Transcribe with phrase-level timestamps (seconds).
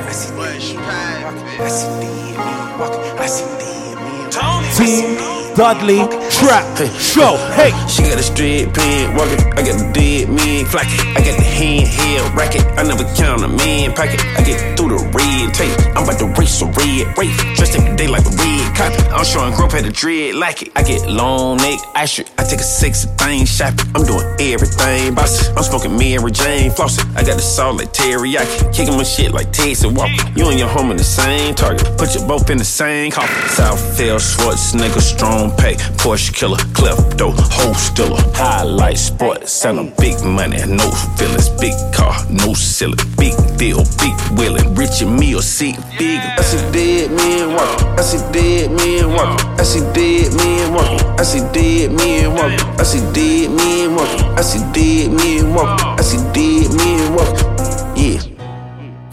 [0.00, 1.24] I see dead men.
[1.60, 2.36] I see.
[3.16, 3.44] I see
[5.54, 6.00] Dudley
[6.34, 6.66] Trap
[6.98, 7.36] Show.
[7.54, 9.38] Hey, She got a straight pen walking.
[9.54, 10.98] I got the dead man flocking.
[11.14, 12.64] I got the hand handheld racket.
[12.76, 14.20] I never count a man pocket.
[14.36, 15.70] I get through the red tape.
[15.94, 17.36] I'm about to race a red race.
[17.56, 18.98] Dressed every day like a red copy.
[19.14, 20.72] I'm showing growth had a dread like it.
[20.74, 22.30] I get long neck ice shirt.
[22.36, 23.86] I take a sexy thing shopping.
[23.94, 25.52] I'm doing everything bossy.
[25.56, 27.06] I'm smoking Mary Jane flossing.
[27.16, 28.74] I got the salt like teriyaki.
[28.74, 30.26] Kicking my shit like Texas Walker.
[30.34, 31.86] You and your home in the same target.
[31.96, 33.34] Put you both in the same coffin.
[33.54, 35.74] Southfield, Schwarzenegger, strong pay.
[36.02, 38.22] Porsche killer, klepto, whole stiller.
[38.34, 40.58] Highlight sports and a big money.
[40.66, 42.98] No feelings, big car, no ceiling.
[43.18, 44.74] Big deal, big willing.
[44.74, 46.20] Rich and meal, seat big.
[46.20, 47.88] I see dead men walking.
[47.98, 49.46] I see dead men walking.
[49.58, 51.06] I see dead men walking.
[51.18, 52.60] I see dead men walking.
[52.78, 54.26] I see dead men walking.
[54.38, 55.86] I see dead men walking.
[55.98, 57.54] I see dead men walking.
[57.96, 58.34] Yeah.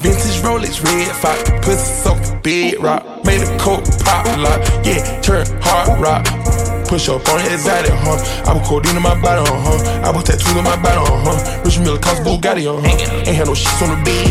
[0.02, 3.24] Vintage Rolex, red fox, pussy soaked bed rock.
[3.24, 6.71] Made a coke pop lock, yeah, turn hard rock.
[6.92, 8.20] Push up on his exotic, huh?
[8.44, 10.04] I put codeine in my body, uh huh.
[10.04, 11.64] I put tattoos on my body, uh huh.
[11.64, 13.24] Rich Miller cost Bugatti, uh huh.
[13.24, 14.28] Ain't had no shit on the bed,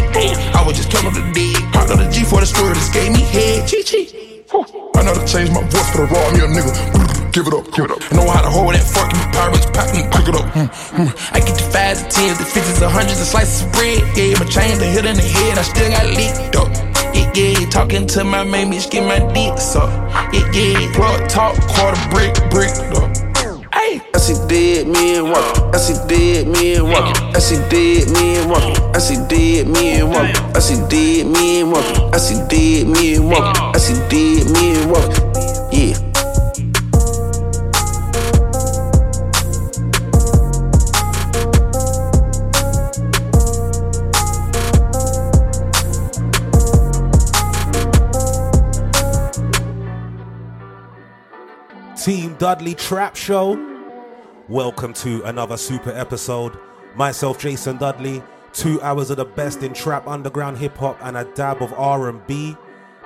[0.53, 1.57] I was just counting the D.
[1.73, 4.45] Hopped on the G for the story, gave me head, chee chee.
[4.93, 7.33] I know to change my voice for the raw, me a nigga.
[7.33, 8.05] Give it up, give it up.
[8.13, 10.45] I know how to hold that fucking pirates, pack and pick it up.
[10.53, 10.69] Mm,
[11.01, 11.09] mm.
[11.33, 14.05] I get the fives, the tens, the fifties, the hundreds, the slices of bread.
[14.13, 16.90] Yeah, my chain, the hit in the head, I still got leaked up.
[17.15, 19.93] Yeah, yeah, talking to my main bitch, get my dick sucked.
[20.35, 23.11] Yeah, yeah, plug talk, quarter brick, brick up.
[23.73, 25.75] Hey, I see dead men walking.
[25.75, 27.35] I see dead men walking.
[27.35, 28.77] I see dead men walking.
[28.95, 30.37] I see dead men walking.
[30.55, 32.15] I see dead men walking.
[32.15, 33.63] I see dead men walking.
[33.75, 35.25] I see dead men walking.
[35.73, 36.10] Yeah.
[52.01, 53.63] Team Dudley Trap Show.
[54.49, 56.59] Welcome to another super episode.
[56.95, 58.23] Myself, Jason Dudley.
[58.55, 62.57] Two hours of the best in trap, underground hip hop, and a dab of R&B.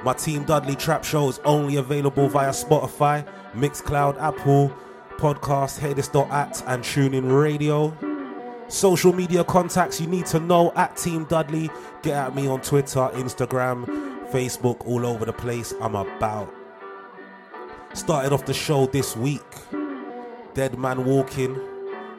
[0.05, 4.73] My Team Dudley Trap Show is only available via Spotify, Mixcloud, Apple,
[5.17, 7.99] Podcast, Hearthis.at, and TuneIn Radio.
[8.69, 11.69] Social media contacts you need to know at Team Dudley.
[12.03, 13.87] Get at me on Twitter, Instagram,
[14.31, 15.75] Facebook, all over the place.
[15.81, 16.54] I'm about.
[17.95, 19.41] Started off the show this week.
[20.53, 21.55] Dead Man Walking,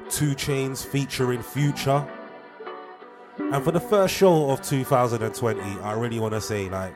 [0.09, 2.08] 2 Chainz featuring Future.
[3.38, 6.96] And for the first show of 2020, I really want to say, like,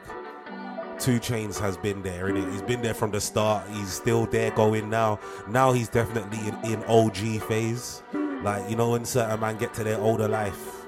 [0.99, 2.49] 2 Chainz has been there, innit?
[2.53, 3.67] He's been there from the start.
[3.69, 5.19] He's still there going now.
[5.49, 8.01] Now he's definitely in, in OG phase.
[8.43, 10.85] Like, you know, when certain man get to their older life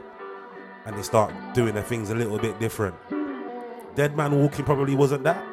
[0.86, 2.96] and they start doing their things a little bit different.
[3.96, 5.46] Dead Man Walking probably wasn't that,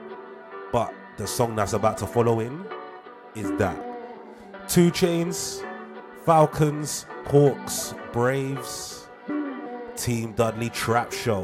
[0.71, 2.65] but the song that's about to follow in
[3.35, 3.77] is that.
[4.69, 5.65] 2 Chainz,
[6.25, 9.09] Falcons, Hawks, Braves,
[9.97, 11.43] Team Dudley Trap Show.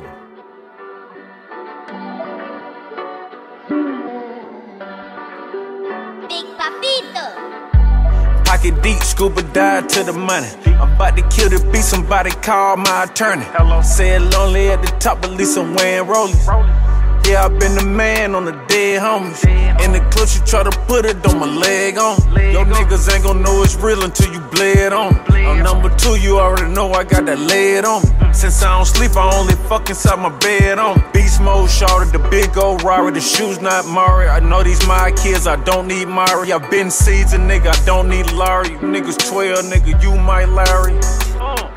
[6.28, 8.44] Big Papito.
[8.44, 10.48] Pocket deep, scuba dive to the money.
[10.66, 13.44] I'm about to kill the beat, somebody call my attorney.
[13.46, 13.82] Hello.
[13.82, 16.94] Said lonely at the top, at least I'm wearing rollies.
[17.26, 19.42] Yeah, I been the man on the dead homies.
[19.82, 22.16] In the clips, you try to put it on my leg on.
[22.52, 25.14] Your niggas ain't gon' know it's real until you bled on.
[25.32, 28.02] I'm number two, you already know I got that lead on.
[28.34, 31.02] Since I don't sleep, I only fuck inside my bed on.
[31.12, 34.28] Beast mode, shorted the big old Rari, the shoes not Mari.
[34.28, 36.52] I know these my kids, I don't need Mari.
[36.52, 38.72] I been seasoned, nigga, I don't need Larry.
[38.72, 40.92] You niggas 12, nigga, you my Larry.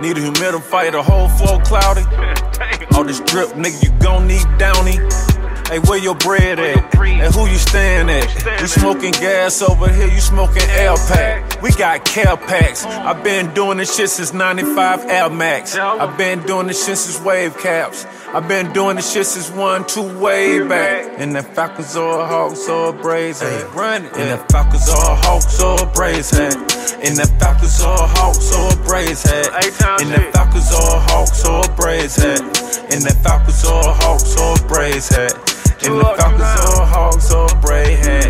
[0.02, 2.04] Need a humidifier, the whole floor cloudy.
[2.96, 5.00] All this drip, nigga, you gon' need Downy.
[5.68, 6.96] Hey, where your bread at?
[6.96, 8.62] And who you stayin' at?
[8.62, 11.62] We smoking gas over here, you smoking Air Pack.
[11.62, 12.86] We got care packs.
[12.86, 15.76] i been doing this shit since 95 Air Max.
[15.76, 18.06] i been doing this shit since wave caps.
[18.34, 21.20] i been doing this shit since one, two, way back.
[21.20, 23.64] And the Falcons or Hawks or Braves hat.
[24.16, 26.56] And the Falcons or Hawks or Braves hat.
[27.04, 29.48] And the Falcons or Hawks or Braves hat.
[30.02, 32.40] And the Falcons or Hawks or Braves hat.
[32.94, 35.57] And the Falcons or Hawks or Braves hat.
[35.84, 38.26] In the Falcons or Hawks or Braid hat.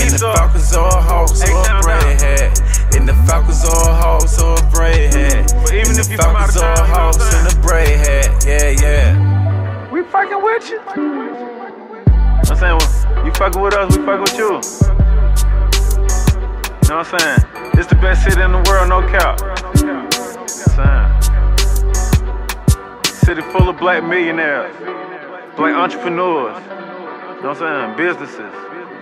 [0.00, 2.60] In the Falcons or Hawks or Braid hat.
[2.94, 5.52] In the Falcons or Hawks or Braid hat.
[5.72, 7.98] In the you from out Falcons or town, you know Hawks what in the Braid
[7.98, 8.44] hat.
[8.46, 9.90] Yeah, yeah.
[9.90, 10.80] We fucking with you.
[12.50, 14.60] I'm saying, well, you fucking with us, we fucking with you.
[16.82, 17.42] You know what I'm saying?
[17.74, 19.40] It's the best city in the world, no cap.
[19.76, 21.10] You know what I'm saying?
[23.04, 24.74] City full of black millionaires.
[25.56, 26.56] black entrepreneurs.
[27.42, 27.96] Know what I'm saying?
[27.96, 28.36] Businesses.
[28.36, 28.92] You know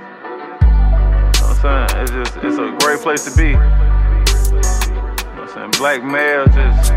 [1.42, 2.02] what I'm saying?
[2.02, 3.48] It's just, it's a great place to be.
[3.48, 3.64] You know
[5.42, 5.72] what I'm saying?
[5.72, 6.92] Black male, just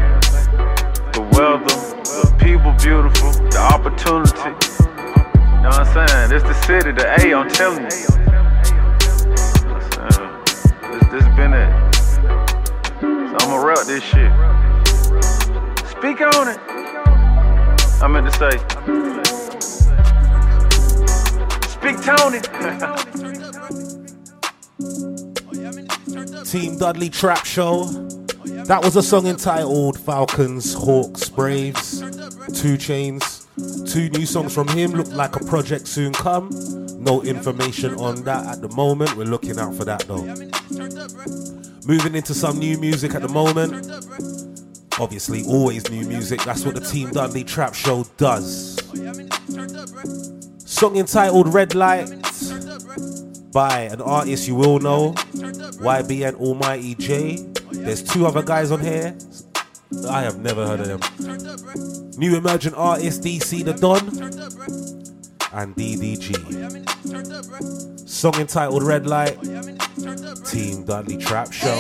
[1.14, 1.66] the weather,
[2.06, 4.54] the people beautiful, the opportunity.
[4.86, 6.32] You know what I'm saying?
[6.32, 7.90] It's the city, the A, I'm telling you.
[10.92, 11.72] This, this been it.
[13.02, 14.32] So I'ma rep this shit.
[15.90, 16.60] Speak on it.
[18.00, 19.11] I meant to say.
[21.82, 22.40] Speak Tony.
[26.46, 27.86] Team Dudley Trap Show.
[28.66, 32.08] That was a song entitled Falcons, Hawks, Braves, 2
[32.78, 33.48] Chainz.
[33.92, 34.92] Two new songs from him.
[34.92, 36.52] Look like a project soon come.
[37.00, 39.18] No information on that at the moment.
[39.18, 40.24] We're looking out for that though.
[41.88, 43.88] Moving into some new music at the moment.
[45.00, 46.44] Obviously, always new music.
[46.44, 48.78] That's what the Team Dudley Trap Show does.
[50.72, 52.08] Song entitled Red Light
[53.52, 57.46] by an artist you will know, YB YBN Almighty Jay.
[57.72, 59.16] There's two other guys on here.
[60.10, 62.12] I have never heard of them.
[62.18, 64.08] New emerging artist DC the Don
[65.54, 66.34] and DDG.
[68.10, 69.38] Song entitled Red Light.
[70.46, 71.76] Team Dudley Trap Show.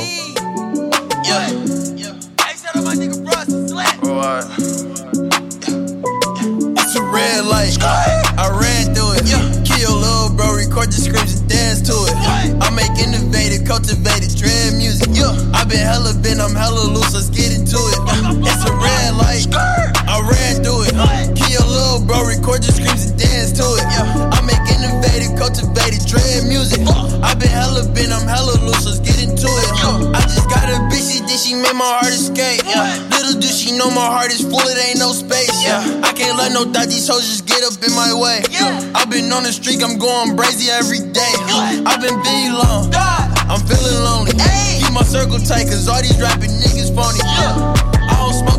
[1.24, 1.48] Yeah.
[1.48, 2.96] Hey, shout out my
[6.96, 7.78] a red light.
[7.82, 9.26] I ran through it.
[9.64, 12.16] Kill little bro, record the screams and dance to it.
[12.60, 15.10] I make innovative, cultivated dread music.
[15.54, 18.00] I been hella been, I'm hella loose, let's get into it.
[18.48, 19.48] It's a red light.
[19.54, 20.94] I ran through it.
[21.38, 23.86] Kill little bro, record the screams and dance to it.
[23.88, 24.41] Make
[24.81, 26.81] innovative, cultivated dread music.
[27.22, 29.69] I been hella been, I'm hella loose, let's get into it.
[30.13, 32.66] I just got a bitch, she think she made my heart escape.
[32.66, 35.54] Little do she know my heart is full, it ain't no space.
[35.63, 38.42] Yeah, I can't let no thought these hoes just get up in my way.
[38.98, 41.33] I've been on the streak, I'm going brazy every day.
[41.86, 42.89] I've been big long,
[43.45, 44.33] I'm feeling lonely.
[44.33, 47.22] Keep my circle tight, cause all these rapping niggas phony.
[47.22, 47.91] I smoke,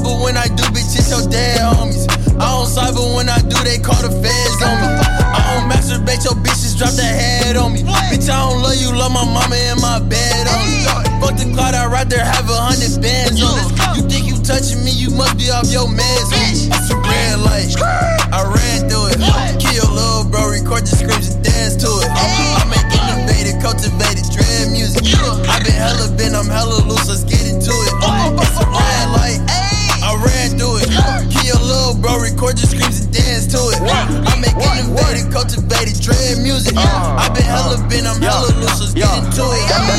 [0.02, 2.10] but when I do, bitch, it's your dead homies.
[2.36, 4.88] I don't cyber when I do, they call the feds on me.
[4.90, 7.82] I don't masturbate, your bitches drop their head on me.
[8.10, 10.84] Bitch, I don't love you, love my mama in my bed on me.
[11.22, 13.96] Fuck the cloud, I'd rather have a hundred bands on it.
[13.96, 16.66] You think you touching me, you must be off your meds, bitch.
[16.66, 18.11] It's a red light.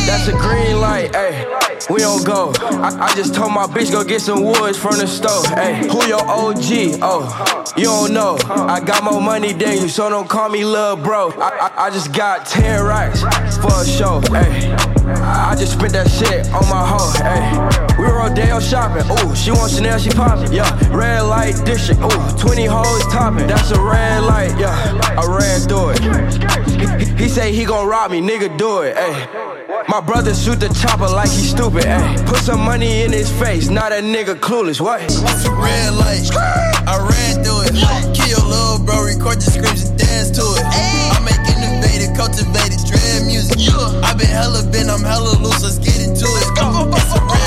[0.05, 1.89] That's a green light, ayy.
[1.89, 2.53] We don't go.
[2.61, 5.43] I, I just told my bitch go get some woods from the store.
[5.57, 6.99] Ayy, who your OG?
[7.01, 8.37] Oh, you don't know.
[8.47, 11.31] I got more money than you, so don't call me lil' bro.
[11.31, 13.21] I, I, I just got 10 racks
[13.57, 14.21] for a show.
[14.31, 14.73] Ayy,
[15.19, 17.13] I just spent that shit on my hoe.
[17.23, 19.03] Ayy, we Rodeo shopping.
[19.11, 20.51] Ooh, she wants Chanel, she poppin'.
[20.53, 22.01] Yeah, red light district.
[22.01, 23.47] Ooh, 20 hoes topping.
[23.47, 24.57] That's a red light.
[24.57, 26.99] Yeah, I ran through it.
[27.01, 28.95] He, he say he gon' rob me, nigga, do it.
[28.95, 29.62] Ayy,
[29.93, 31.85] my brother shoot the chopper like he stupid.
[31.85, 33.69] Ayy, put some money in his face.
[33.69, 34.81] Not a nigga clueless.
[34.81, 35.03] What?
[35.03, 36.33] It's a red light.
[36.33, 37.77] I ran through it.
[38.17, 40.65] Kill little bro, record the screams and dance to it.
[40.65, 43.69] I make innovative, cultivated dread music.
[44.01, 46.41] I been hella been, I'm hella loose, let's get into it.
[46.41, 47.37] It's a red light.
[47.37, 47.42] I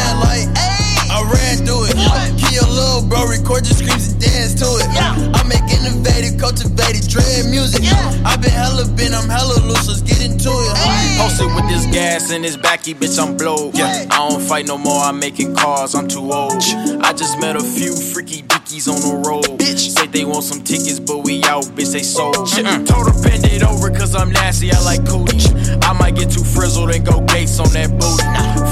[1.28, 1.96] ran through it.
[2.38, 4.88] Kill little bro, record the screams and dance to it.
[4.96, 7.82] I make innovative, cultivated dread music.
[8.24, 10.74] I been hella been, I'm hella loose, let's get into it.
[11.18, 13.76] Posted with this gas in his backy, bitch, I'm blowed.
[13.76, 16.62] I don't fight no more, I'm making cars, I'm too old.
[17.02, 19.44] I just met a few freaky dickies on the road.
[19.58, 22.34] Bitch, say they want some tickets, but we out, bitch, they sold.
[22.34, 22.86] Mm-mm.
[22.86, 25.46] Told her bend it over, cause I'm nasty, I like cooties.
[25.82, 28.26] I might get too frizzled and go gates on that booty.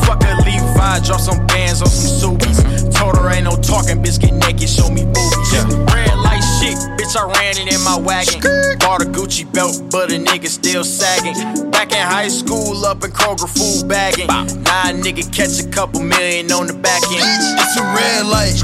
[0.07, 2.59] Fuck a Levi, drop some bands on some subies.
[2.95, 5.53] Told her ain't no talking, bitch, get naked, show me boobies.
[5.95, 8.41] Red light shit, bitch, I ran it in my wagon.
[8.81, 11.71] Bought a Gucci belt, but a nigga still sagging.
[11.71, 14.29] Back in high school, up in Kroger, food bagging.
[14.31, 17.25] A nigga catch a couple million on the back end.
[17.61, 18.57] It's a red light.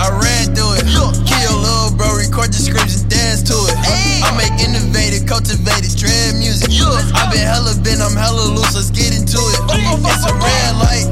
[0.00, 0.86] I ran through it.
[1.28, 3.76] Kill little bro, record the screams and dance to it.
[4.24, 6.70] I make innovative, cultivated dread music.
[6.80, 9.60] I been hella been, I'm hella loose, let's get into it.
[9.72, 11.08] It's a red light.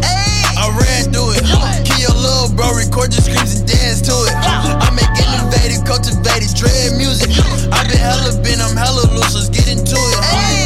[0.57, 1.45] I ran through it.
[1.85, 4.35] Kill little bro, record the screams and dance to it.
[4.37, 5.22] I make
[5.81, 7.31] cultivated, dread music.
[7.73, 10.62] I've been hella I'm hella loose, let's get into it.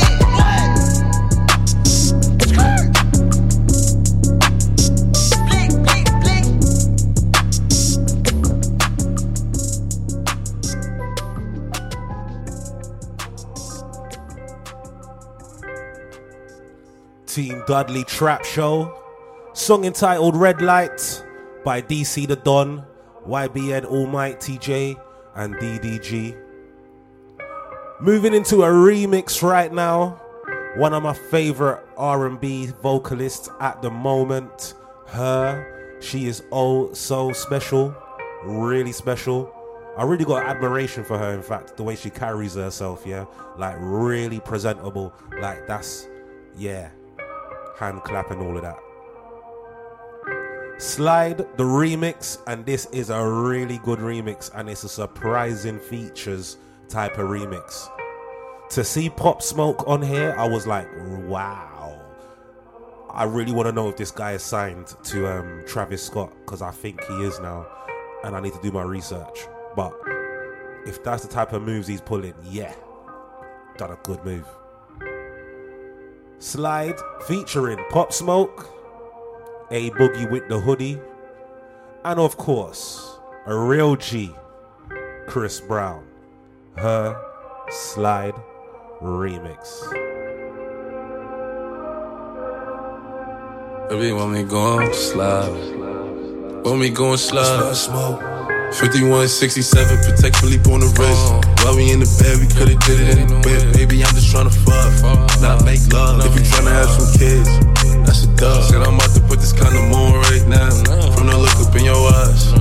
[17.27, 18.99] Team Dudley Trap Show.
[19.53, 21.23] Song entitled Red Light
[21.65, 22.83] by DC the Don
[23.27, 24.97] YBN Almighty Jay,
[25.35, 26.37] and DDG.
[28.01, 30.21] Moving into a remix right now.
[30.77, 34.75] One of my favorite R&B vocalists at the moment.
[35.07, 35.99] Her.
[36.01, 37.95] She is oh so special.
[38.45, 39.53] Really special.
[39.97, 43.25] I really got admiration for her, in fact, the way she carries herself, yeah.
[43.57, 45.15] Like really presentable.
[45.41, 46.07] Like that's
[46.59, 46.91] yeah.
[47.79, 48.79] Hand clap and all of that.
[50.79, 56.59] Slide the remix, and this is a really good remix, and it's a surprising features
[56.89, 57.89] type of remix.
[58.71, 60.87] To see Pop Smoke on here, I was like,
[61.27, 61.99] wow.
[63.11, 66.61] I really want to know if this guy is signed to um, Travis Scott because
[66.61, 67.67] I think he is now,
[68.23, 69.49] and I need to do my research.
[69.75, 69.95] But
[70.85, 72.75] if that's the type of moves he's pulling, yeah,
[73.79, 74.47] done a good move.
[76.39, 78.76] Slide featuring Pop Smoke,
[79.71, 80.99] A Boogie with the hoodie,
[82.05, 84.33] and of course, a real G,
[85.27, 86.07] Chris Brown.
[86.77, 87.21] Her
[87.69, 88.35] Slide
[89.03, 89.83] Remix.
[93.89, 95.51] Baby, want me going slide.
[96.65, 97.75] Want me going slide.
[97.75, 98.21] Smoke.
[98.75, 101.65] 5167, Patek Philippe on the wrist.
[101.65, 103.73] While we in the bed, we could've did it in the bed.
[103.75, 106.25] Baby, I'm just tryna fuck, not make love.
[106.27, 107.49] If you tryna have some kids,
[108.07, 108.63] that's a dub.
[108.65, 110.71] Said I'm about to put this condom on right now.
[111.13, 112.53] From the look up in your eyes,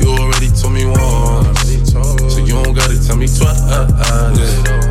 [0.00, 1.92] you already told me once,
[2.32, 3.60] so you don't gotta tell me twice.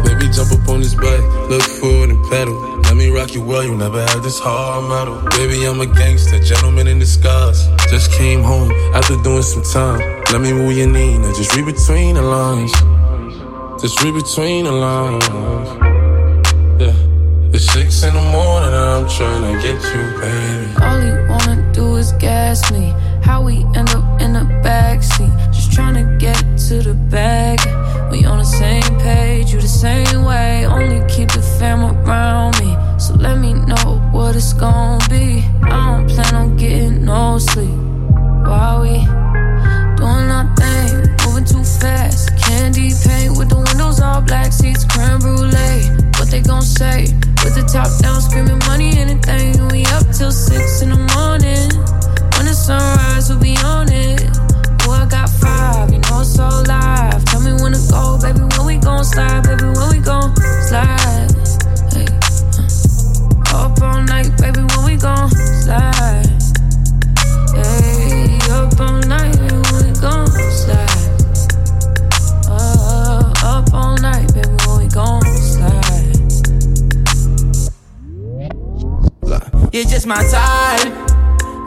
[0.03, 2.57] Baby, jump up on this bike, look forward and pedal.
[2.83, 5.22] Let me rock you well, you never had this hard metal.
[5.38, 7.67] Baby, I'm a gangster, gentleman in disguise.
[7.89, 10.00] Just came home after doing some time.
[10.31, 12.72] Let me move your knee, now just read between the lines.
[13.81, 15.92] Just read between the lines.
[17.55, 20.74] It's six in the morning and I'm trying to get you, baby.
[20.81, 22.95] All he wanna do is gas me.
[23.22, 25.31] How we end up in the backseat.
[25.53, 26.36] Just trying to get
[26.67, 27.60] to the bag.
[28.10, 30.65] We on the same page, you the same way.
[30.65, 32.75] Only keep the fam around me.
[32.98, 35.45] So let me know what it's gonna be.
[35.62, 37.77] I don't plan on getting no sleep.
[38.50, 38.98] While we
[40.01, 42.36] doing our thing, moving too fast.
[42.36, 45.86] Candy paint with the windows all black, seats creme brulee.
[46.17, 47.13] What they gon' say?
[47.43, 49.67] With the top down, screaming money, anything.
[49.67, 51.69] We up till six in the morning.
[52.38, 54.23] When the sunrise, we'll be on it.
[54.88, 57.23] Oh, I got five, you know it's all live.
[57.25, 58.41] Tell me when to go, baby.
[58.57, 59.65] When we gon' slide, baby.
[59.75, 60.33] When we gon'
[60.67, 61.31] slide.
[61.91, 62.07] Hey,
[63.51, 63.67] uh.
[63.67, 64.63] Up all night, baby.
[64.63, 66.23] When we gon' slide.
[79.74, 80.94] You're just my type.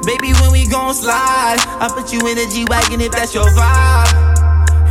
[0.06, 3.50] Baby, when we gon' slide, I put you in a G Wagon if that's your
[3.50, 4.14] vibe.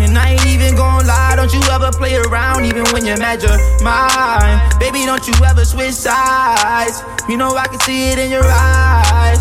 [0.04, 3.42] And I ain't even gon' lie, don't you ever play around, even when you're mad,
[3.42, 4.60] you're mine.
[4.82, 7.04] Baby, don't you ever switch sides.
[7.30, 9.40] You know I can see it in your eyes.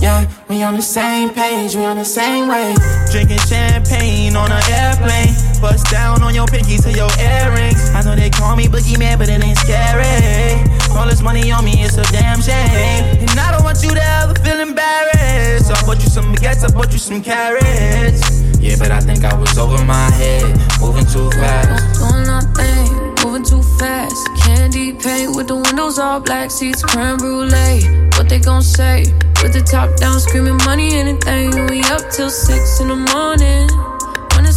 [0.00, 2.76] Yeah, we on the same page, we on the same way.
[3.10, 5.34] Drinking champagne on an airplane.
[5.64, 7.88] Bust down on your pinky to your earrings.
[7.94, 10.60] I know they call me Boogie Man, but it ain't scary.
[10.92, 13.24] All this money on me, it's a damn shame.
[13.24, 15.68] And I don't want you to ever feel embarrassed.
[15.68, 18.42] So I bought you some baguettes, I bought you some carrots.
[18.60, 20.44] Yeah, but I think I was over my head,
[20.82, 21.98] moving too fast.
[21.98, 24.20] Doing nothing, moving too fast.
[24.44, 27.88] Candy paint with the windows all black, seats creme brulee.
[28.18, 29.06] What they gon' say?
[29.42, 31.68] With the top down, screaming money, anything.
[31.68, 33.93] We up till six in the morning.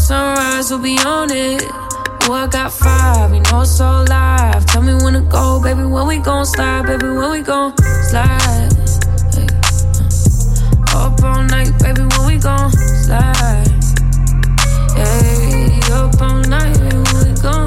[0.08, 1.62] Sunrise, we'll be on it.
[2.24, 4.66] Oh, I got five, you know it's all live.
[4.66, 5.84] Tell me when to go, baby.
[5.84, 7.08] When we gon' slide, baby.
[7.08, 7.76] When we gon'
[8.08, 8.72] slide.
[9.36, 9.48] Hey,
[10.96, 11.08] uh.
[11.12, 12.04] Up all night, baby.
[12.04, 13.68] When we gon' slide.
[14.96, 16.96] Hey, up all night, baby.
[16.96, 17.67] When we gon'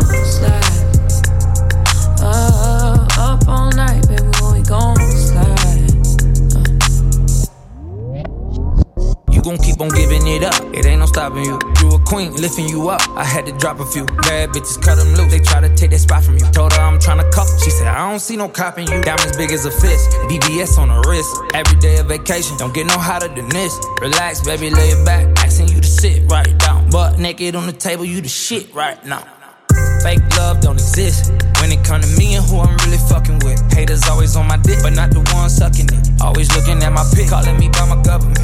[9.40, 11.58] You gon' keep on giving it up, it ain't no stopping you.
[11.80, 13.00] You a queen, lifting you up.
[13.16, 15.32] I had to drop a few bad bitches, cut them loose.
[15.32, 16.44] They try to take that spot from you.
[16.52, 17.48] Told her I'm tryna cuff.
[17.64, 19.00] She said, I don't see no copping you.
[19.00, 21.34] Diamonds big as a fist, BBS on the wrist.
[21.54, 23.74] Every day a vacation, don't get no hotter than this.
[24.02, 25.24] Relax, baby, lay it back.
[25.38, 26.90] Asking you to sit right down.
[26.90, 29.24] Butt naked on the table, you the shit right now.
[30.02, 31.32] Fake love don't exist.
[31.60, 33.60] When it come to me and who I'm really fucking with.
[33.72, 36.20] Haters always on my dick, but not the one sucking it.
[36.20, 38.39] Always looking at my pic, calling me by my government.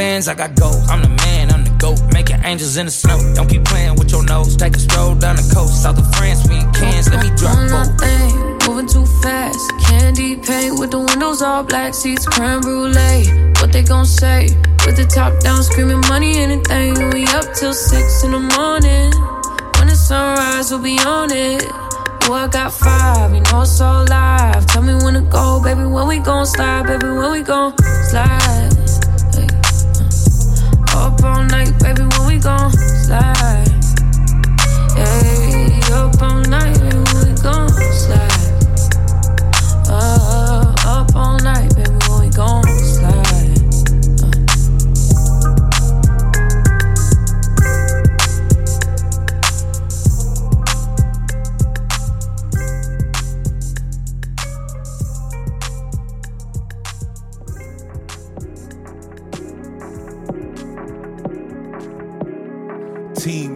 [0.00, 0.80] bands, I got gold.
[0.88, 2.00] I'm the man, I'm the goat.
[2.10, 3.18] Making angels in the snow.
[3.36, 4.56] Don't keep playing with your nose.
[4.56, 5.82] Take a stroll down the coast.
[5.82, 7.12] South of France, we in cans.
[7.12, 8.66] Let me drop both.
[8.66, 9.60] Moving too fast.
[9.84, 11.92] Candy paint with the windows all black.
[11.92, 13.28] Seats creme brulee.
[13.60, 14.48] What they gon' say?
[14.86, 16.94] With the top down, screaming money, anything.
[17.12, 19.12] We up till six in the morning.
[19.76, 21.62] When the sunrise, we'll be on it.
[22.24, 24.64] Ooh, I got five, you know it's so live.
[24.66, 25.84] Tell me when to go, baby.
[25.84, 27.08] When we gon' slide, baby.
[27.20, 27.76] When we gon'
[28.08, 28.69] slide
[31.20, 33.59] up all night, baby, when we gon' slide?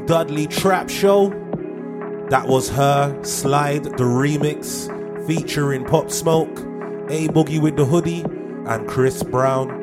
[0.06, 1.30] Dudley Trap Show.
[2.28, 4.86] That was her Slide the remix
[5.26, 6.58] featuring Pop Smoke,
[7.08, 8.20] A Boogie with the Hoodie,
[8.66, 9.82] and Chris Brown.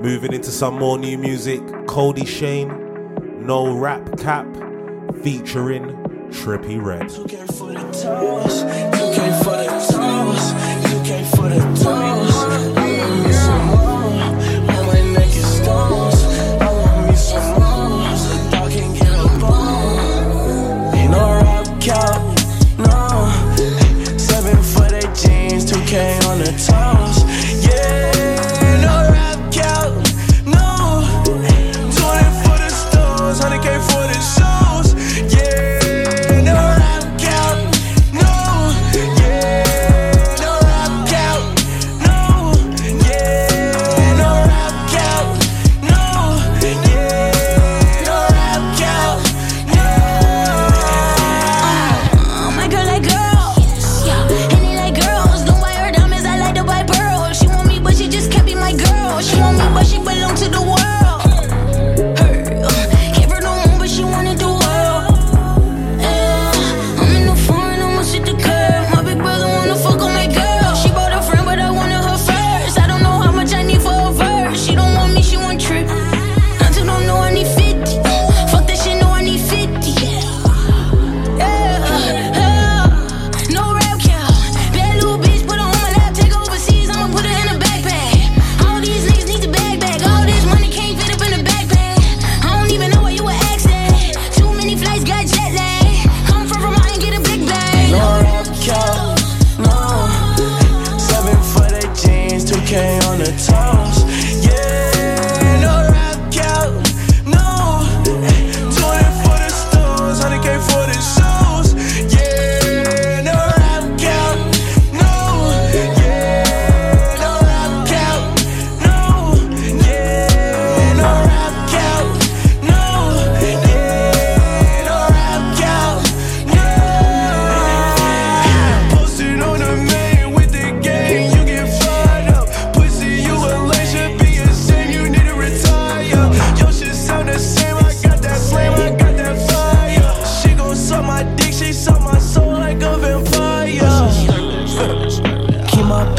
[0.00, 2.70] Moving into some more new music, Kodie Shane,
[3.44, 4.46] No Rap Cap
[5.22, 5.82] featuring
[6.30, 7.10] Trippie Redd.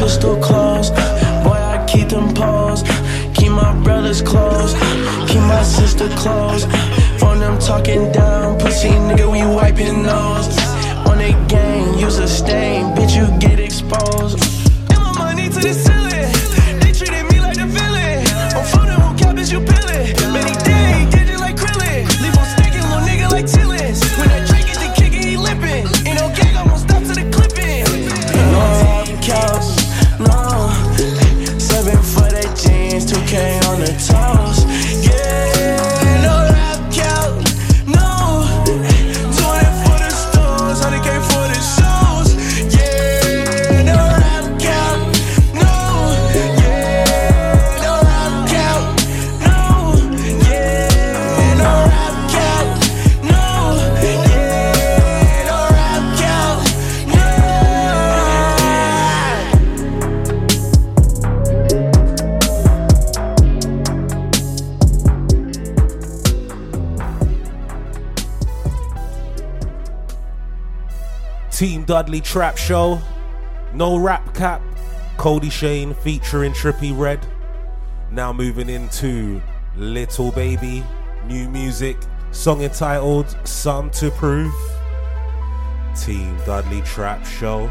[0.01, 0.89] pistol claws.
[1.45, 2.81] Boy, I keep them paws.
[3.35, 4.73] Keep my brothers close.
[5.29, 6.63] Keep my sister close.
[7.19, 10.49] From them talking down, pussy nigga, we wiping nose.
[11.09, 14.50] On a gang, use a stain, bitch, you get exposed.
[71.91, 73.01] Dudley Trap Show.
[73.73, 74.61] No rap cap.
[75.17, 77.19] Kodie Shane featuring Trippie Redd.
[78.09, 79.41] Now moving into
[79.75, 80.85] Little Baby,
[81.25, 81.97] new music,
[82.31, 84.53] song entitled Some to Prove.
[85.93, 87.69] Team Dudley Trap Show.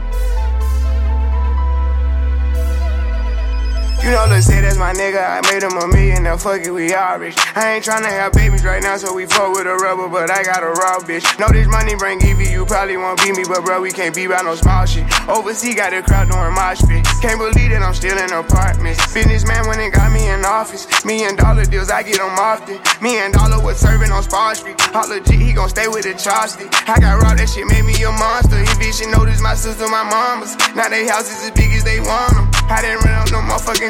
[4.02, 5.20] You know, let's say that's my nigga.
[5.20, 7.36] I made him a million, now fuck it, we all rich.
[7.54, 10.42] I ain't tryna have babies right now, so we fuck with a rubber, but I
[10.42, 11.22] got a raw bitch.
[11.38, 14.26] Know this money bring Evie, you probably won't beat me, but bro, we can't be
[14.26, 15.04] by no small shit.
[15.28, 17.04] Overseas got a crowd doing mosh pit.
[17.20, 19.04] Can't believe that I'm still in apartments.
[19.12, 20.88] Businessman when it got me in office.
[21.04, 22.80] Million dollar deals, I get them often.
[23.04, 24.80] Me and Dollar was serving on Spar Street.
[24.96, 26.72] Hot legit, he gon' stay with the chopstick.
[26.88, 28.64] I got raw, that shit made me a monster.
[28.80, 30.56] He should notice my sister, my mamas.
[30.74, 32.48] Now they houses as big as they want them.
[32.72, 33.89] I didn't run up no motherfucking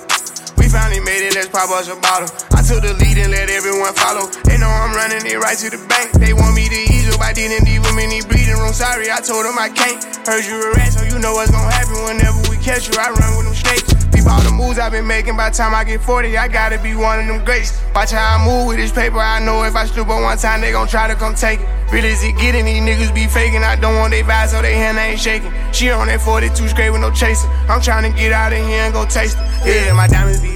[0.71, 2.31] Finally made it, let's pop us a bottle.
[2.55, 4.31] I took the lead and let everyone follow.
[4.47, 6.15] They know I'm running it right to the bank.
[6.15, 8.73] They want me to ease up, I didn't even any breathing room.
[8.73, 9.99] Sorry, I told them I can't.
[10.25, 12.95] Heard you a rat, so you know what's gonna happen whenever we catch you.
[12.97, 13.87] I run with them snakes.
[14.15, 15.37] Peep all the moves I've been making.
[15.37, 17.79] By the time I get 40, I gotta be one of them greats.
[17.93, 19.19] Watch how I move with this paper.
[19.19, 21.67] I know if I slip on one time, they gon' try to come take it.
[21.91, 23.63] Real as it getting, these niggas be faking.
[23.63, 25.51] I don't want they vibes, so they hand ain't shaking.
[25.73, 27.49] She on that 42 straight with no chaser.
[27.67, 29.87] I'm trying to get out of here and go taste it.
[29.87, 30.55] Yeah, my diamonds be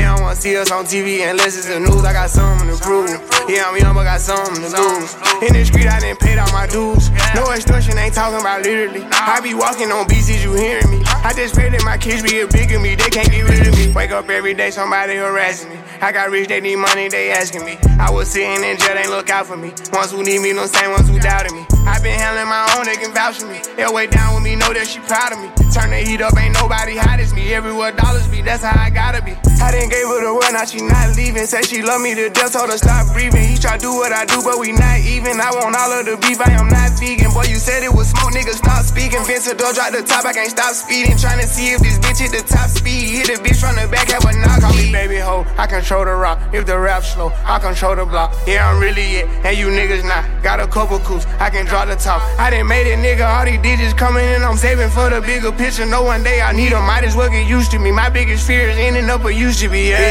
[0.31, 2.07] They see us on TV unless it's the news.
[2.07, 3.11] I got something to prove.
[3.51, 5.11] Yeah, I'm young, but got something to lose.
[5.43, 7.11] In the street, I didn't pay all my dues.
[7.35, 9.03] No extortion, ain't talking about literally.
[9.11, 11.03] I be walking on is you hearing me?
[11.03, 12.95] I just pray that my kids be a bigger me.
[12.95, 13.91] They can't get rid of me.
[13.91, 15.79] Wake up every day, somebody harassing me.
[15.99, 17.75] I got rich, they need money, they asking me.
[17.99, 19.73] I was sitting in jail, they look out for me.
[19.91, 21.67] Ones who need me, no same ones who doubted me.
[21.83, 23.59] I been handling my own, they can vouch for me.
[23.75, 25.51] They'll way down with me, know that she proud of me.
[25.75, 27.53] Turn the heat up, ain't nobody hot as me.
[27.53, 29.35] Everywhere dollars be, that's how I gotta be.
[29.61, 31.45] I didn't give gave the word, now she not leaving.
[31.45, 33.43] Said she love me to death, told her stop breathing.
[33.43, 35.41] He try do what I do, but we not even.
[35.41, 37.31] I want all of the beef, I am not vegan.
[37.33, 39.23] Boy, you said it was smoke, nigga, stop speaking.
[39.25, 41.17] Vince the door, drop the top, I can't stop speeding.
[41.17, 43.25] Trying to see if this bitch hit the top speed.
[43.25, 44.61] Hit the bitch from the back, have a knock.
[44.61, 46.39] Call me baby ho, I control the rock.
[46.53, 48.33] If the rap slow, I control the block.
[48.45, 50.23] Yeah, I'm really it, and you niggas not.
[50.43, 52.21] Got a couple coups, I can draw the top.
[52.39, 53.25] I didn't made it, nigga.
[53.25, 55.85] All these digits coming in, I'm saving for the bigger picture.
[55.85, 57.91] No one day I need them, might as well get used to me.
[57.91, 59.89] My biggest fear is ending up a used to be.
[59.89, 60.10] Yeah,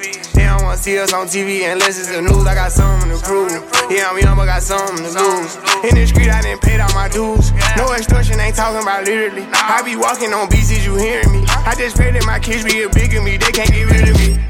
[0.71, 2.47] Don't see us on TV unless it's the news.
[2.47, 3.51] I got something to prove.
[3.91, 5.57] Yeah, I'm young, but got something to lose.
[5.83, 7.51] In the street, I didn't pay my dues.
[7.75, 9.45] No extortion, ain't talking about literally.
[9.51, 11.43] I be walking on you hearing me?
[11.45, 12.87] I just pray that my kids be a.
[12.87, 14.41] They can't get rid of me.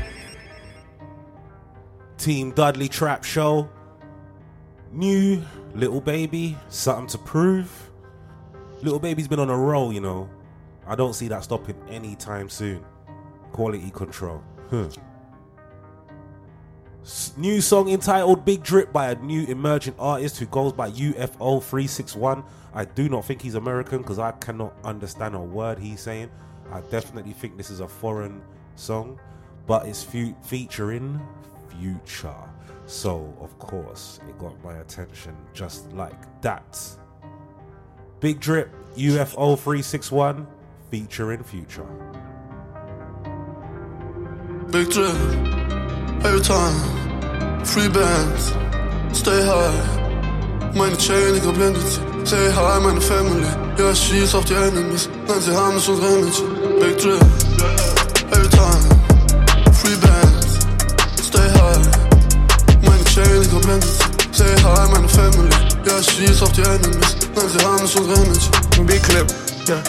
[2.20, 3.68] Team Dudley Trap Show.
[4.92, 5.42] New
[5.74, 7.90] Little Baby, something to prove.
[8.84, 10.30] Little Baby's been on a roll, you know.
[10.86, 12.86] I don't see that stopping anytime soon.
[13.54, 14.44] Quality control.
[14.70, 14.88] Huh.
[17.36, 22.44] New song entitled Big Drip by a new emerging artist who goes by UFO361.
[22.74, 26.30] I do not think he's American because I cannot understand a word he's saying.
[26.72, 28.42] I definitely think this is a foreign
[28.76, 29.20] song,
[29.66, 31.20] but it's fu- featuring
[31.80, 32.36] Future.
[32.86, 36.80] So, of course, it got my attention just like that.
[38.20, 40.46] Big Drip, UFO 361,
[40.92, 41.88] featuring Future.
[44.70, 45.12] Big drip,
[46.24, 46.76] every time.
[47.66, 48.54] Free bands,
[49.14, 50.02] stay high.
[50.76, 52.00] Meine Chain, ich geblendet.
[52.24, 53.46] Say hi, meine Family.
[53.78, 55.10] Ich schieß auf die Enemies.
[55.28, 56.44] Nein, sie haben es uns Remedy.
[56.80, 57.22] Big drip,
[58.32, 58.84] every time.
[59.74, 60.60] Free bands,
[61.24, 61.88] stay high.
[62.84, 63.90] Meine Chain, ich geblendet.
[64.32, 65.50] Say hi, meine Family.
[65.86, 67.16] Ich schieß auf die Enemies.
[67.36, 68.86] Nein, sie haben es uns Remedy.
[68.86, 69.28] Big clip,
[69.68, 69.82] yeah,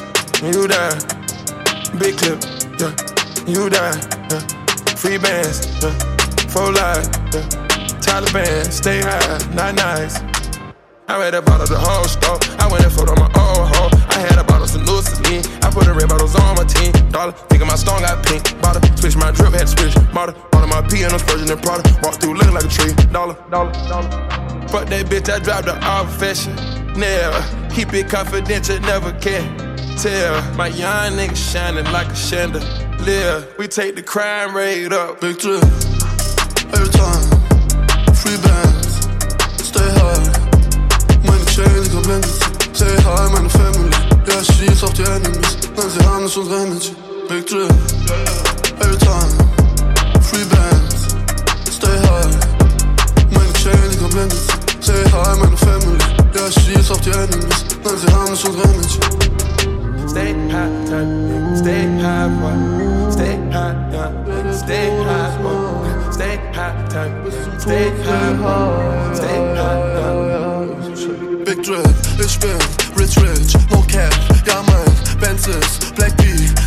[0.42, 1.99] you die.
[1.99, 2.38] Big clip,
[2.81, 2.92] yeah,
[3.47, 3.77] you die.
[3.77, 4.40] Yeah.
[4.97, 6.12] Free bands, yeah,
[6.53, 7.49] full life, yeah.
[8.05, 10.21] Taliban, stay high, not nice.
[11.09, 12.38] I read about the whole store.
[12.61, 13.91] I went and photo on my old hoe.
[14.12, 15.41] I had a bottle of Lucille.
[15.65, 16.93] I put the red bottles on my team.
[17.11, 18.45] Dollar, thinking my stone got pink.
[18.61, 19.95] Bottle, switch my drip, had to switch.
[20.12, 21.88] Bottle, bottle my P and I'm spurging and product.
[22.05, 22.93] Walk through looking like a tree.
[23.12, 24.11] Dollar, dollar, dollar.
[24.69, 26.55] Fuck that bitch, I dropped the off fashion.
[26.97, 27.41] Never
[27.75, 29.45] keep it confidential, never can
[29.97, 30.37] tell.
[30.55, 32.62] My young nigga shining like a shender.
[33.05, 33.53] live.
[33.59, 35.21] We take the crime rate up.
[35.21, 35.38] Big
[60.13, 60.69] stay high.
[60.69, 62.29] Bands, stay high.
[62.41, 63.11] Boy.
[63.11, 65.72] Stay high, yeah.
[66.12, 67.31] Stay high, boy.
[67.59, 69.14] Stay high, time, stay high.
[69.14, 69.55] Stay
[71.01, 71.32] high,
[71.62, 72.59] Drip, ich bin
[72.98, 74.12] rich, rich, no cap,
[74.46, 76.25] ja mein Benzes, Black B,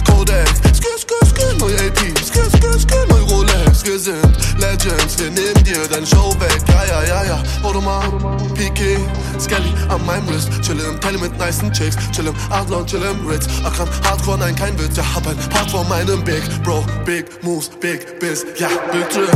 [0.10, 4.26] Kodak, skr, skr, skr, neue AP, skr, skr, skr, neue Rolex, wir sind
[4.58, 8.06] Legends, wir nehmen dir deine Show weg, ja, ja, ja, ja, Audemars,
[8.54, 8.98] Piqué,
[9.38, 13.28] Skelly an meinem Wrist, chill im Telly mit nicen Chicks, chill im Adlon, chill im
[13.28, 17.26] Ritz, Akram, Hardcore, nein, kein Witz, ja, hab ein Part von meinem Big Bro, Big
[17.44, 19.30] Moves, Big Biz, ja, Big Drip,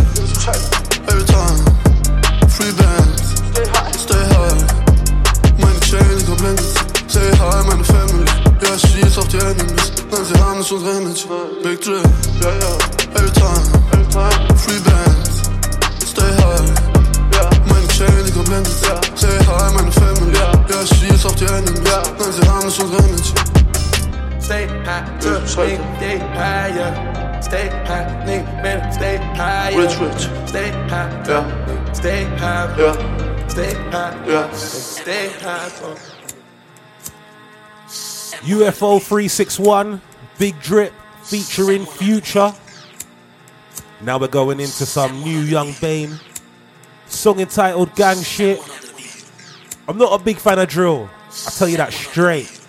[1.07, 1.65] every time,
[2.47, 3.35] free bands,
[3.97, 4.68] stay high, meine
[9.31, 11.25] die Enemies, nein, sie haben nicht unsere Energy,
[11.63, 12.03] Big Drip,
[12.41, 12.77] ja, ja,
[13.15, 13.61] every time,
[14.57, 15.49] free bands,
[16.05, 16.61] stay high,
[17.67, 22.31] meine Chain, ich hab Blanket, say hi, meine Family, ja, schieß auf die Enemies, nein,
[22.31, 23.33] sie haben nicht unsere Energy.
[24.41, 25.45] Stay high, yeah.
[25.45, 25.77] stay
[26.33, 27.41] high, yeah.
[27.41, 29.81] Stay high, nigga, man, stay high, yeah.
[29.81, 30.29] Rich, rich.
[30.47, 31.93] Stay high, Yeah.
[31.93, 33.47] Stay high, Yeah.
[33.47, 34.51] Stay high, Yeah.
[34.53, 36.18] Stay high, oh.
[38.41, 40.01] UFO 361,
[40.37, 42.53] Big Drip featuring Future.
[44.01, 46.17] Now we're going into some new Yung Bane.
[47.07, 48.61] Song entitled Gang Shit.
[49.87, 51.09] I'm not a big fan of drill.
[51.47, 52.61] I tell you that straight.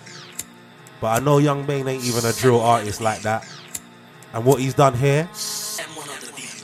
[0.99, 3.47] But I know Yung Bane ain't even a drill artist like that.
[4.33, 5.29] And what he's done here,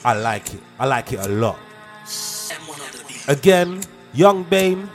[0.04, 0.62] I like it.
[0.80, 1.60] I like it a lot.
[3.28, 3.82] Again,
[4.13, 4.89] Yung Bane,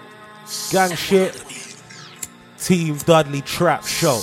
[0.71, 1.35] Gang Shit,
[2.63, 4.23] Team Dudley Trap Show.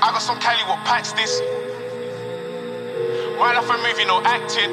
[0.00, 1.40] I got some Cali what packs this.
[3.38, 4.72] My life a movie, no acting.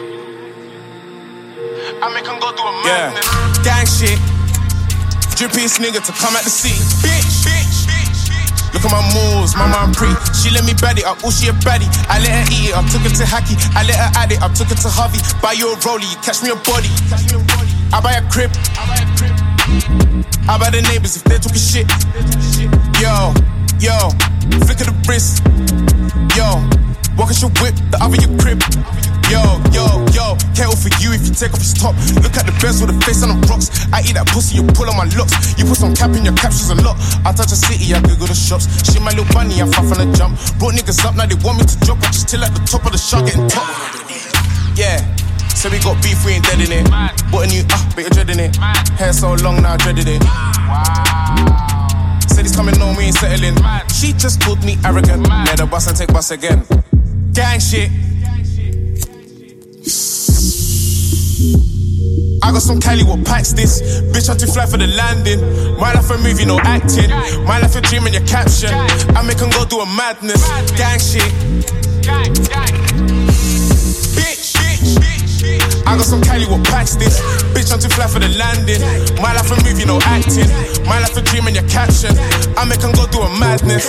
[2.01, 3.11] I make 'em go do a Yeah.
[3.11, 3.27] madness.
[3.67, 4.19] Gang shit.
[5.35, 6.71] Drippiest nigga to come at the sea.
[7.03, 8.73] Bitch, bitch, bitch.
[8.73, 10.07] Look at my moves, my mom pre.
[10.33, 11.89] She let me bad it up, oh she a baddie.
[12.07, 13.59] I let her eat it up, took it to Hacky.
[13.75, 15.19] I let her add it up, took it to Harvey.
[15.41, 16.89] Buy you a rollie, catch me a body.
[17.91, 18.51] I buy a crib.
[18.79, 19.50] I buy
[20.71, 21.87] the neighbors if they're talking shit.
[23.03, 23.35] Yo,
[23.83, 24.07] yo,
[24.63, 25.43] flick of the wrist.
[26.31, 26.63] Yo,
[27.19, 28.63] walk your whip, the other your crib.
[29.27, 29.39] Yo,
[29.75, 31.95] yo, yo, careful for you if you take off his top.
[32.23, 33.67] Look at the best with the face on the rocks.
[33.91, 35.35] I eat that pussy, you pull on my locks.
[35.59, 36.95] You put some cap in your captions a lot.
[37.27, 38.67] I touch a city, I Google the shops.
[38.87, 40.39] She my little bunny, I'm far from the jump.
[40.59, 41.99] Brought niggas up, now they want me to drop.
[41.99, 43.67] I just chill at the top of the shot, getting top.
[44.75, 45.20] Yeah.
[45.55, 46.89] So we got beef, we ain't dead in it.
[47.31, 48.55] Bought a new ah, but you're dreading it.
[48.97, 50.21] Hair so long now, I dreaded it.
[52.29, 53.55] Said he's coming home, we ain't settling.
[53.93, 55.27] She just called me arrogant.
[55.27, 56.65] Let the bus and take bus again.
[57.33, 57.91] Gang shit.
[62.43, 63.81] I got some Cali, what packs this?
[64.11, 65.39] Bitch, I'm too fly for the landing.
[65.77, 67.09] My life a movie, no acting.
[67.45, 68.73] My life a dream and your caption.
[69.15, 70.41] I make 'em go do a madness.
[70.75, 71.31] Gang shit.
[72.01, 72.80] Bitch,
[75.91, 77.19] I got some Cali, packs this?
[77.51, 78.79] Bitch, I'm too fly for the landing.
[79.19, 80.47] My life a movie, no acting.
[80.87, 82.15] My life a dream and your caption.
[82.55, 83.83] I make 'em go do a madness.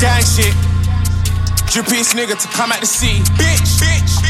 [0.00, 0.54] Gang shit.
[1.72, 3.22] Drippiest nigga to come at the sea.
[3.40, 4.27] Bitch, bitch.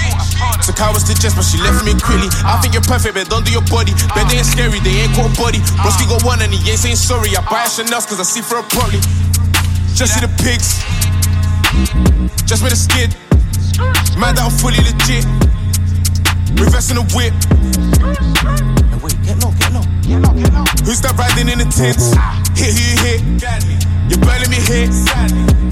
[0.65, 2.29] Took hours to just, but she left me quickly.
[2.45, 3.93] I think you're perfect, but don't do your body.
[4.15, 5.61] Bet they ain't scary, they ain't a body.
[5.81, 7.33] Broski got one and he ain't saying sorry.
[7.37, 9.01] I buy a Chanel cause I see for a properly.
[9.97, 10.81] Just see the pigs.
[12.45, 13.15] Just with a skid.
[14.19, 15.25] Man, that I'm fully legit.
[16.59, 17.33] Reversing the whip.
[18.03, 20.65] Hey, wait, get low, get low, get low, get low.
[20.83, 22.11] Who's that riding in the tents?
[22.59, 23.21] Hit who you hit.
[24.11, 24.91] You're burning me hit.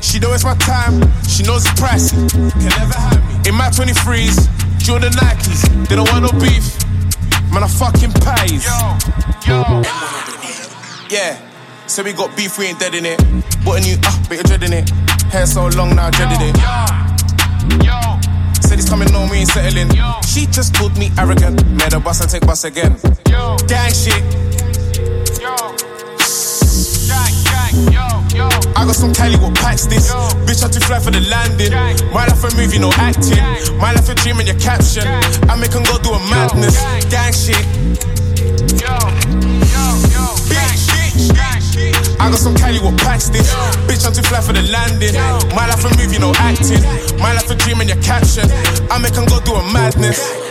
[0.04, 1.00] She know it's my time.
[1.26, 2.28] She knows it's pricey.
[2.52, 3.48] Can never have me.
[3.48, 4.46] In my 23s,
[4.86, 5.66] Jordan Nikes.
[5.88, 6.78] They don't want no beef.
[7.50, 8.62] Man, I fucking pays.
[8.62, 8.94] Yo,
[9.50, 9.82] yo.
[11.10, 11.42] Yeah.
[11.88, 13.18] So we got beef, we ain't dead in it.
[13.64, 14.88] Bought a new ah, but you're dreading it.
[15.34, 16.56] Hair so long now, I dreaded it.
[18.62, 19.90] Said he's coming home, we ain't settling.
[20.22, 21.66] She just called me arrogant.
[21.66, 22.96] Made a bus and take bus again.
[23.66, 24.22] Gang shit.
[24.54, 25.95] Gang, yo, yo.
[28.86, 30.14] I got some Cali, what packs this?
[30.46, 31.72] Bitch, I'm too fly for the landing.
[32.14, 33.42] My life a movie, no acting.
[33.82, 35.02] My life a dream in your caption.
[35.50, 36.78] I make 'em go do a madness.
[37.10, 37.58] Gang shit.
[42.20, 43.50] I got some Cali, what packs this?
[43.90, 45.14] Bitch, I'm too fly for the landing.
[45.50, 46.82] My life a movie, no acting.
[47.18, 48.46] My life a dream in your caption.
[48.88, 50.45] I make 'em go do a madness.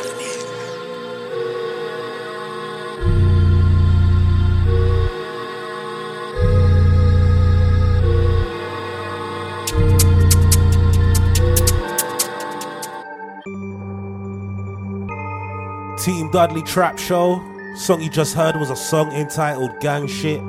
[16.36, 17.42] Dudley Trap Show.
[17.78, 20.42] Song you just heard was a song entitled Gang Shit,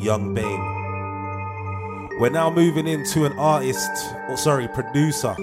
[0.00, 2.18] Yung Bane.
[2.18, 3.90] We're now moving into an artist,
[4.30, 5.34] or sorry, producer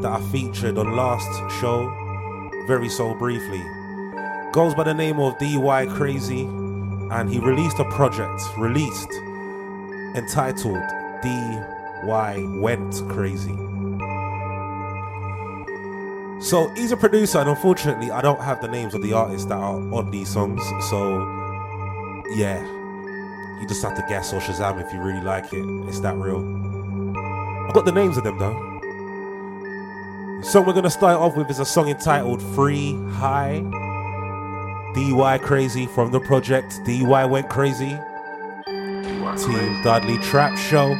[0.00, 1.28] that I featured on last
[1.60, 1.92] show,
[2.66, 3.62] very so briefly.
[4.52, 9.12] Goes by the name of DY Crazy, and he released a project, released,
[10.14, 10.80] entitled
[11.20, 13.75] DY Went Crazy.
[16.38, 19.56] So he's a producer, and unfortunately, I don't have the names of the artists that
[19.56, 20.62] are on these songs.
[20.90, 21.18] So,
[22.34, 22.62] yeah,
[23.60, 25.64] you just have to guess or Shazam if you really like it.
[25.88, 26.44] It's that real.
[27.66, 28.54] I've got the names of them though.
[30.40, 33.64] The song we're gonna start off with is a song entitled "Free High."
[34.94, 36.80] DY Crazy from the project.
[36.84, 37.98] DY went crazy.
[38.66, 40.94] Team Dudley Trap Show.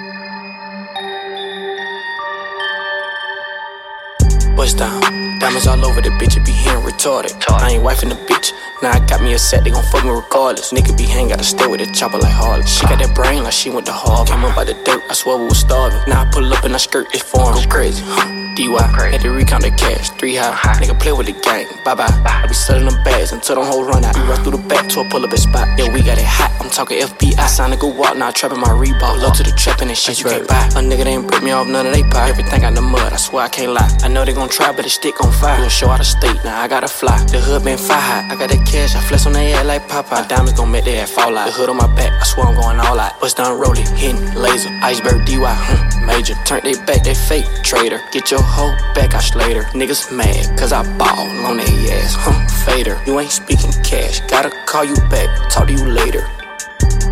[4.66, 5.00] Bust down.
[5.38, 7.40] Diamonds all over the bitch, it be hearing retarded.
[7.48, 8.50] I ain't wifing the bitch.
[8.82, 10.72] Now I got me a set, they gon' fuck me regardless.
[10.72, 12.66] Nigga be hang, gotta stay with the chopper like Harley.
[12.66, 14.28] She got that brain like she went to Harvard.
[14.28, 15.98] Came up by the dirt, I swear we was starving.
[16.06, 18.02] Now I pull up and I skirt it for Go crazy.
[18.04, 18.36] Huh.
[18.56, 20.80] DY, had to recount the cash, three high.
[20.80, 22.08] Nigga play with the gang, bye bye.
[22.24, 24.16] I be selling them bags until them whole run out.
[24.16, 25.68] We run through the back to a pull up a spot.
[25.78, 26.50] Yeah, we got it hot.
[26.58, 27.46] I'm talking FBI.
[27.48, 29.20] Sign to go walk, now I trapping my Reebok.
[29.20, 30.64] Low to the trapping and shit you can't buy.
[30.72, 32.30] A nigga they ain't break me off none of they pie.
[32.30, 33.92] Everything got the mud, I swear I can't lie.
[34.02, 35.60] I know they gon' try, but the stick on fire.
[35.60, 37.22] We'll show out of state, now I gotta fly.
[37.28, 38.32] The hood been fire hot.
[38.32, 40.28] I got that cash, I flex on their head like Popeye.
[40.28, 41.46] Diamonds gon' make their head fall out.
[41.46, 43.18] The hood on my back, I swear I'm going all out.
[43.20, 46.34] Bust down rolling, hitting, laser, iceberg DY, huh, major.
[46.44, 48.00] Turn they back, they fake trader.
[48.12, 49.62] Get your hoe back, I later.
[49.74, 52.36] Niggas mad, cause I ball on they ass, huh?
[52.64, 54.20] Fader, you ain't speaking cash.
[54.28, 56.28] Gotta call you back, talk to you later.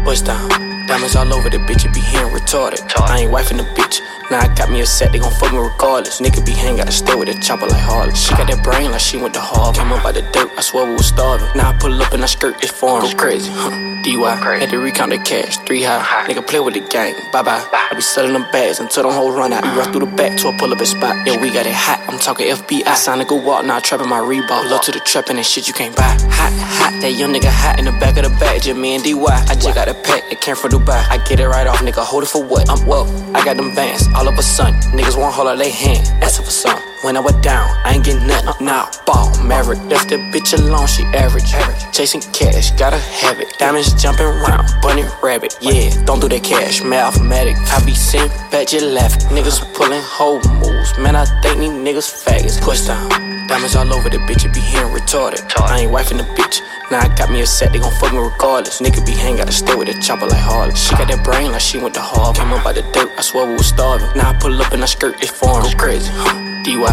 [0.04, 2.80] Bust down, diamonds all over the bitch, it be hearing retarded.
[3.00, 4.00] I ain't wifing the bitch.
[4.30, 6.20] Now I got me a set, they gon' fuck me regardless.
[6.20, 8.14] Nigga be hang, gotta stay with the chopper like Harley.
[8.14, 9.76] She got that brain like she went to Harvard.
[9.76, 11.48] Came up by the dirt, I swear we was starving.
[11.54, 13.70] Now I pull up and I skirt it for Go crazy, huh?
[14.04, 16.26] DY, had to recount the cash, three high.
[16.28, 17.64] Nigga play with the gang, bye bye.
[17.72, 19.64] I be selling them bags until them whole run out.
[19.64, 21.26] We run through the back to a pull up a spot.
[21.26, 22.96] Yeah, we got it hot, I'm talking FBI.
[22.96, 24.70] Sign to go walk, now I trapping my Reebok.
[24.70, 26.16] Low to the trapping and shit you can't buy.
[26.32, 28.62] Hot, hot, that young nigga hot in the back of the bag.
[28.62, 29.24] Just me and DY.
[29.24, 31.06] I just got a pack, it came from Dubai.
[31.08, 32.68] I get it right off, nigga, hold it for what?
[32.68, 33.06] I'm well,
[33.36, 34.74] I got them bands all of a sudden.
[34.90, 36.93] Niggas want hold out they hand, asking for some.
[37.04, 38.64] When I went down, I ain't getting nothing.
[38.64, 39.76] Now, ball, married.
[39.92, 41.52] Left that bitch alone, she average.
[41.92, 43.58] Chasing cash, gotta have it.
[43.58, 45.58] Diamonds jumping round, bunny rabbit.
[45.60, 47.56] Yeah, don't do that cash, mathematic.
[47.68, 49.20] I be sitting back, just laughing.
[49.36, 50.96] Niggas pulling whole moves.
[50.98, 52.58] Man, I think these niggas faggots.
[52.62, 53.10] Push down.
[53.48, 55.44] Diamonds all over the bitch, it be hearing retarded.
[55.60, 56.62] I ain't wifing the bitch.
[56.90, 58.80] Now I got me a set, they gon' fuck me regardless.
[58.80, 60.74] Nigga be hang, gotta stay with the chopper like Harley.
[60.74, 62.36] She got that brain like she went to Harvard.
[62.36, 64.08] Came up by the dirt, I swear we was starving.
[64.16, 66.10] Now I pull up and I skirt it for Go crazy,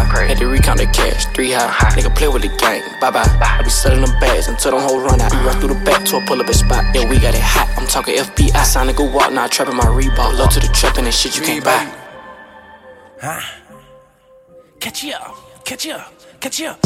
[0.06, 0.22] huh?
[0.22, 1.90] DY, had to recount the cash, three high.
[1.96, 3.26] Nigga play with the gang, bye bye.
[3.40, 5.32] I be selling them bags until them whole run out.
[5.32, 6.84] We run through the back to a pull up a spot.
[6.94, 7.68] Yeah, we got it hot.
[7.76, 8.64] I'm talking FBI.
[8.64, 10.38] Sign a go walk, now I trapping my Reebok.
[10.38, 11.90] Low to the trapping and the shit you can't buy.
[13.20, 13.40] Huh?
[14.80, 16.80] Catch you up, catch you up, catch you up.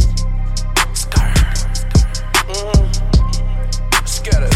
[4.04, 4.55] Scatter.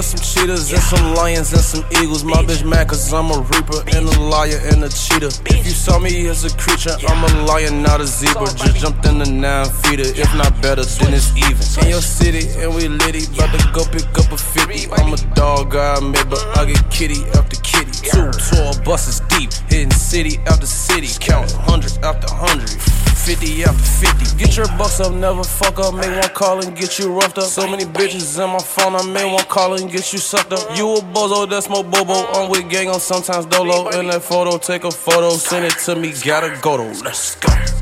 [0.00, 2.24] A some cheetahs and some lions and some eagles.
[2.24, 5.28] My bitch mad cause I'm a reaper and a liar and a cheater.
[5.52, 8.46] If you saw me as a creature, I'm a lion, not a zebra.
[8.56, 11.84] Just jumped in the nine feeder, if not better, then it's even.
[11.84, 14.90] In your city and we litty, bout to go pick up a 50.
[14.92, 17.92] I'm a dog, I admit, but I get kitty after kitty.
[17.92, 22.99] Two tall buses deep, hitting city after city, count hundred after hundred.
[23.24, 24.36] 50 after 50.
[24.38, 25.94] Get your bucks up, never fuck up.
[25.94, 27.44] Make one call and get you roughed up.
[27.44, 30.76] So many bitches in my phone, I made one call and get you sucked up.
[30.76, 32.26] You a bozo, that's my bobo.
[32.32, 33.88] I'm with gang on sometimes dolo.
[33.90, 37.04] In that photo, take a photo, send it to me, gotta go to.
[37.04, 37.79] Let's go.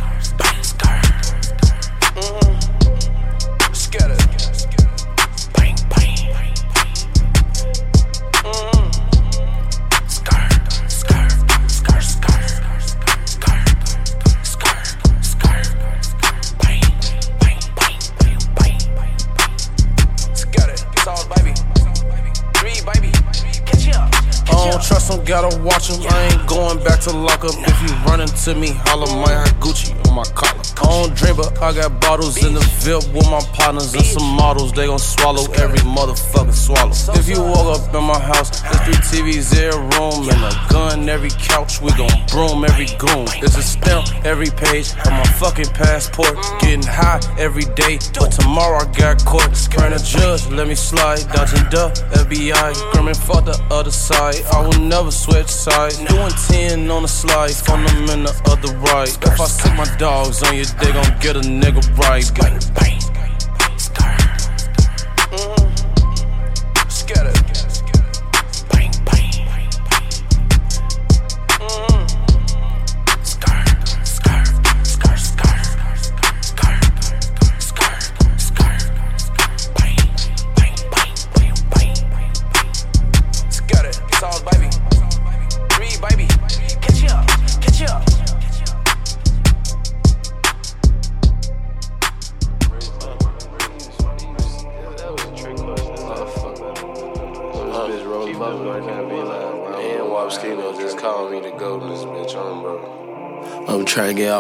[25.28, 26.00] Gotta watch 'em.
[26.08, 27.54] I ain't going back to lock up.
[27.54, 30.67] If you run into me, holla, have Gucci on my collar.
[30.82, 34.28] I don't drink, but I got bottles in the VIP with my partners and some
[34.36, 34.72] models.
[34.72, 36.92] They gon' swallow every motherfucking swallow.
[37.18, 40.52] If you walk up in my house, there's three TVs, in a room, and a
[40.70, 41.80] gun every couch.
[41.80, 43.26] We gon' broom every goon.
[43.40, 46.36] There's a stamp every page on my fucking passport.
[46.60, 49.50] Getting high every day, but tomorrow I got court.
[49.78, 51.20] Praying a judge, let me slide.
[51.32, 54.42] Dodging the FBI, screaming for the other side.
[54.52, 55.98] I will never switch sides.
[55.98, 59.08] Doing 10 on the slide, them in the other right.
[59.08, 62.87] If I sick my dogs on you, they gon' get a nigga right.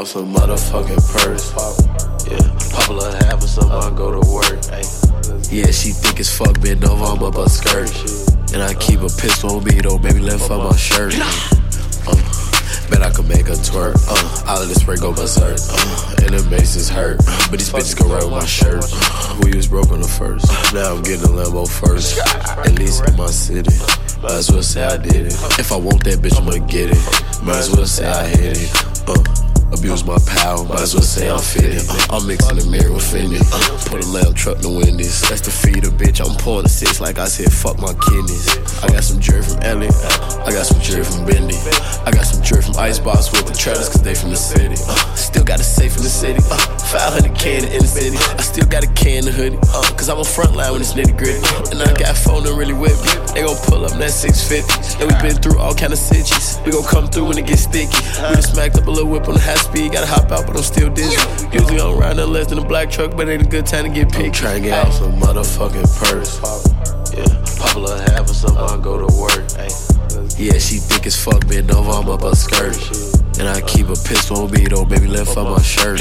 [0.08, 1.52] Out some motherfucking purse.
[2.26, 4.60] Yeah, pop a little half or something, I go to work.
[5.50, 7.90] Yeah, she think it's fuck, bend over, I'm up her skirt.
[8.52, 11.14] And I keep a pistol on me, though, baby, left on my shirt.
[11.16, 12.16] Uh,
[12.90, 13.96] bet I could make her twerk.
[14.08, 15.58] Uh, all of this spray go berserk.
[15.70, 17.18] Uh, and the bases hurt.
[17.50, 18.84] But these bitches go right with my shirt.
[18.88, 20.46] Uh, we was broke on the first.
[20.72, 22.18] Now I'm getting a Lambo first.
[22.18, 23.76] At least in my city.
[24.22, 25.34] Might as well say I did it.
[25.58, 27.44] If I want that bitch, I'ma get it.
[27.44, 28.87] Might as well say I hit it.
[29.70, 31.84] Abuse my power, might as well say I'm fitted.
[31.88, 33.36] Uh, I'm mixing the mirror with Fendi.
[33.52, 33.60] Uh,
[33.90, 35.28] put a lamb truck to win this.
[35.28, 36.24] That's the feed a bitch.
[36.24, 38.48] I'm pouring a six like I said, fuck my kidneys.
[38.82, 39.92] I got some jury from Ellie.
[40.48, 41.56] I got some jury from Bendy.
[42.04, 44.80] I got some jury from Icebox with the Travis, cause they from the city.
[44.88, 46.40] Uh, still got a safe in the city.
[46.88, 48.16] Uh, 500k in the inner city.
[48.16, 49.58] I still got a K in the hoodie.
[49.60, 51.40] Uh, cause I'm a front line when it's nitty gritty.
[51.68, 53.12] And I got phone that really with me.
[53.34, 55.04] They gon' pull up that 650.
[55.04, 56.56] And we been through all kind of situations.
[56.64, 57.92] We gon' come through when it gets sticky.
[57.92, 59.92] We just smacked up a little whip on the high speed.
[59.92, 61.20] Gotta hop out, but I'm still dizzy.
[61.52, 64.08] Usually I'm riding less than a black truck, but ain't a good time to get
[64.08, 64.36] picked.
[64.36, 66.40] Trying to get out some motherfucking purse.
[67.12, 67.28] Yeah,
[67.60, 69.44] pop a little half or something, I go to work.
[70.40, 72.80] Yeah, she think it's fuck, bend over, I'm up her skirt.
[73.38, 76.00] And I keep a pistol on me, though, baby, left on my shirt.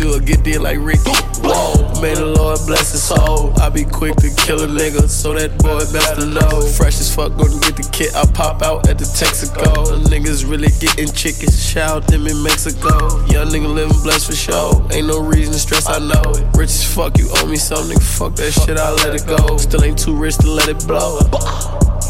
[0.00, 1.12] You'll get there like Ricky.
[1.44, 3.52] Whoa, may the Lord bless his soul.
[3.60, 6.62] I be quick to kill a nigga, so that boy best to know.
[6.72, 8.16] Fresh as fuck, gonna get the kit.
[8.16, 10.00] I pop out at the Texaco.
[10.08, 11.62] Niggas really getting chickens.
[11.62, 12.88] Shout them in Mexico.
[13.26, 14.88] Young nigga living blessed for show.
[14.90, 16.32] Ain't no reason to stress, I know.
[16.32, 16.48] It.
[16.56, 18.00] Rich as fuck, you owe me something.
[18.00, 19.58] Fuck that shit, I let it go.
[19.58, 21.20] Still ain't too rich to let it blow.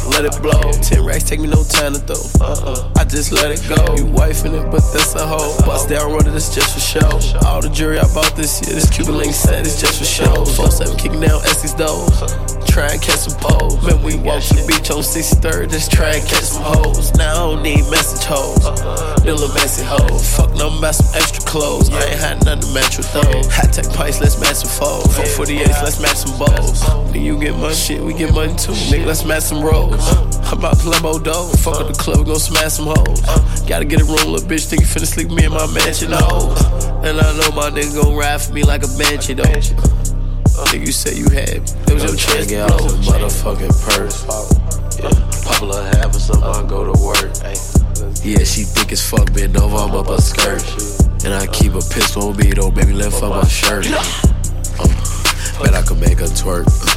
[0.07, 0.73] Let it blow.
[0.83, 2.47] Ten racks take me no time to throw.
[2.47, 2.93] Uh-uh.
[2.97, 3.77] I just let it go.
[3.97, 5.57] You wifing it, but that's a hoe.
[5.67, 7.39] Bust down, running this just for show.
[7.47, 10.45] All the jewelry I bought this year, this Cuban link set is just for show.
[10.45, 12.21] 4-7 kicking down Essex doors.
[12.71, 13.83] Try and catch some poles.
[13.85, 17.13] Man, we walk the beach on 63rd, just try and catch some hoes.
[17.15, 18.63] Now I don't need message hoes.
[19.25, 20.23] Little messy hoes.
[20.37, 21.91] Fuck them about some extra clothes.
[21.91, 23.47] I ain't had nothing to match with those.
[23.51, 25.07] High tech pipes, let's match some foes.
[25.19, 26.81] 448s, let's match some bows.
[27.13, 28.73] Then you get money, shit, we get money too.
[28.87, 30.00] Nigga, let's match some rolls.
[30.51, 31.49] I'm about to Lambo dough.
[31.59, 33.21] Fuck up the club, we gon' smash some hoes.
[33.69, 34.67] Gotta get a room, little bitch.
[34.67, 36.55] Think you finna sleep me in my mansion, oh.
[37.05, 39.45] And I know my nigga gon' ride for me like a banshee, though.
[39.45, 41.63] Nigga, you said you had.
[41.89, 44.25] It was your chance to out some motherfucking purse.
[44.99, 45.11] Yeah,
[45.45, 47.31] pop a little half or something, I go to work.
[48.23, 50.63] Yeah, she think it's fuck, bend over, I'm up her skirt.
[51.25, 53.87] And I keep a pistol on me, though, baby, left on my shirt.
[53.87, 54.91] Um,
[55.63, 56.90] bet I could make her twerk.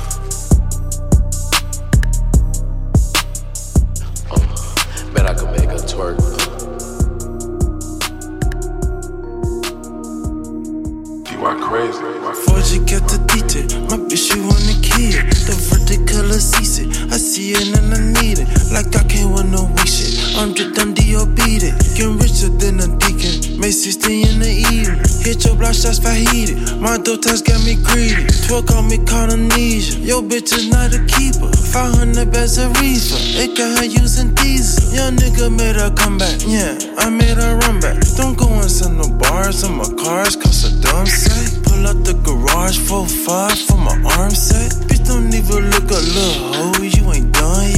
[5.13, 6.82] Bet I could make a twerk.
[11.43, 11.99] Why crazy?
[12.47, 13.67] Forgy get the detail.
[13.91, 15.27] My bitch, you want the kid.
[15.43, 16.87] The vertical sees it.
[17.11, 18.47] I see it and I need it.
[18.71, 20.37] Like I can't want no weak shit.
[20.37, 20.93] I'm just done
[21.63, 21.75] it.
[21.95, 23.59] Getting richer than a deacon.
[23.59, 24.99] May 60 in the evening.
[25.23, 26.57] Hit your block shots heated.
[26.79, 28.27] My dope got me greedy.
[28.47, 29.99] 12 call me Cardonesia.
[29.99, 31.51] Yo, bitch is not a keeper.
[31.51, 33.19] 500 bags of reefer.
[33.39, 34.93] It got her using diesel.
[34.93, 36.39] Young nigga made her come back.
[36.45, 37.99] Yeah, I made her run back.
[38.17, 40.35] Don't go send no bars on my cars.
[40.35, 41.32] Cause a dumb sight.
[41.73, 44.73] Pull out the garage, 4-5 for my arm set.
[44.87, 47.72] Bitch, don't even look a little hoe, you ain't done.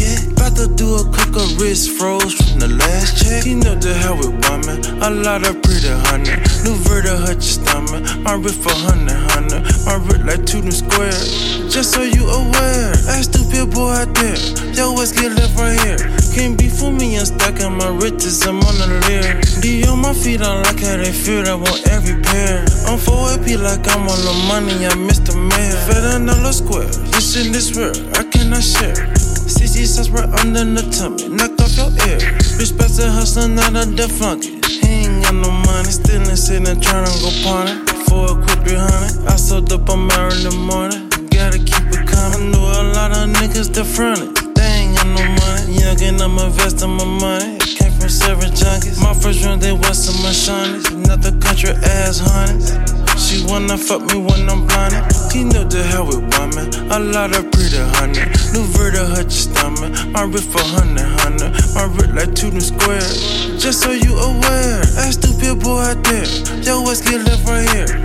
[0.45, 3.43] About to do a cook her wrist froze from the last check.
[3.43, 4.77] He know the hell with woman.
[5.01, 6.37] A lot of pretty honey.
[6.61, 8.05] New Verta hurt your stomach.
[8.21, 9.65] My wrist for hundred, hundred.
[9.89, 11.65] My wrist like two new squares.
[11.73, 14.37] Just so you aware, that stupid boy out there.
[14.77, 15.97] Yo, what's get left right here?
[16.37, 19.41] Can't be for me, I'm stuck in my riches, I'm on the leer.
[19.65, 22.61] D on my feet, I like how they feel, I want every pair.
[22.85, 25.33] I'm 4AP like I'm on the money, I'm Mr.
[25.33, 25.79] Mayor.
[25.89, 29.14] Fed another square, this shit is rare, I cannot share.
[29.45, 32.17] CC sauce right under the tummy, knock off your ear.
[32.57, 34.57] Respect the hustler, not a defunky.
[34.65, 37.77] He ain't got no money, still in sitting trying to go party.
[38.09, 41.09] For a quick 300, I sold up, I'm in the morning.
[41.29, 42.51] Gotta keep it coming.
[42.51, 44.55] Know a lot of niggas that front it.
[44.55, 45.77] They ain't got no money.
[45.77, 47.59] Young and I'm investing my money.
[47.59, 49.01] Came from seven junkies.
[49.01, 50.89] My first run, they was some my shinies.
[51.05, 53.04] Not the country ass honeys.
[53.17, 55.03] She wanna fuck me when I'm blinded.
[55.31, 56.67] He know the hell with women.
[56.91, 58.23] A lot of pretty honey.
[58.53, 59.91] New Verta hurt your stomach.
[60.11, 61.51] My wrist for hundred, hundred.
[61.73, 63.61] My wrist like two new squares.
[63.61, 66.25] Just so you aware, that stupid boy out there.
[66.61, 68.04] Yo, what's get left right here?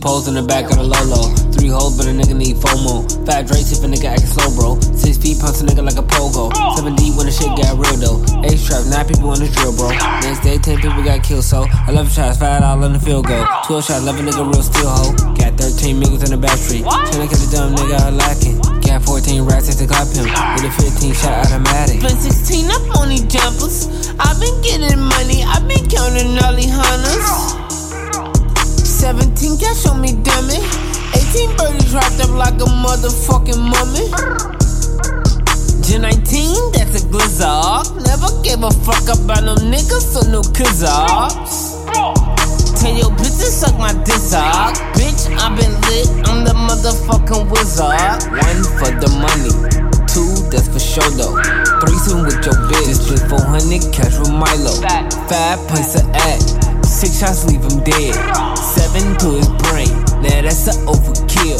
[0.00, 1.28] Poles in the back of the Lolo.
[1.52, 3.04] Three holes, but a nigga need FOMO.
[3.28, 4.80] Five Drake's if a nigga acting slow, bro.
[4.96, 6.48] Six feet punch a nigga like a pogo.
[6.74, 8.18] Seven deep when the shit got real though.
[8.48, 9.92] Eight trap, nine people on the drill, bro.
[10.24, 13.44] Next day, ten people got killed, so 11 shots, five all in the field goal.
[13.68, 15.12] 12 shots, 11 nigga real steel hoe.
[15.36, 16.84] Got 13 niggas in the back street.
[16.84, 18.56] Tryna catch a dumb nigga out lacking.
[18.80, 20.24] Got 14 rats at the cop him.
[20.56, 22.00] With a 15 shot automatic.
[22.00, 23.84] Been 16 up on these jumpers.
[24.16, 27.59] I've been getting money, I've been counting all these hunters.
[29.00, 30.60] 17 cash on me, damn it.
[31.16, 34.12] 18 birdies wrapped up like a motherfucking mummy.
[35.80, 37.96] Gen 19, that's a blizzard.
[38.04, 41.80] Never gave a fuck about no niggas, so no kizzards.
[42.76, 44.76] Tell your bitch to suck my off.
[44.92, 48.20] Bitch, I been lit, I'm the motherfucking wizard.
[48.36, 49.80] One for the money.
[50.12, 51.40] Two, that's for sure though.
[51.80, 52.84] Threesome with your bitch.
[52.84, 54.76] Just split 400 cash with Milo.
[55.26, 56.69] Five place to act.
[57.00, 58.12] Six shots leave him dead.
[58.60, 59.88] Seven to his brain.
[60.20, 61.56] Now that's an overkill.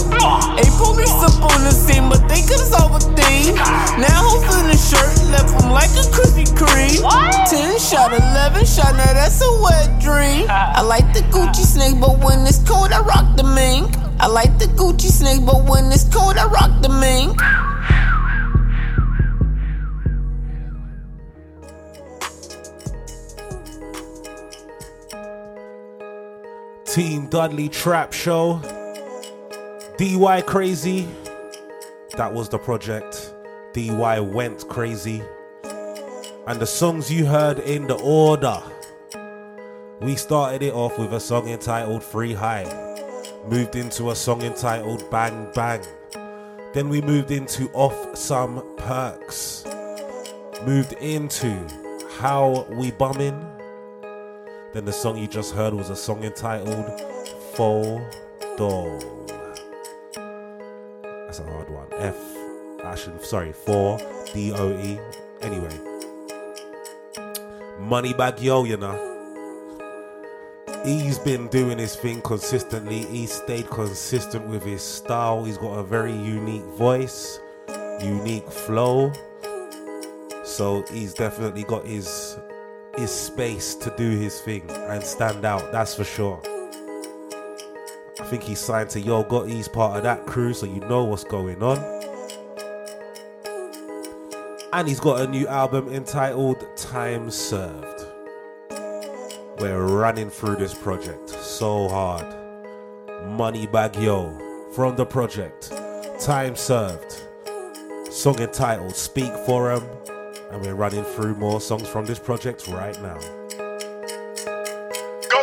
[0.61, 3.57] Eight police up on the scene, but they couldn't solve a thing.
[3.97, 7.01] Now who's in the shirt left him like a Krispy Kreme.
[7.49, 10.45] Ten shot, eleven shot, now that's a wet dream.
[10.51, 13.97] I like the Gucci snake, but when it's cold, I rock the mink.
[14.20, 17.41] I like the Gucci snake, but when it's cold, I rock the mink.
[26.93, 28.61] Team Dudley Trap Show.
[29.97, 31.07] DY Crazy.
[32.16, 33.32] That was the project.
[33.74, 35.22] DY went crazy.
[36.49, 38.61] And the songs you heard in the order.
[40.01, 42.64] We started it off with a song entitled Free High.
[43.47, 45.84] Moved into a song entitled Bang Bang.
[46.74, 49.64] Then we moved into Off Some Perks.
[50.64, 51.55] Moved into
[52.18, 53.49] How We Bummin'.
[54.72, 57.00] Then the song you just heard was a song entitled
[57.54, 58.16] Faux
[58.56, 59.00] Do.
[61.26, 61.88] That's a hard one.
[61.94, 62.16] F.
[62.84, 63.98] Actually, sorry, 4
[64.32, 65.00] D O E.
[65.42, 65.76] Anyway.
[67.80, 69.08] Moneybagg Yo, you know.
[70.84, 73.04] He's been doing his thing consistently.
[73.06, 75.44] He's stayed consistent with his style.
[75.44, 77.40] He's got a very unique voice,
[78.00, 79.12] unique flow.
[80.44, 82.38] So he's definitely got his
[82.97, 86.41] his space to do his thing and stand out, that's for sure.
[88.20, 91.24] I think he's signed to Yo Gotti's part of that crew, so you know what's
[91.24, 91.78] going on.
[94.72, 98.07] And he's got a new album entitled Time Served.
[99.59, 102.26] We're running through this project so hard.
[103.26, 105.72] Moneybagg Yo from the project.
[106.20, 107.24] Time Served.
[108.11, 109.82] Song entitled Speak For 'em
[110.51, 113.18] and we're running through more songs from this project right now.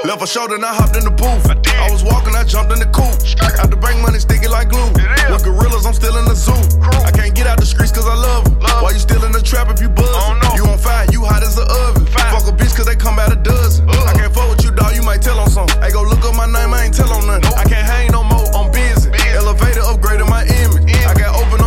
[0.04, 1.48] Left a shoulder and I hopped in the booth.
[1.48, 3.16] I, was walking, I jumped in the coupe.
[3.60, 4.88] Out the bank money sticky like glue.
[5.32, 6.56] With gorillas, I'm still in the zoo.
[7.04, 8.60] I can't get out the streets cause I love them.
[8.84, 10.08] Why you still in the trap if you buzz?
[10.56, 12.06] You on fire, you hot as an oven.
[12.08, 13.90] Fuck a bitch cause they come out a dozen.
[13.90, 15.68] I can't fuck with you, dog, you might tell on some.
[15.82, 17.52] Hey, go look up my name, I ain't tell on nothing.
[17.58, 19.12] I can't hang no more, I'm busy.
[19.36, 20.88] Elevator upgrading my image.
[21.04, 21.67] I got open, I'm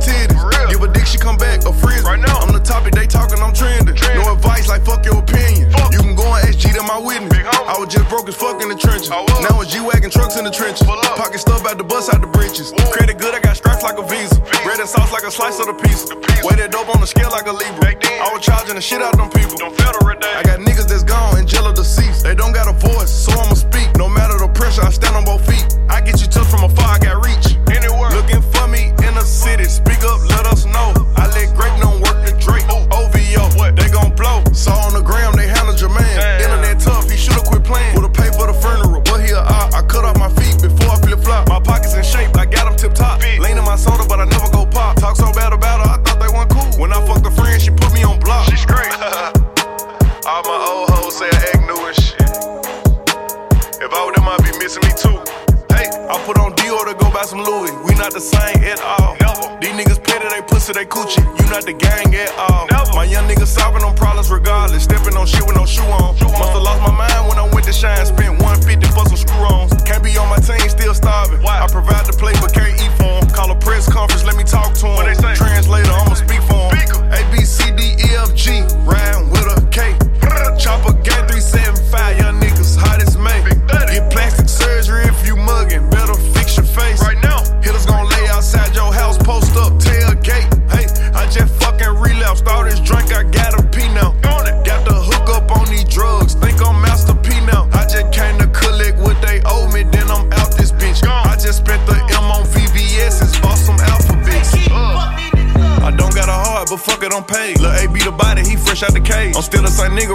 [0.00, 0.40] titties.
[0.68, 2.02] Give a dick, she come back, a frizz.
[2.02, 3.94] Right now, I'm the topic, they talking, I'm trending.
[4.16, 5.70] No advice, like fuck your opinion.
[5.92, 7.30] You can go on SG to my witness.
[7.46, 9.10] I was just broke as fuck in the trenches.
[9.10, 10.82] Now it's G-Wagon trucks in the trenches.
[10.82, 12.72] Pocket stuff out the bus out the britches.
[12.90, 14.40] Credit good, I got stripes like a visa.
[14.64, 16.16] Bread and sauce like a slice of the pizza.
[16.42, 17.94] Weighted dope on the scale like a Libra.
[18.20, 19.56] I was charging the shit out them people.
[19.56, 20.00] Don't feel the
[20.36, 22.22] I got niggas that's gone and jello deceased.
[22.24, 23.88] They don't got a voice, so I'ma speak.
[23.96, 25.49] No matter the pressure, I stand on both feet.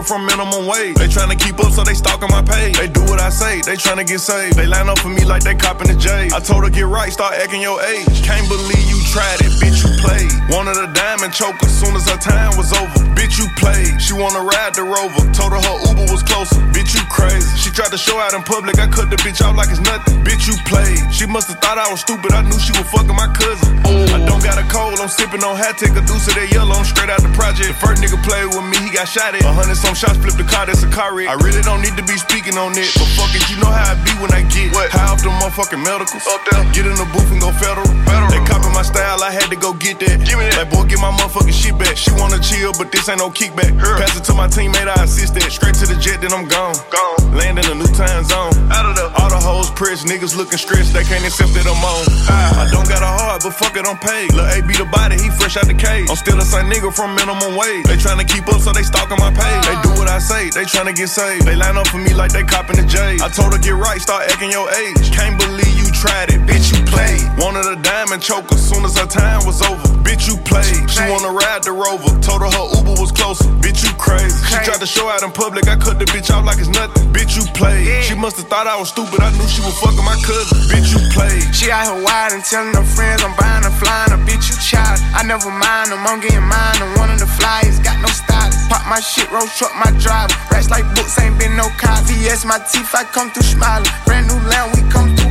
[0.05, 0.95] From minimum wage.
[0.95, 2.77] They tryna keep up, so they stalking my page.
[2.77, 4.55] They do what I say, they tryna get saved.
[4.55, 6.29] They line up for me like they copping the J.
[6.33, 8.23] I told her get right, start acting your age.
[8.23, 10.31] Can't believe you tried it, bitch, you played.
[10.49, 13.04] Wanted a diamond choker, as soon as her time was over.
[13.16, 13.99] Bitch, you played.
[14.01, 15.24] She wanna ride the rover.
[15.34, 16.59] Told her her Uber was closer.
[16.76, 17.47] Bitch, you crazy.
[17.57, 20.22] She tried to show out in public, I cut the bitch out like it's nothing.
[20.24, 20.99] Bitch, you played.
[21.11, 23.80] She must've thought I was stupid, I knew she was fucking my cousin.
[24.13, 26.76] I don't got a cold, I'm sipping on hat, take a deuce of that yellow,
[26.76, 27.72] I'm straight out the project.
[27.72, 29.43] The first nigga played with me, he got shot at.
[29.43, 31.32] A hundred some shots, flipped the car, that's a car wreck.
[31.32, 33.91] I really don't need to be speaking on it, but fuck it, you know how
[33.91, 34.91] I be when I get what?
[34.91, 36.28] high off the motherfucking medicals.
[36.28, 37.88] Up there, get in the booth and go federal.
[38.05, 38.30] federal.
[38.30, 40.22] They copy my style, I had to go get that.
[40.28, 40.68] Give me that.
[40.68, 41.95] Like, boy, get my motherfucking shit back.
[41.95, 43.77] She wanna chill, but this ain't no kickback.
[43.77, 45.51] Pass it to my teammate, I assist that.
[45.51, 46.75] Straight to the jet, then I'm gone.
[46.89, 47.35] Gone.
[47.35, 48.53] Land in a new time zone.
[48.71, 51.77] Out of the all the hoes pressed, niggas looking stressed, they can't accept that I'm
[51.77, 52.03] on.
[52.31, 54.31] I, I don't got a heart, but fuck it, I'm paid.
[54.33, 56.07] Lil' A be the body, he fresh out the cage.
[56.09, 57.85] I'm still the same nigga from minimum wage.
[57.85, 59.61] They tryna keep up, so they stalking my page.
[59.67, 61.45] They do what I say, they tryna get saved.
[61.45, 63.19] They line up for me like they copping the J.
[63.19, 65.11] I told her get right, start acting your age.
[65.11, 65.64] Can't believe
[66.05, 67.25] tried it, bitch, you played.
[67.41, 69.81] Wanted a diamond choker, soon as her time was over.
[70.05, 70.85] Bitch, you played.
[70.85, 72.13] She wanna ride the rover.
[72.21, 73.49] Told her her Uber was closer.
[73.63, 74.37] Bitch, you crazy.
[74.45, 77.09] She tried to show out in public, I cut the bitch out like it's nothing.
[77.09, 78.05] Bitch, you played.
[78.05, 80.61] She must've thought I was stupid, I knew she was fucking my cousin.
[80.69, 81.49] Bitch, you played.
[81.55, 84.57] She out here wide and telling her friends I'm buying her flying a bitch you
[84.61, 85.01] child.
[85.17, 86.77] I never mind them, I'm getting mine.
[86.85, 88.53] I'm one of the flyers, got no style.
[88.69, 90.33] Pop my shit, roll truck my driver.
[90.53, 92.05] Racks like books, ain't been no cop.
[92.05, 93.89] VS my teeth, I come through smiling.
[94.05, 95.25] Brand new land, we come through.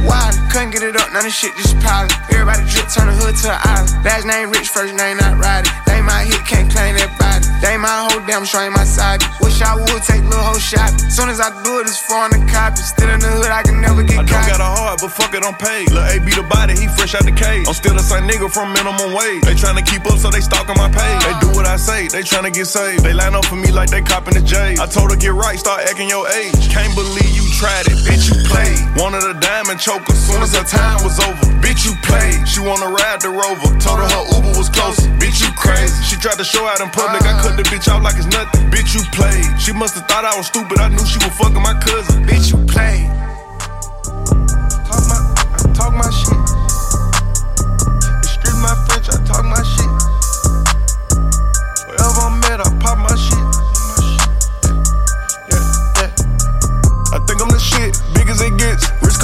[0.55, 2.11] Couldn't get it up, none of shit just piling.
[2.31, 3.91] Everybody drip, turn the hood to an island.
[4.05, 5.71] Last name rich, first name not riding.
[5.87, 7.47] They my hit, can't claim that body.
[7.65, 9.25] They my whole damn show ain't my side.
[9.41, 10.93] Wish I would take little whole shot.
[11.09, 12.83] Soon as I do it, it's foreign the copy.
[12.85, 14.49] Still in the hood, I can never get I don't caught.
[14.49, 15.91] got a heart, but fuck it, I'm paid.
[15.91, 17.67] Lil' A be the body, he fresh out the cage.
[17.67, 19.43] I'm still the same nigga from minimum wage.
[19.49, 21.21] They tryna keep up, so they stalking my page.
[21.25, 23.03] They do what I say, they tryna get saved.
[23.03, 24.77] They line up for me like they copping the J.
[24.77, 26.53] I told her get right, start acting your age.
[26.69, 28.77] Can't believe you tried it, bitch, you played.
[29.01, 31.49] Wanted a diamond choker, soon as her time was over.
[31.65, 32.47] Bitch, you played.
[32.47, 33.73] She wanna ride the rover.
[33.81, 35.09] Told her her Uber was closer.
[35.17, 35.97] Bitch, you crazy.
[36.05, 38.71] She tried to show out in public, I cut the bitch out like it's nothing.
[38.71, 39.49] Bitch, you played.
[39.59, 42.25] She must've thought I was stupid, I knew she was fucking my cousin.
[42.29, 43.09] Bitch, you played.
[44.85, 45.19] Talk my,
[45.73, 46.24] talk my shit.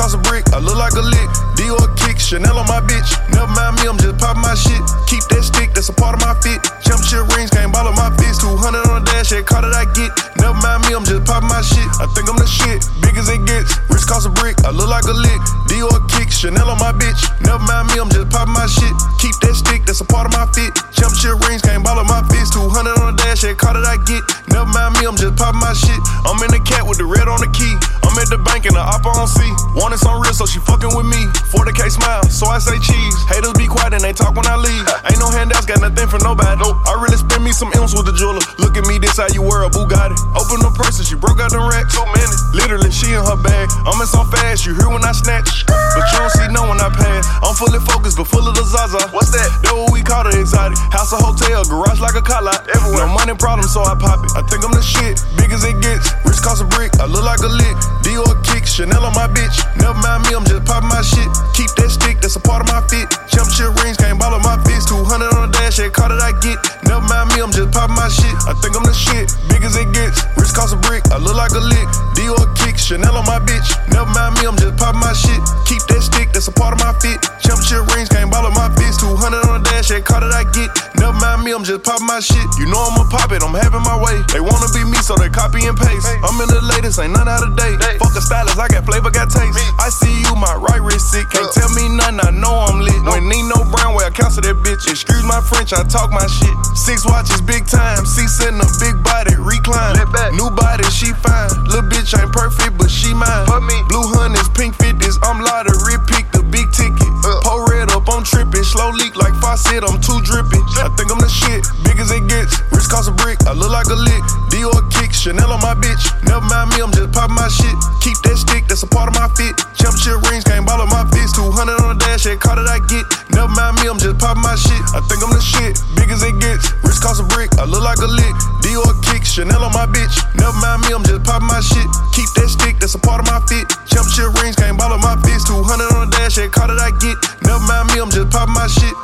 [0.00, 1.28] Cost a brick, I look like a lick.
[1.60, 3.12] Dior kick, Chanel on my bitch.
[3.36, 4.80] Never mind me, I'm just popping my shit.
[5.04, 6.56] Keep that stick, that's a part of my fit.
[6.80, 8.40] Championship rings, can't ball on my fist.
[8.40, 10.08] 200 on the dash, every car that I get.
[10.40, 11.84] Never mind me, I'm just popping my shit.
[12.00, 13.76] I think I'm the shit, big as it gets.
[13.92, 15.42] Wrist cost a brick, I look like a lick.
[15.70, 17.22] Dior kick, Chanel on my bitch.
[17.46, 18.90] Never mind me, I'm just popping my shit.
[19.22, 20.74] Keep that stick, that's a part of my fit.
[20.90, 22.58] Championship rings, can't ball on my fist.
[22.58, 24.18] 200 on the dash, that car that I get.
[24.50, 26.00] Never mind me, I'm just popping my shit.
[26.26, 27.70] I'm in the cat with the red on the key.
[28.02, 29.46] I'm at the bank and the op on C.
[29.78, 31.30] Wanted some real, so she fucking with me.
[31.54, 33.14] 40k smile, so I say cheese.
[33.30, 34.82] Haters be quiet and they talk when I leave.
[35.06, 36.58] Ain't no handouts, got nothing for nobody.
[36.66, 38.42] I really spend me some M's with the jeweler.
[38.58, 40.18] Look at me, this how you wear a Bugatti.
[40.34, 41.86] Open the purse and she broke out the rack.
[41.86, 42.34] Too many.
[42.58, 43.70] Literally, she in her bag.
[43.86, 45.59] I'm in so fast, you hear when I snatch.
[45.66, 47.26] But you don't see no when I pass.
[47.42, 49.00] I'm fully focused, but full of the Zaza.
[49.10, 49.48] What's that?
[49.64, 50.78] That what we call the exotic.
[50.94, 52.64] House or hotel, garage like a car lot.
[52.70, 53.06] Everywhere.
[53.06, 54.30] No money problem, so I pop it.
[54.38, 56.12] I think I'm the shit, big as it gets.
[56.24, 57.76] Rich cost a brick, I look like a lick.
[58.06, 59.58] Dior kick, Chanel on my bitch.
[59.76, 61.28] Never mind me, I'm just popping my shit.
[61.58, 63.10] Keep that stick, that's a part of my fit.
[63.28, 64.88] Championship rings, can't ball on my fist.
[64.88, 66.56] 200 on the dash, that car that I get.
[66.86, 68.32] Never mind me, I'm just popping my shit.
[68.46, 70.22] I think I'm the shit, big as it gets.
[70.38, 71.88] Rich cost a brick, I look like a lick.
[72.14, 73.68] Dior kick, Chanel on my bitch.
[73.90, 75.42] Never mind me, I'm just popping my shit.
[75.66, 77.18] Keep that stick, that's a part of my fit.
[77.42, 79.00] Championship rings, can't ball on my fist.
[79.00, 80.70] 200 on the dash, that car that I get.
[80.98, 82.42] Never mind me, I'm just popping my shit.
[82.58, 84.20] You know I'ma pop it, I'm having my way.
[84.34, 86.06] They wanna be me, so they copy and paste.
[86.22, 87.78] I'm in the latest, ain't none out of date.
[87.98, 89.56] Fuck a stylist, I got flavor, got taste.
[89.80, 91.26] I see you, my right wrist sick.
[91.30, 93.00] Can't tell me nothing, I know I'm lit.
[93.06, 94.84] When Nino Brown, where I cancel that bitch.
[94.86, 96.54] Excuse my French, I talk my shit.
[96.76, 98.04] Six watches, big time.
[98.04, 99.96] Seats in a big body, recline.
[100.36, 101.48] New body, she fine.
[101.66, 103.48] Little bitch ain't perfect, but she mine.
[103.88, 107.12] Blue hundreds, pink fifties, I'm lottery, pick the big ticket.
[107.44, 108.64] Pour red up, I'm tripping.
[108.64, 110.60] Slow leak like faucet, I'm too drippy.
[110.80, 112.56] I think I'm the shit, big as it gets.
[112.72, 114.24] Rich cost a brick, I look like a lick.
[114.48, 116.00] Dior kick, Chanel on my bitch.
[116.24, 117.76] Never mind me, I'm just popping my shit.
[118.00, 119.52] Keep that stick, that's a part of my fit.
[119.76, 121.36] Championship rings, can't ball my fist.
[121.36, 123.04] 200 on the dash, that car that I get.
[123.36, 124.80] Never mind me, I'm just popping my shit.
[124.96, 126.72] I think I'm the shit, big as it gets.
[126.80, 128.34] Rich cost a brick, I look like a lick.
[128.64, 130.14] Dior kick, Chanel on my bitch.
[130.38, 131.86] Never mind me, I'm just popping my shit.
[132.14, 133.66] Keep that stick, that's a part of my fit.
[133.90, 135.50] Championship rings, can't ball my fist.
[135.50, 137.16] 200 on the dash, that car that I get.
[137.42, 138.94] Never mind me, I'm just popping my shit.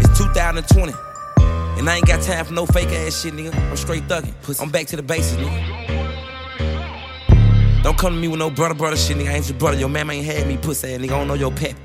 [0.00, 0.92] It's 2020.
[1.78, 3.54] And I ain't got time for no fake ass shit, nigga.
[3.54, 4.34] I'm straight thugging.
[4.60, 5.82] I'm back to the basics, nigga.
[7.82, 9.28] Don't come to me with no brother, brother shit, nigga.
[9.28, 9.78] I ain't your brother.
[9.78, 11.12] Your mama ain't had me, pussy ass, nigga.
[11.12, 11.76] I don't know your pep.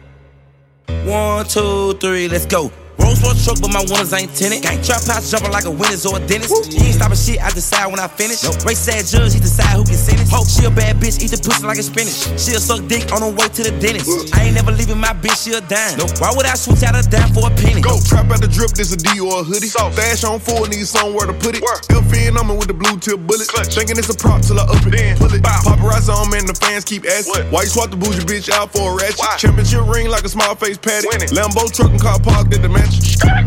[1.06, 2.72] One, two, three, let's go.
[3.00, 4.64] Rolls Royce truck, but my winners ain't tenant.
[4.64, 6.72] Gang trap house jumping like a winner's or a dentist.
[6.72, 8.44] He ain't stopping shit, I decide when I finish.
[8.44, 8.64] Nope.
[8.66, 10.30] Race sad judge, he decide who can sentence.
[10.30, 12.28] Hope she a bad bitch, eat the pussy like a spinach.
[12.38, 14.36] She'll suck dick on her way to the dentist.
[14.36, 15.98] I ain't never leaving my bitch, she a dime.
[15.98, 16.20] Nope.
[16.20, 17.82] Why would I switch out a dime for a penny?
[17.82, 19.72] Go trap out the drip, this a D or a hoodie.
[19.72, 19.90] So.
[19.92, 21.64] Stash on four, need somewhere to put it.
[21.84, 23.48] Still feeling on me with the blue tip bullet.
[23.72, 24.92] Thinking it's a prop till I up it.
[24.92, 25.42] Then pull it.
[25.42, 27.48] Paparazzi on me and the fans keep asking.
[27.52, 29.40] Why you swap the bougie bitch out for a ratchet?
[29.40, 31.08] Championship ring like a small face patty.
[31.32, 32.89] Lambo truck and car parked at the mansion.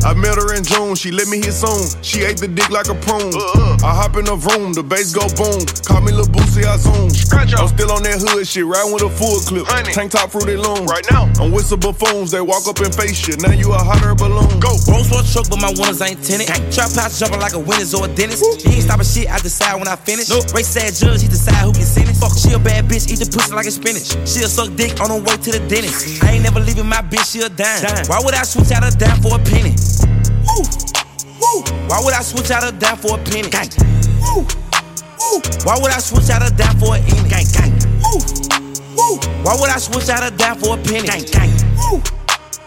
[0.04, 1.86] I met her in June, she let me hit soon.
[2.02, 3.32] She ate the dick like a prune.
[3.82, 5.62] I hop in the room, the bass go boom.
[5.86, 7.10] Call me Lil Boosie, I zoom.
[7.32, 9.66] I'm still on that hood shit, riding with a full clip.
[9.94, 10.86] Tank top fruity loom.
[10.86, 13.40] Right now, I'm with some buffoons, they walk up and face shit.
[13.40, 14.60] Now you a hotter balloon.
[14.60, 14.74] Go.
[14.90, 16.50] Rolls Royce truck, but my winners ain't tenant.
[16.50, 18.42] Gang trap house jumping like a winner's or a dentist.
[18.62, 20.28] He ain't stopping shit, I decide when I finish.
[20.28, 20.50] Nope.
[20.52, 22.20] Race sad judge, he decide who can sentence.
[22.20, 24.14] Fuck, she a bad bitch, eat the pussy like a spinach.
[24.28, 26.22] She'll suck dick on her way to the dentist.
[26.22, 27.82] I ain't never leaving my bitch, she a dime.
[28.06, 29.74] Why would I switch out a dime for a penny?
[30.46, 30.62] Woo.
[31.40, 31.62] Woo.
[31.88, 33.48] Why would I switch out a dime for a penny?
[33.48, 33.68] Gang.
[34.20, 34.46] Woo.
[35.20, 35.40] Woo.
[35.64, 37.28] Why would I switch out a dime for a penny?
[37.28, 37.72] Gang, gang.
[38.02, 38.18] Woo.
[38.96, 39.16] Woo.
[39.44, 41.06] Why would I switch out a dime for a penny?
[41.06, 41.50] Gang, gang.
[41.76, 42.21] Woo.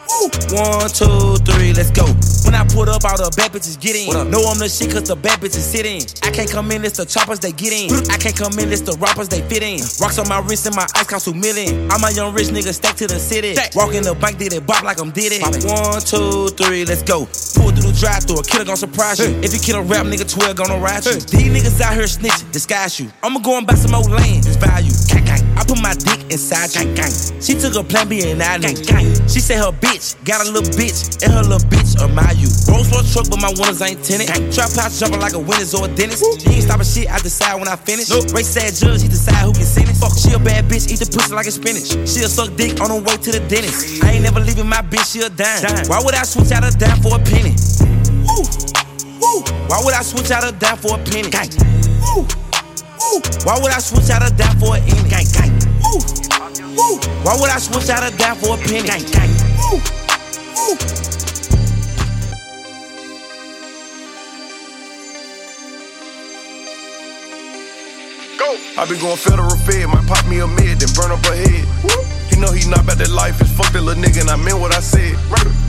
[0.06, 2.06] One, two, three, let's go.
[2.46, 4.14] When I put up, all the bad bitches get in.
[4.30, 6.06] Know I'm the shit cause the bad bitches sit in.
[6.22, 7.90] I can't come in, it's the choppers they get in.
[8.14, 9.82] I can't come in, it's the rappers they fit in.
[9.98, 11.90] Rocks on my wrist and my ice cost two million.
[11.90, 13.58] I'm a young rich nigga stacked to the city.
[13.74, 15.42] Walk in the bank, did it bop like I'm did it.
[15.66, 17.26] One, two, three, let's go.
[17.58, 19.34] Pull through the drive through, a killer gon' surprise you.
[19.42, 21.18] If you kill a rap nigga, 12 gonna ride you.
[21.18, 23.10] These niggas out here snitching, disguise you.
[23.24, 24.94] I'ma go and buy some old land, it's value.
[25.58, 26.84] I put my dick inside you.
[27.42, 28.76] She took a plan B and I knew.
[29.28, 29.95] She said her bitch
[30.26, 32.50] got a little bitch, and her little bitch admire you.
[32.68, 34.28] Rolls Royce truck, but my winners ain't tenant.
[34.30, 34.52] Gang.
[34.52, 36.24] Trap house jumping like a winner's or a dentist.
[36.44, 38.10] He ain't stopping shit, I decide when I finish.
[38.10, 38.32] Nope.
[38.36, 40.00] Race sad judge, he decide who can sentence.
[40.00, 41.96] Fuck, she a bad bitch, eat the pussy like a spinach.
[42.08, 44.04] She'll suck dick on her way to the dentist.
[44.04, 45.64] I ain't never leaving my bitch, she a dime.
[45.88, 47.56] Why would I switch out a dime for a penny?
[48.28, 48.44] Woo.
[49.22, 49.42] Woo.
[49.72, 51.30] Why would I switch out a dime for a penny?
[51.30, 51.50] Gang.
[52.02, 52.26] Woo.
[52.26, 53.22] Woo.
[53.46, 55.10] Why would I switch out a dime for a penny?
[55.10, 55.75] Gang, gang.
[55.86, 56.02] Woo.
[56.74, 56.98] Woo.
[57.22, 58.82] Why would I switch out a dime for a penny?
[58.82, 59.30] Gang, gang.
[59.62, 59.78] Woo.
[60.58, 60.76] Woo.
[68.38, 68.50] Go.
[68.78, 71.66] I be going federal fed, might pop me a mid, then burn up a head.
[72.30, 74.60] He know he not about that life, it's fuck that little nigga, and I meant
[74.60, 75.16] what I said.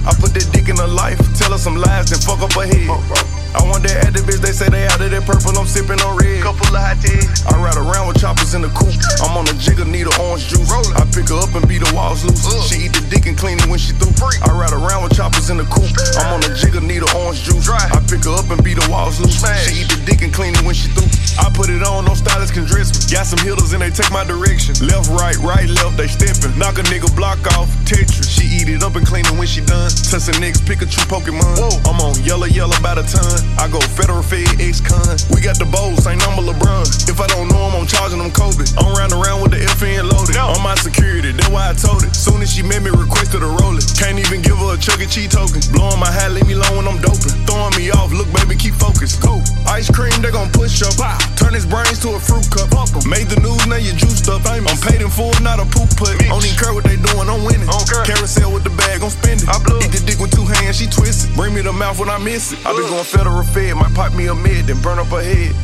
[0.06, 2.66] I put that dick in her life, tell her some lies, then fuck up her
[2.66, 2.88] head.
[2.88, 3.45] Oh, oh.
[3.54, 6.42] I want that activist, they say they out of that purple, I'm sipping on red.
[6.42, 7.20] Couple of hot tea.
[7.46, 8.96] I ride around with choppers in the coupe.
[9.22, 10.68] I'm on a jigger, need a orange juice.
[10.70, 12.42] I pick her up and beat the walls loose.
[12.66, 14.14] She eat the dick and clean it when she through.
[14.42, 15.92] I ride around with choppers in the coupe.
[16.18, 17.64] I'm on a jigger, need a orange juice.
[17.66, 17.82] Dry.
[17.92, 19.38] I pick her up and beat the walls loose.
[19.42, 21.08] She eat the dick and clean it when she through.
[21.38, 22.98] I put it on, no stylist can dress me.
[23.12, 24.74] Got some hitters and they take my direction.
[24.86, 26.56] Left, right, right, left, they stepping.
[26.58, 28.28] Knock a nigga block off, Tetris.
[28.28, 29.90] She eat it up and clean it when she done.
[30.08, 31.60] Touch the next Pikachu Pokemon.
[31.60, 31.76] Whoa.
[31.88, 33.45] I'm on yellow, yellow by the ton.
[33.58, 35.16] I go federal fed ex-con.
[35.32, 36.86] We got the bowls, same number LeBron.
[37.08, 38.66] If I don't know him, I'm charging him Kobe.
[38.76, 40.36] I'm round around with the FN loaded.
[40.36, 42.14] On my security, that's why I told it.
[42.14, 43.86] Soon as she met me, requested a roll it.
[43.98, 45.06] Can't even give her a Chuck E.
[45.06, 45.64] Cheese token.
[45.72, 47.34] Blowing my hat, leave me alone when I'm doping.
[47.48, 49.18] Throwing me off, look baby, keep focused.
[49.18, 49.42] Go.
[49.66, 50.94] Ice cream, they gon' push up.
[51.34, 52.70] Turn his brains to a fruit cup.
[53.08, 54.46] Made the news, now you juiced up.
[54.46, 54.70] Famous.
[54.70, 56.14] I'm paid in full, not a poop put.
[56.22, 57.66] Don't even care what they doing, I'm winning.
[58.06, 59.48] Carousel with the bag, I'm spending.
[59.50, 59.82] I blow.
[59.82, 61.34] Eat the dick with two hands, she twisted.
[61.34, 62.62] Bring me the mouth when I miss it.
[62.62, 65.54] I been going federal fed, might pop me a mid, then burn up her head.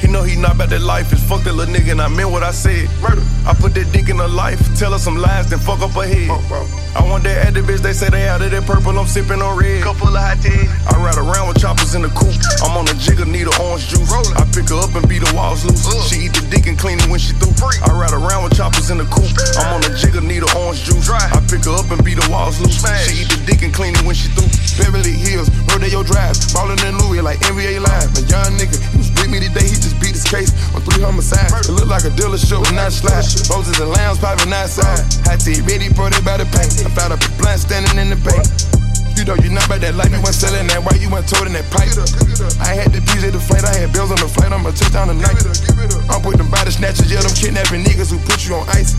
[0.00, 2.30] He know he not about that life, it's fuck that little nigga, and I meant
[2.30, 2.88] what I said.
[3.00, 3.22] Murder.
[3.46, 6.06] I put that dick in her life, tell her some lies, then fuck up her
[6.06, 6.30] head.
[6.96, 9.82] I want that activist, they say they out of that purple, I'm sipping on red.
[9.82, 10.66] Couple of hot tea.
[10.86, 12.36] I ride around with choppers in the coupe.
[12.62, 14.10] I'm on a jigger, need a orange juice.
[14.36, 15.82] I pick her up and beat the walls loose.
[16.08, 17.54] She eat the dick and clean it when she through.
[17.86, 19.32] I ride around with choppers in the coupe.
[19.58, 21.08] I'm on a jigger, need a orange juice.
[21.10, 22.82] I pick her up and beat the walls loose.
[23.08, 24.50] She eat the dick and clean it when she through.
[24.78, 28.10] Beverly Hills, Rodeo Drive, ballin' in Louis like NBA Live.
[28.16, 31.02] A young nigga, he was with me today, he just beat his case on three
[31.02, 31.68] homicides.
[31.68, 33.24] It look like a dealership with not slide.
[33.48, 35.04] Roses and lambs popping outside.
[35.26, 36.72] Hot tea ready for they by the paint.
[36.84, 38.79] I found a blunt standing in the paint.
[39.20, 41.52] You know you not about that life, you went selling that white, you went toting
[41.52, 41.92] that pipe.
[42.56, 45.12] I had the at the flight, I had bills on the flight, I'ma touch down
[45.12, 45.36] tonight.
[46.08, 48.96] I'm putting them body snatchers, yeah, them kidnapping niggas who put you on ice.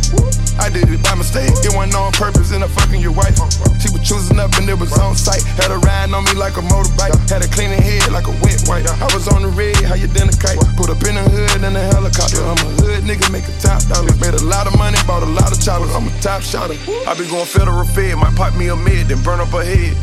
[0.61, 3.33] I did it by mistake, it wasn't on purpose, and I fucking your wife.
[3.81, 5.41] She was choosing up and it was on sight.
[5.57, 8.61] Had her riding on me like a motorbike, had her cleaning head like a wet
[8.69, 8.85] wipe.
[8.85, 10.61] I was on the red, how you dinner kite.
[10.77, 12.45] Put up in the hood in a helicopter.
[12.45, 14.13] I'm a hood nigga, make a top dollar.
[14.21, 15.89] Made a lot of money, bought a lot of choppers.
[15.97, 16.77] I'm a top shotter.
[17.09, 19.97] I been going federal fed, might pop me a mid, then burn up her head.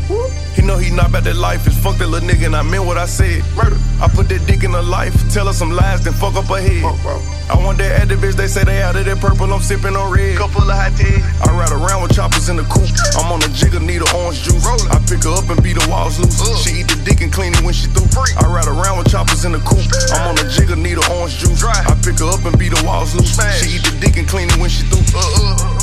[0.57, 2.85] He know he not about that life, it's fuck that little nigga, and I meant
[2.85, 3.45] what I said.
[3.55, 3.77] Murder.
[4.01, 6.61] I put that dick in her life, tell her some lies, then fuck up her
[6.61, 6.83] head.
[7.49, 10.37] I want that activist, they say they out of that purple, I'm sipping on red.
[10.37, 11.21] Couple of hot tea.
[11.45, 12.89] I ride around with choppers in the coupe.
[13.21, 14.65] I'm on a jigger, need a orange juice.
[14.65, 16.41] I pick her up and beat the walls loose.
[16.65, 18.09] She eat the dick and clean it when she through.
[18.41, 19.85] I ride around with choppers in the coupe.
[20.17, 21.61] I'm on a jigger, need a orange juice.
[21.61, 21.77] Dry.
[21.77, 23.37] I pick her up and beat the walls loose.
[23.61, 25.05] She eat the dick and clean it when she through.
[25.05, 25.78] Big uh, uh.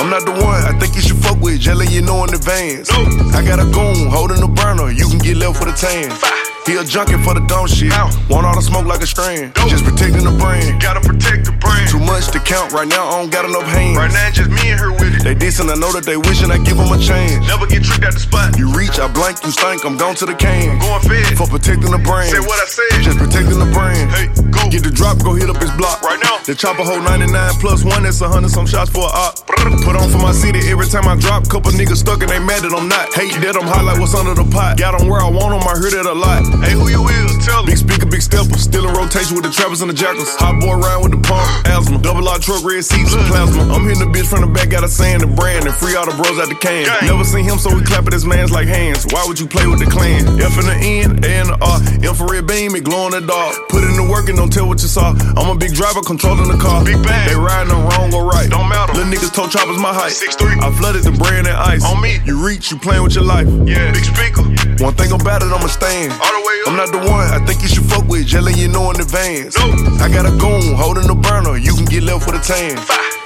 [0.00, 2.90] I'm not the one I think you should fuck with, just you know in advance.
[2.90, 6.43] I got a goon holding the burner, you can get left with a tan.
[6.64, 7.92] He a junkie for the dumb shit.
[8.32, 9.52] Want all the smoke like a strand.
[9.68, 10.80] Just protecting the brand.
[10.80, 11.92] Gotta protect the brand.
[11.92, 14.00] Too much to count right now, I don't got enough hands.
[14.00, 15.22] Right now, just me and her with it.
[15.22, 17.44] They dissing, I know that they wishing I give them a chance.
[17.44, 18.56] Never get tricked at the spot.
[18.56, 20.80] You reach, I blank, you stink, I'm gone to the can.
[20.80, 21.36] Going fed.
[21.36, 22.32] For protecting the brand.
[22.32, 23.04] Say what I said.
[23.04, 24.08] Just protecting the brand.
[24.16, 24.64] Hey, go.
[24.72, 26.00] Get the drop, go hit up his block.
[26.00, 26.40] Right now.
[26.48, 27.28] The chopper hold 99
[27.60, 29.44] plus one, that's a hundred some shots for a op.
[29.84, 31.48] Put on for my city every time I drop.
[31.48, 33.12] Couple niggas stuck and they mad that I'm not.
[33.12, 34.76] Hate that I'm hot like what's under the pot.
[34.76, 36.53] Got 'em where I want 'em, I heard it a lot.
[36.62, 37.44] Hey, who you is?
[37.44, 37.66] Tell 'em.
[37.66, 38.56] Big speaker, big stepper.
[38.58, 40.34] Still in rotation with the trappers and the jackals.
[40.36, 41.98] Hot boy round with the pump, asthma.
[41.98, 43.62] Double R truck, red seats, plasma.
[43.72, 46.06] I'm hitting the bitch from the back, got a sand and brand and free all
[46.06, 46.86] the bros out the can.
[47.04, 49.06] Never seen him, so we clap at his mans like hands.
[49.10, 50.40] Why would you play with the clan?
[50.40, 51.78] F in the N, A in the R.
[52.04, 53.56] Infrared beam, it glow in the dark.
[53.68, 55.14] Put in the work and don't tell what you saw.
[55.36, 56.84] I'm a big driver controlling the car.
[56.84, 57.28] Big bag.
[57.28, 58.48] They riding them wrong or right.
[58.48, 58.92] Don't matter.
[58.94, 60.12] Little niggas told choppers my height.
[60.12, 60.56] Six three.
[60.60, 61.84] I flooded the brand and ice.
[61.84, 62.20] On me.
[62.24, 63.48] You reach, you playing with your life.
[63.64, 63.92] Yeah.
[63.92, 64.42] Big speaker.
[64.84, 66.12] One thing about it, I'ma stand.
[66.12, 66.43] All the.
[66.66, 69.56] I'm not the one I think you should fuck with, jelly, you know in advance.
[69.58, 69.70] No.
[70.00, 72.76] I got a goon holding the burner, you can get left with a tan.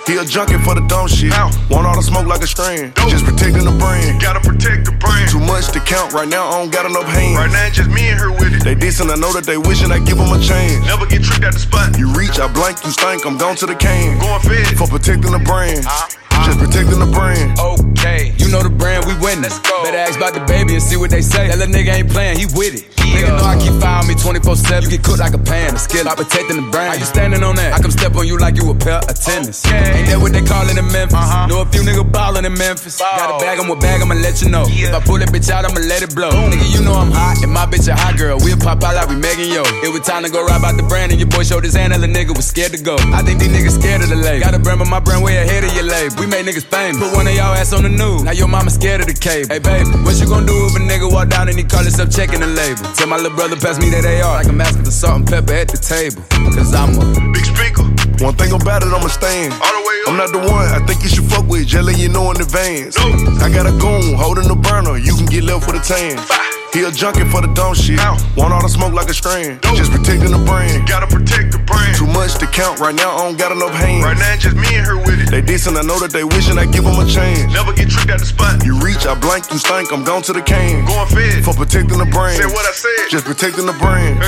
[0.09, 1.37] He a junkie for the dumb shit.
[1.69, 2.97] Want all the smoke like a strand.
[3.13, 4.21] Just protecting the brand.
[4.21, 5.29] Gotta protect the brand.
[5.29, 7.37] Too much to count right now, I don't got enough hands.
[7.37, 8.65] Right now, just me and her with it.
[8.65, 10.81] They dissing, I know that they wishing I give them a chance.
[10.87, 11.99] Never get tricked at the spot.
[11.99, 14.19] You reach, I blank, you stink, I'm gone to the can.
[14.19, 14.79] Going fed.
[14.79, 15.85] For protecting the brand.
[15.85, 16.28] Uh-huh.
[16.45, 17.59] Just protecting the brand.
[17.59, 19.43] Okay, you know the brand, we winning.
[19.43, 19.83] Let's go.
[19.83, 21.49] Better ask about the baby and see what they say.
[21.49, 22.85] That little nigga ain't playing, he with it.
[23.09, 24.85] Nigga know I keep fire on me 24 7.
[24.85, 26.93] You get cooked like a pan, a skill, I protecting the brand.
[26.93, 27.73] How you standing on that?
[27.73, 29.65] I come step on you like you a pair of tennis.
[29.65, 30.05] Okay.
[30.05, 31.17] Ain't that what they callin' in Memphis?
[31.17, 31.47] Uh-huh.
[31.49, 33.01] Know a few niggas ballin' in Memphis.
[33.01, 34.65] Got a bag, I'm a bag, I'ma let you know.
[34.69, 36.31] If I pull that bitch out, I'ma let it blow.
[36.31, 38.39] Nigga, you know I'm hot, and my bitch a hot girl.
[38.39, 39.65] We'll pop out like we Megan Yo.
[39.83, 41.93] It was time to go ride out the brand, and your boy showed his hand,
[41.93, 42.97] and the nigga was scared to go.
[43.17, 44.45] I think these niggas scared of the label.
[44.45, 46.15] Got a brand, but my brand way ahead of your label.
[46.21, 47.01] We make niggas famous.
[47.01, 48.23] Put one of y'all ass on the news.
[48.23, 49.49] Now your mama scared of the cable.
[49.49, 52.11] Hey, baby, what you gonna do if a nigga walk down and he call himself
[52.11, 52.85] checking the label?
[52.95, 55.55] Tell my little brother pass me that AR like I'm asking for salt and pepper
[55.55, 56.23] at the table.
[56.53, 57.85] Cause I'm a big speaker.
[58.25, 59.55] One thing about it, I'ma stand.
[59.55, 60.09] All the way up.
[60.11, 62.41] I'm not the one I think you should fuck with, just letting you know in
[62.41, 62.99] advance.
[62.99, 63.15] No.
[63.41, 66.58] I got a goon holding the burner, you can get left with a tan.
[66.73, 67.97] He a junkie for the dumb shit.
[68.37, 69.61] Want all the smoke like a strand.
[69.73, 70.87] Just protecting the brand.
[70.87, 71.97] Gotta protect the brand.
[71.97, 74.05] Too much to count right now, I don't got enough hands.
[74.05, 75.31] Right now, just me and her with it.
[75.31, 77.51] They decent, I know that they wishing I give them a chance.
[77.53, 78.65] Never get tricked out the spot.
[78.65, 80.85] You reach, I blank, you stink, I'm gone to the can.
[80.85, 81.45] Going fed.
[81.45, 82.37] For protecting the brand.
[82.37, 83.09] Said what I said.
[83.09, 84.21] Just protecting the brand.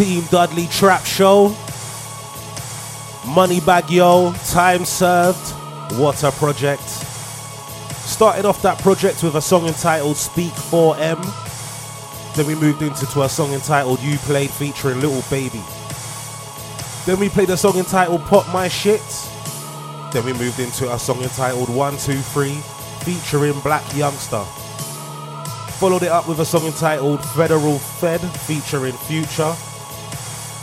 [0.00, 1.50] Team Dudley Trap Show.
[3.34, 5.52] Moneybagg Yo, Time Served,
[6.00, 6.80] What a Project.
[6.80, 11.20] Started off that project with a song entitled Speak 4M.
[12.34, 15.62] Then we moved into to a song entitled You Played featuring Little Baby.
[17.04, 19.02] Then we played a song entitled Pop My Shit.
[20.14, 22.54] Then we moved into a song entitled 123
[23.04, 24.46] featuring Blac Youngsta.
[25.78, 29.54] Followed it up with a song entitled Federal Fed featuring Future.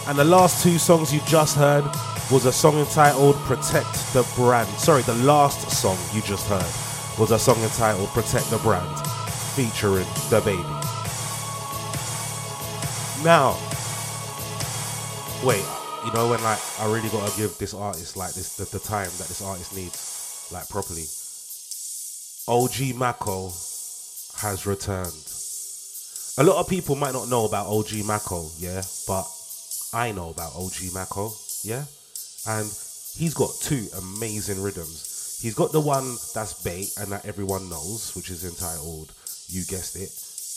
[0.07, 1.83] And the last two songs you just heard
[2.31, 4.69] was a song entitled Protect the Brand.
[4.79, 8.97] Sorry, the last song you just heard was a song entitled Protect the Brand
[9.53, 10.63] featuring DaBaby.
[13.25, 13.57] Now,
[15.45, 15.65] wait,
[16.05, 19.09] you know when like I really gotta give this artist like this the, the time
[19.17, 21.03] that this artist needs, like properly.
[22.47, 23.47] OG Maco
[24.37, 25.11] has returned.
[26.37, 29.27] A lot of people might not know about OG Maco, yeah, but
[29.93, 31.31] I know about OG Maco,
[31.63, 31.85] yeah?
[32.47, 32.67] And
[33.15, 35.39] he's got two amazing rhythms.
[35.41, 39.13] He's got the one that's bait and that everyone knows, which is entitled
[39.47, 40.11] You Guessed It.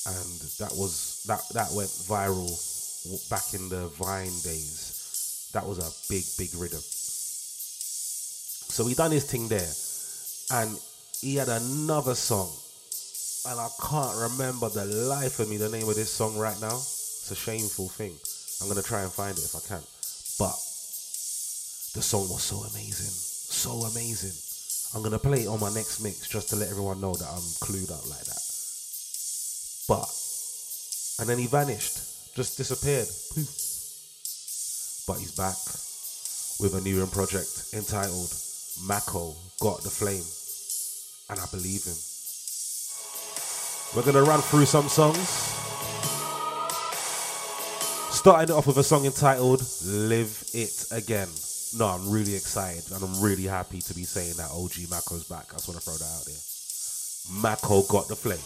[0.06, 2.48] And that was that that went viral
[3.28, 5.50] back in the Vine days.
[5.52, 6.80] That was a big, big rhythm.
[8.70, 9.72] So he done his thing there.
[10.52, 10.78] And
[11.20, 12.50] he had another song.
[13.46, 16.76] And I can't remember the life of me the name of this song right now.
[16.76, 18.16] It's a shameful thing.
[18.60, 19.82] I'm gonna try and find it if I can.
[20.38, 20.56] But
[21.96, 23.10] the song was so amazing.
[23.10, 24.36] So amazing.
[24.94, 27.46] I'm gonna play it on my next mix just to let everyone know that I'm
[27.64, 28.42] clued up like that.
[29.88, 30.08] But
[31.20, 33.08] and then he vanished, just disappeared.
[33.34, 33.48] Poof.
[35.06, 35.56] But he's back
[36.60, 38.32] with a new project entitled
[38.84, 40.24] Maco Got the Flame.
[41.28, 41.96] And I believe him.
[43.94, 45.69] We're gonna run through some songs.
[48.20, 51.28] Starting it off with a song entitled Live It Again.
[51.78, 55.46] No, I'm really excited and I'm really happy to be saying that OG Maco's back.
[55.48, 57.40] I just want to throw that out there.
[57.40, 58.36] Maco got the flame.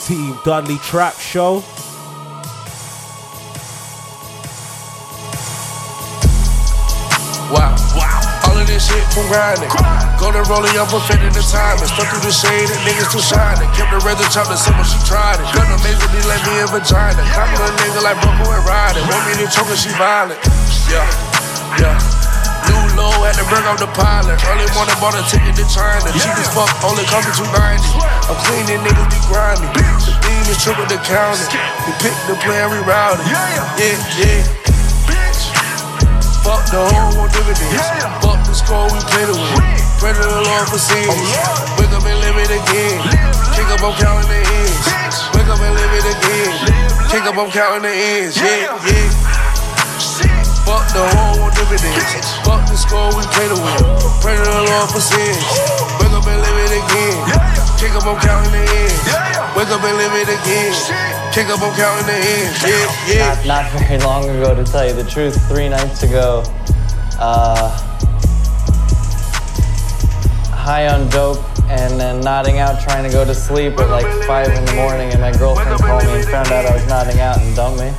[0.00, 1.62] Team Dudley Trap Show.
[7.52, 7.76] Wow.
[7.94, 8.33] Wow.
[8.74, 9.70] This shit from grinding.
[10.18, 11.86] Golden rolling up, perfecting the timing.
[11.86, 13.70] Stuck through the shade and niggas too shining.
[13.70, 15.46] Kept the razor chopped and simple, she tried it.
[15.54, 17.22] Got amazingly like me a vagina.
[17.22, 19.06] Climb a nigga like Bucko and riding.
[19.06, 20.42] Want me to choke her, she violent.
[20.90, 21.06] Yeah,
[21.78, 21.94] yeah.
[22.66, 24.42] New low had to bring up the pilot.
[24.42, 26.10] Early morning bought a ticket to China.
[26.10, 27.78] Cheap as fuck, only coming 290.
[28.26, 29.70] I'm cleaning niggas be grinding.
[30.02, 31.46] The theme is triple the counting.
[31.86, 33.22] We pick the play and reroute.
[33.22, 34.73] Yeah, yeah.
[36.44, 37.80] Fuck the whole want dividends.
[38.20, 39.80] Fuck the score we play to win.
[39.96, 41.08] Pray to the Lord for sins.
[41.80, 43.00] Wake up and live it again.
[43.56, 44.84] Kick up, I'm counting the ends.
[45.32, 46.52] Wake up and live it again.
[47.08, 48.36] Kick up, I'm counting the ends.
[48.36, 49.08] Yeah, yeah.
[50.68, 52.36] Fuck the whole want dividends.
[52.44, 53.80] Fuck the score we play to win.
[54.20, 55.40] Pray to the Lord for sins.
[55.96, 57.16] Wake up and live it again.
[57.80, 59.00] Kick up, I'm counting the ends.
[59.56, 61.23] Wake up and live it again.
[61.34, 62.62] Kick up, counting the ends.
[62.62, 63.34] Yeah, yeah.
[63.44, 65.34] Not, not very long ago, to tell you the truth.
[65.48, 66.44] Three nights ago,
[67.18, 67.70] uh,
[70.54, 74.46] high on dope and then nodding out, trying to go to sleep at like five
[74.46, 77.38] in the morning, and my girlfriend called me and found out I was nodding out
[77.38, 77.90] and dumped me.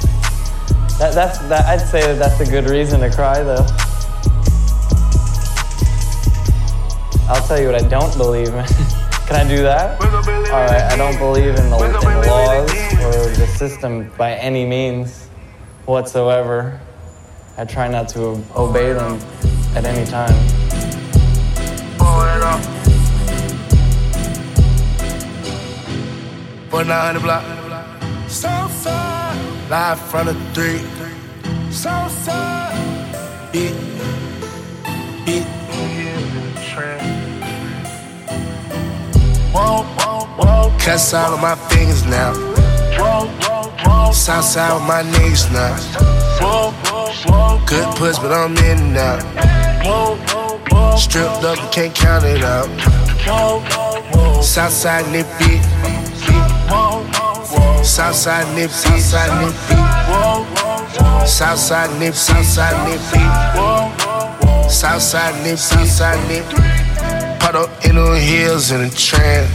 [0.97, 1.65] That, that's that.
[1.65, 3.67] I'd say that that's a good reason to cry, though.
[7.27, 8.65] I'll tell you what I don't believe in.
[9.27, 9.99] Can I do that?
[10.01, 12.71] All right, I don't believe in the, in the laws
[13.03, 15.29] or the system by any means.
[15.85, 16.79] whatsoever.
[17.57, 19.19] I try not to obey them
[19.75, 20.33] at any time.
[26.69, 27.43] Put 900 block.
[28.29, 29.69] Southside.
[29.69, 30.81] Live front of three.
[31.71, 32.75] Southside.
[33.51, 33.73] Beat.
[35.25, 36.04] Beat.
[39.55, 42.33] Cuts out of my fingers now.
[44.11, 45.75] Southside with my niggas now.
[47.65, 49.19] Good puss, but I'm in now.
[50.97, 52.69] Stripped up, you can't count it out.
[54.43, 55.61] Southside nippy.
[57.83, 59.75] Southside nip, Southside nippy.
[61.27, 63.25] Southside nip, Southside nippy.
[64.69, 66.84] Southside nip, Southside nip.
[67.45, 69.47] Put up in the hills in a trend.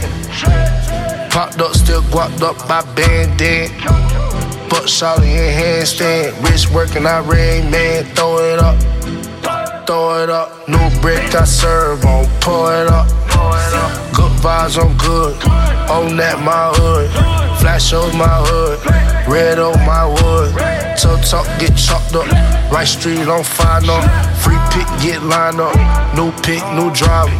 [1.29, 3.69] Popped up, still guapped up by bandit.
[4.69, 6.41] Butt shot in handstand.
[6.41, 8.05] Wrist working, I rain man.
[8.15, 8.79] Throw it up,
[9.85, 10.69] throw it up.
[10.69, 13.07] New brick I serve on, pour it up.
[14.15, 15.35] Good vibes, I'm good.
[15.91, 17.11] On that, my hood.
[17.59, 19.00] Flash over my hood.
[19.31, 20.51] Red on my wood.
[20.99, 22.27] Toe talk, get chopped up.
[22.69, 23.95] Right street on fire, no.
[24.43, 25.71] Free pick, get lined up.
[26.19, 27.31] New pick, new driver.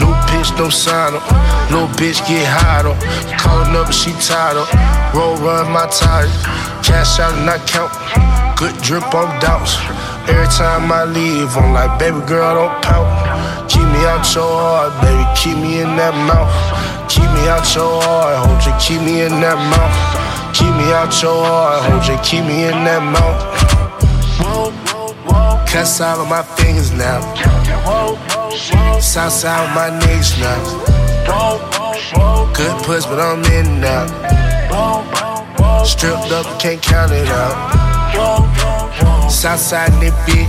[0.00, 1.20] New pitch, no sign up.
[1.68, 2.96] Little bitch get high up.
[3.36, 4.72] Calling up, she tired up.
[5.12, 6.32] Roll run my tires.
[6.80, 7.92] Cash out and I count.
[8.56, 9.76] Good drip on doubts.
[10.24, 13.68] Every time I leave, I'm like, baby girl, don't pout.
[13.68, 15.28] Keep me out your heart, baby.
[15.36, 16.48] Keep me in that mouth.
[17.12, 18.72] Keep me out your heart, hold you.
[18.80, 20.23] Keep me in that mouth.
[20.54, 22.16] Keep me out your heart, hold you.
[22.22, 23.42] Keep me in that mouth.
[25.68, 27.20] Cuts out of my fingers now.
[29.00, 30.62] Southside with my niggas now.
[32.54, 34.06] Good puss, but I'm in now.
[35.84, 37.56] Stripped up, can't count it out.
[39.28, 40.46] Southside nippy.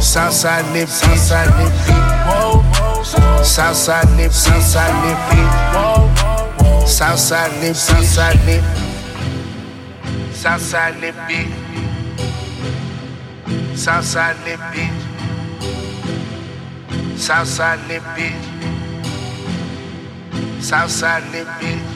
[0.00, 1.92] Southside nip, Southside nippy.
[3.44, 5.42] Southside nip, Southside nippy.
[6.86, 8.64] Southside nip, Southside nip.
[10.32, 11.48] Southside nippy.
[13.74, 14.90] Southside nippy.
[17.16, 18.30] Southside nippy.
[20.60, 21.93] Southside nippy.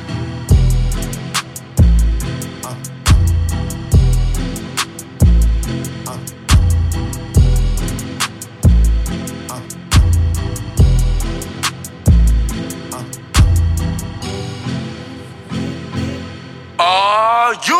[16.80, 17.74] Are you?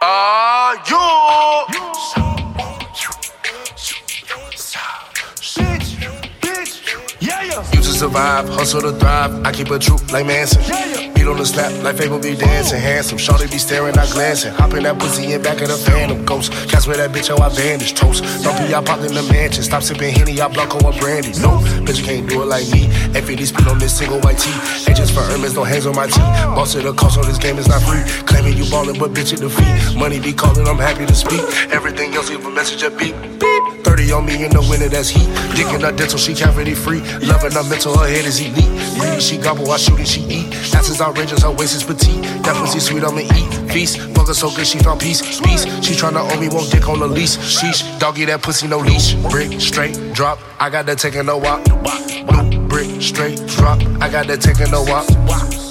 [0.00, 2.23] Are you?
[7.94, 9.32] Survive, hustle to thrive.
[9.44, 10.62] I keep a troop like Manson.
[11.14, 12.80] Beat on the slap like Fable be dancing.
[12.80, 14.52] Handsome, shorty be staring, not glancing.
[14.54, 16.52] Hop in that pussy in back of the phantom ghost.
[16.68, 18.24] Cast with that bitch, how I bandage toast.
[18.42, 19.62] Don't be popped in the mansion.
[19.62, 21.32] Stop sipping Henny, I block on brandy.
[21.40, 22.90] No, bitch, you can't do it like me.
[23.14, 24.54] FAD spin on this single white tee.
[24.90, 26.34] Agents for Hermes, no hands on my teeth.
[26.56, 28.02] Boss of the cost on this game is not free.
[28.26, 29.96] Claiming you ballin', but bitch, it defeat.
[29.96, 31.40] Money be calling, I'm happy to speak.
[31.70, 33.14] Everything else, leave a message at beep.
[33.38, 33.53] Beep.
[33.82, 35.28] 30 on me in the winter, that's heat.
[35.56, 37.00] Dickin' her dental, she cavity free.
[37.20, 38.70] Loving her mental, her head is elite.
[38.98, 40.50] Greedy, she gobble, I shoot and she eat.
[40.72, 42.22] That's is outrageous, her waist is petite.
[42.44, 43.72] That pussy sweet, I'ma eat.
[43.72, 45.20] Feast, her so good, she found peace.
[45.40, 47.36] Peace, she tryna own me, won't dick on the leash.
[47.36, 49.14] Sheesh, doggy, that pussy, no leash.
[49.30, 50.38] Brick, straight, drop.
[50.58, 51.64] I got that taking no walk.
[51.64, 53.80] Blue, brick, straight, drop.
[54.00, 55.06] I got that taking no walk.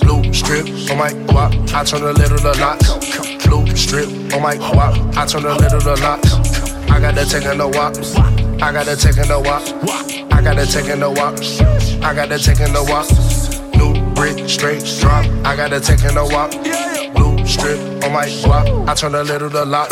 [0.02, 1.54] Blue, strip, on my walk.
[1.74, 2.80] I turn a little the lot.
[3.44, 5.18] Blue, strip, on my walk.
[5.18, 6.63] I turn a little the lot.
[7.04, 7.98] I got that taking no walk.
[8.64, 9.62] I got that taking no walk.
[10.32, 11.38] I got that taking no walk.
[12.02, 13.12] I got that taking no walk.
[13.76, 15.26] New brick, straight drop.
[15.46, 16.54] I got that taking no walk.
[17.54, 18.90] Strip on my walk.
[18.90, 19.90] I turn a little to lot.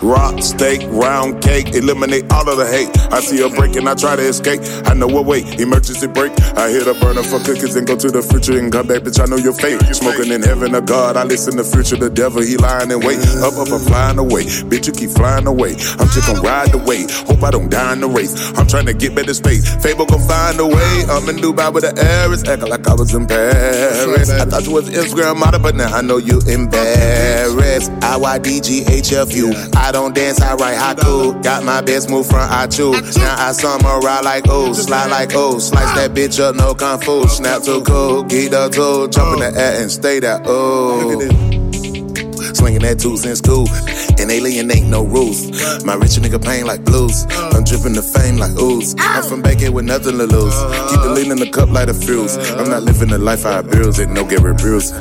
[0.00, 2.88] Rock, steak, round cake, eliminate all of the hate.
[3.12, 4.60] I see her breaking, I try to escape.
[4.86, 6.32] I know what wait, emergency break.
[6.56, 9.20] I hit a burner for cookies and go to the future and come back, bitch.
[9.20, 9.82] I know your fate.
[9.94, 11.16] Smoking in heaven, a God.
[11.16, 13.18] I listen to future, the devil, he lying in wait.
[13.42, 14.44] Up, up, I'm flying away.
[14.70, 15.72] Bitch, you keep flying away.
[15.98, 17.10] I'm just gonna ride the wave.
[17.26, 18.32] Hope I don't die in the race.
[18.56, 19.66] I'm trying to get better space.
[19.82, 21.04] Fable gon' find a way.
[21.10, 24.30] I'm in Dubai with the Aries, acting like I was in Paris.
[24.30, 26.38] I thought you was Instagram model, but now I know you
[27.00, 27.90] embarrassed.
[28.02, 29.52] I Y D G H F U.
[29.76, 31.42] I don't dance, I write haiku.
[31.42, 33.16] Got my best move from I choose.
[33.16, 37.26] Now I samurai like oh, slide like oh, slice that bitch up, no kung fu.
[37.28, 40.40] Snap to cool, get the toe, jump in the air and stay there.
[40.44, 41.20] Oh.
[42.54, 43.66] Swinging that two cents cool.
[44.18, 45.48] And alien ain't no rules.
[45.84, 47.24] My rich nigga pain like blues.
[47.30, 48.94] I'm dripping the fame like ooze.
[48.98, 50.54] I'm from back with nothing to lose.
[50.90, 52.36] Keep the lean in the cup like a fuse.
[52.36, 54.92] I'm not living the life I abuse it, no Gary Bruce.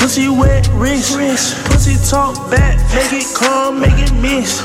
[0.00, 1.14] Pussy wet wrist.
[1.66, 4.62] Pussy talk back, make it come, make it miss.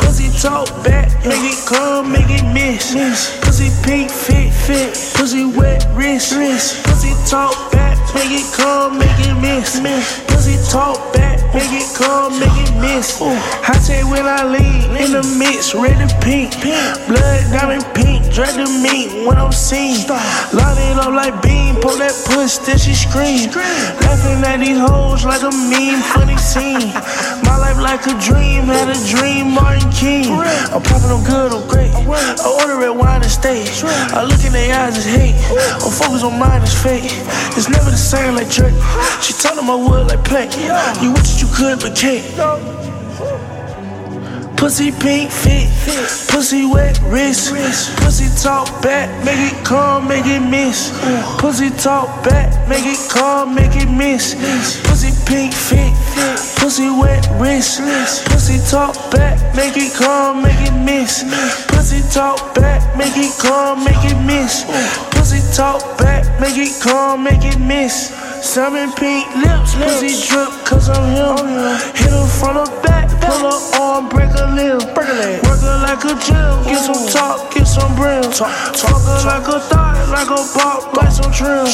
[0.00, 2.96] Pussy talk back, make it come, make it miss.
[3.42, 4.94] Pussy pink fit, fit.
[5.14, 6.34] Pussy wet wrist.
[6.34, 6.82] Wrist.
[6.84, 9.80] Pussy talk back, make it come, make it miss.
[10.28, 13.20] Pussy talk back, make it come, make it miss.
[13.20, 16.52] I say when I lean in the mix, red and pink,
[17.06, 20.06] blood diamond pink, drag the meat when I'm seen.
[20.52, 23.50] Line it up like beam, pull that puss, then she scream.
[23.50, 26.92] Laughing at these hoes like a meme, funny scene.
[27.44, 30.32] My life like a dream, had a dream, Martin King.
[30.72, 31.92] I'm popping, I'm good, I'm great.
[31.92, 33.66] I order red wine and stay.
[34.14, 35.36] I look in their eyes, it's hate.
[35.82, 37.10] I'm focused on mine, it's fake.
[37.58, 38.74] It's never the same like Drake.
[39.20, 40.48] She told him I would like play.
[41.02, 42.24] You wish you could, but can't.
[44.56, 45.68] Pussy pink fit,
[46.28, 47.54] pussy wet wrist,
[47.98, 50.90] pussy talk back, make it come, make it miss.
[51.38, 54.34] Pussy talk back, make it come, make it miss.
[54.82, 55.92] Pussy pink fit,
[56.56, 57.80] pussy wet wrist,
[58.26, 61.22] pussy talk back, make it come, make it miss.
[61.68, 64.64] Pussy talk back, make it come, make it miss.
[65.12, 68.10] Pussy talk back, make it come, make it miss.
[68.42, 71.36] Seven pink lips, pussy drip, cause I'm him.
[71.94, 74.78] Hit him from the back, pull her arm, break a limb.
[74.94, 78.22] Work her like a gym, get some talk, get some brim.
[78.30, 81.66] Fuck her like a thought, like a pop, like some trim.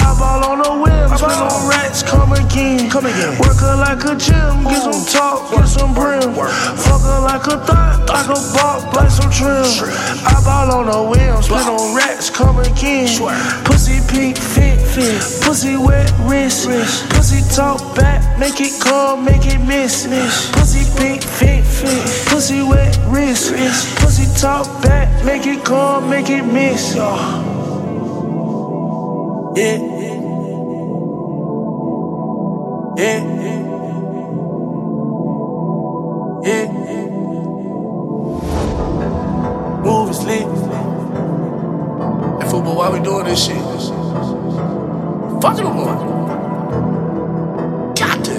[0.00, 2.88] Eyeball on the whim, spin on rats, come again.
[2.90, 3.38] Come again.
[3.38, 6.32] Work her like a gym, get some top, get some brim.
[6.32, 9.64] Fuck her like a thought, like a pop, like some trim.
[10.24, 13.08] Eyeball on the whim, spin on rats, come again.
[13.88, 15.22] Pussy pink fit, fit.
[15.42, 16.68] Pussy wet wrist,
[17.08, 20.06] pussy talk back, make it come, make it miss.
[20.06, 20.50] miss.
[20.52, 22.28] Pussy pink fit, fit.
[22.28, 23.96] Pussy wet wrist, wrist.
[23.96, 26.96] pussy talk back, make it come, make it miss.
[26.98, 27.54] Oh.
[29.56, 29.78] Yeah.
[32.98, 33.24] Yeah.
[36.44, 36.66] Yeah.
[39.82, 40.67] Move is lit.
[42.48, 43.56] Hey, football, why we doing this shit?
[45.42, 46.00] Fucking them up.
[47.94, 48.32] Got to.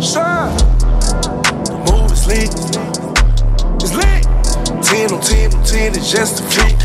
[0.00, 0.56] Shine.
[1.66, 2.54] The move is lit.
[3.76, 4.24] It's lit.
[4.82, 6.78] 10 on 10 on 10 is just a freak.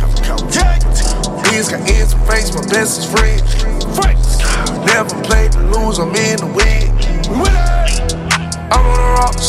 [1.50, 3.42] These got ends and face, my best is friend.
[4.86, 6.92] Never played to lose, I'm in the win.
[8.74, 9.48] I'm on the rocks.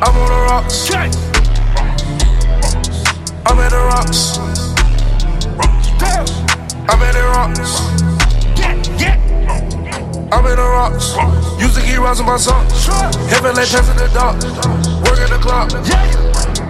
[0.00, 1.33] I'm on the rocks.
[3.46, 4.38] I'm at the rocks.
[6.88, 7.80] I'm at the rocks.
[10.32, 11.14] I'm in the rocks.
[11.60, 12.86] Used to keep rising my socks.
[13.30, 14.36] Heaven let pass in the dark.
[15.04, 16.23] Working the clock.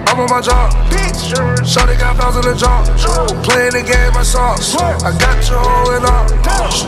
[0.07, 0.73] I'm on my job.
[1.65, 2.85] Shawty got pounds in the jaw.
[3.43, 4.77] Playing the game, I sauce.
[4.77, 6.31] I got you holding up.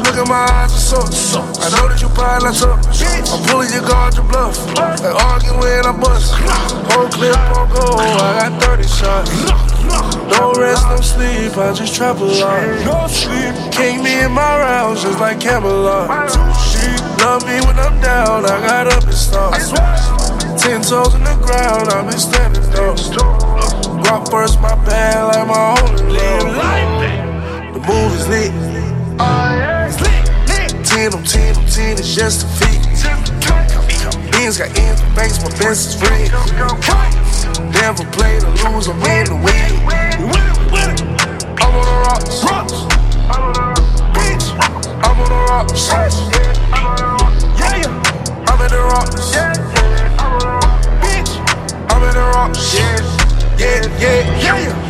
[0.05, 1.45] Look at my eyes, it's up.
[1.63, 2.79] I know that you probably like up.
[3.33, 4.57] I'm pulling your guard, your bluff.
[5.01, 6.35] They argue when I bust.
[6.93, 7.97] Whole clip on go.
[7.99, 9.31] I got 30 shots.
[10.37, 12.63] No rest, no sleep, I just trap a lot.
[12.85, 13.55] No sleep.
[13.73, 16.09] King me in my rounds just like Camelot.
[17.21, 19.55] Love me when I'm down, I got up and start.
[20.59, 22.99] Ten toes in the ground, I've been standing up.
[24.07, 26.55] Rock first, my band like my only love.
[27.75, 28.53] The move is lit.
[30.85, 32.83] Ten on ten on ten, it's just a feat.
[34.33, 36.31] Beans got ends, but banks, my best is friend.
[37.73, 39.73] Never play to lose, I'm in the win.
[41.61, 42.43] I'm on the rocks.
[44.17, 44.45] Bitch,
[45.05, 45.91] I'm on the rocks.
[45.93, 46.17] I'm in
[46.97, 47.43] the rocks.
[47.61, 47.89] Bitch,
[48.49, 49.35] I'm in the rocks.
[49.35, 49.53] Yeah,
[53.59, 54.87] yeah, yeah.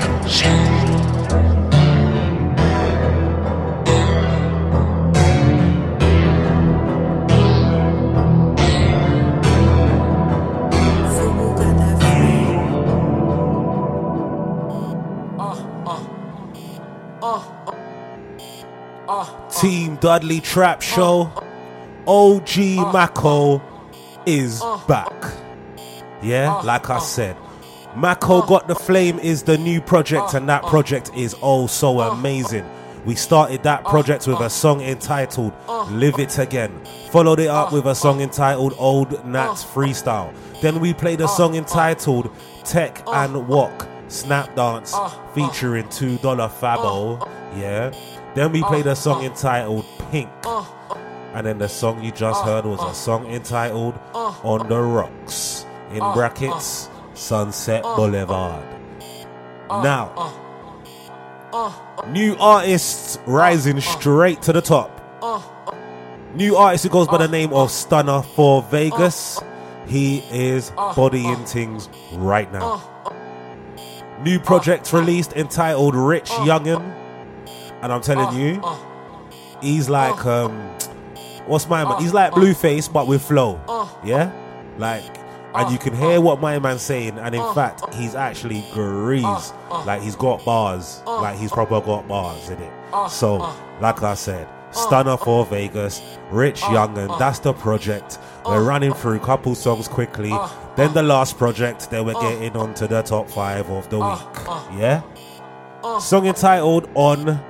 [19.61, 21.33] Team Dudley Trap Show.
[22.07, 22.59] OG
[22.93, 23.63] Maco
[24.27, 25.46] is back.
[26.23, 27.01] Yeah, oh, like I oh.
[27.01, 27.37] said.
[27.95, 28.47] Maco oh.
[28.47, 32.69] Got the Flame is the new project, and that project is oh so amazing.
[33.07, 35.53] We started that project with a song entitled
[35.91, 36.73] Live It Again.
[37.11, 40.35] Followed it up with a song entitled Old Nats Freestyle.
[40.61, 42.31] Then we played a song entitled
[42.65, 44.95] Tech and Walk Snap Dance
[45.35, 47.29] featuring $2 Fabo.
[47.57, 47.93] Yeah.
[48.35, 50.29] Then we played a song entitled Pink.
[51.33, 55.66] And then the song you just heard was a song entitled On the Rocks.
[55.93, 57.15] In uh, brackets, uh.
[57.15, 58.65] Sunset uh, Boulevard.
[59.69, 60.43] Now,
[62.09, 64.93] New artists rising straight to the top.
[66.35, 69.41] New artist who goes by the name of Stunna 4 Vegas.
[69.87, 72.83] He is bodying things right now.
[74.23, 76.83] New project released entitled Rich Youngin.
[77.83, 78.63] And I'm telling you,
[79.63, 80.53] he's like um
[81.47, 82.01] what's my man?
[82.01, 83.61] He's like Blueface but with flow.
[84.05, 84.31] Yeah?
[84.79, 85.17] Like
[85.57, 87.53] and you can hear what my man's saying, and in uh.
[87.53, 89.55] fact, he's actually greased.
[89.71, 89.85] Uh, uh.
[89.85, 91.03] Like he's got bars.
[91.07, 92.73] Like he's proper got bars in it.
[93.11, 93.37] So,
[93.81, 98.19] like I said, Stunna 4 Vegas, Rich Youngin, that's the project.
[98.45, 100.33] We're running through a couple songs quickly.
[100.77, 104.79] Then the last project, then we're getting onto the top five of the week.
[104.79, 105.03] Yeah?
[105.99, 107.41] Song entitled On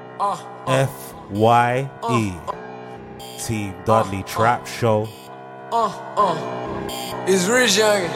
[0.68, 2.32] F Y E.
[3.38, 5.08] Team Dudley Trap Show.
[5.72, 7.26] Uh, uh.
[7.26, 8.06] It's Rich Young.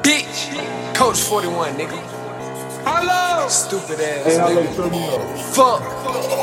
[0.00, 0.48] Bitch.
[0.96, 2.00] Coach 41, nigga.
[2.88, 3.44] Hello.
[3.52, 4.24] Stupid ass.
[4.24, 4.64] Hey, nigga.
[4.72, 5.20] show me up.
[5.52, 5.84] Fuck.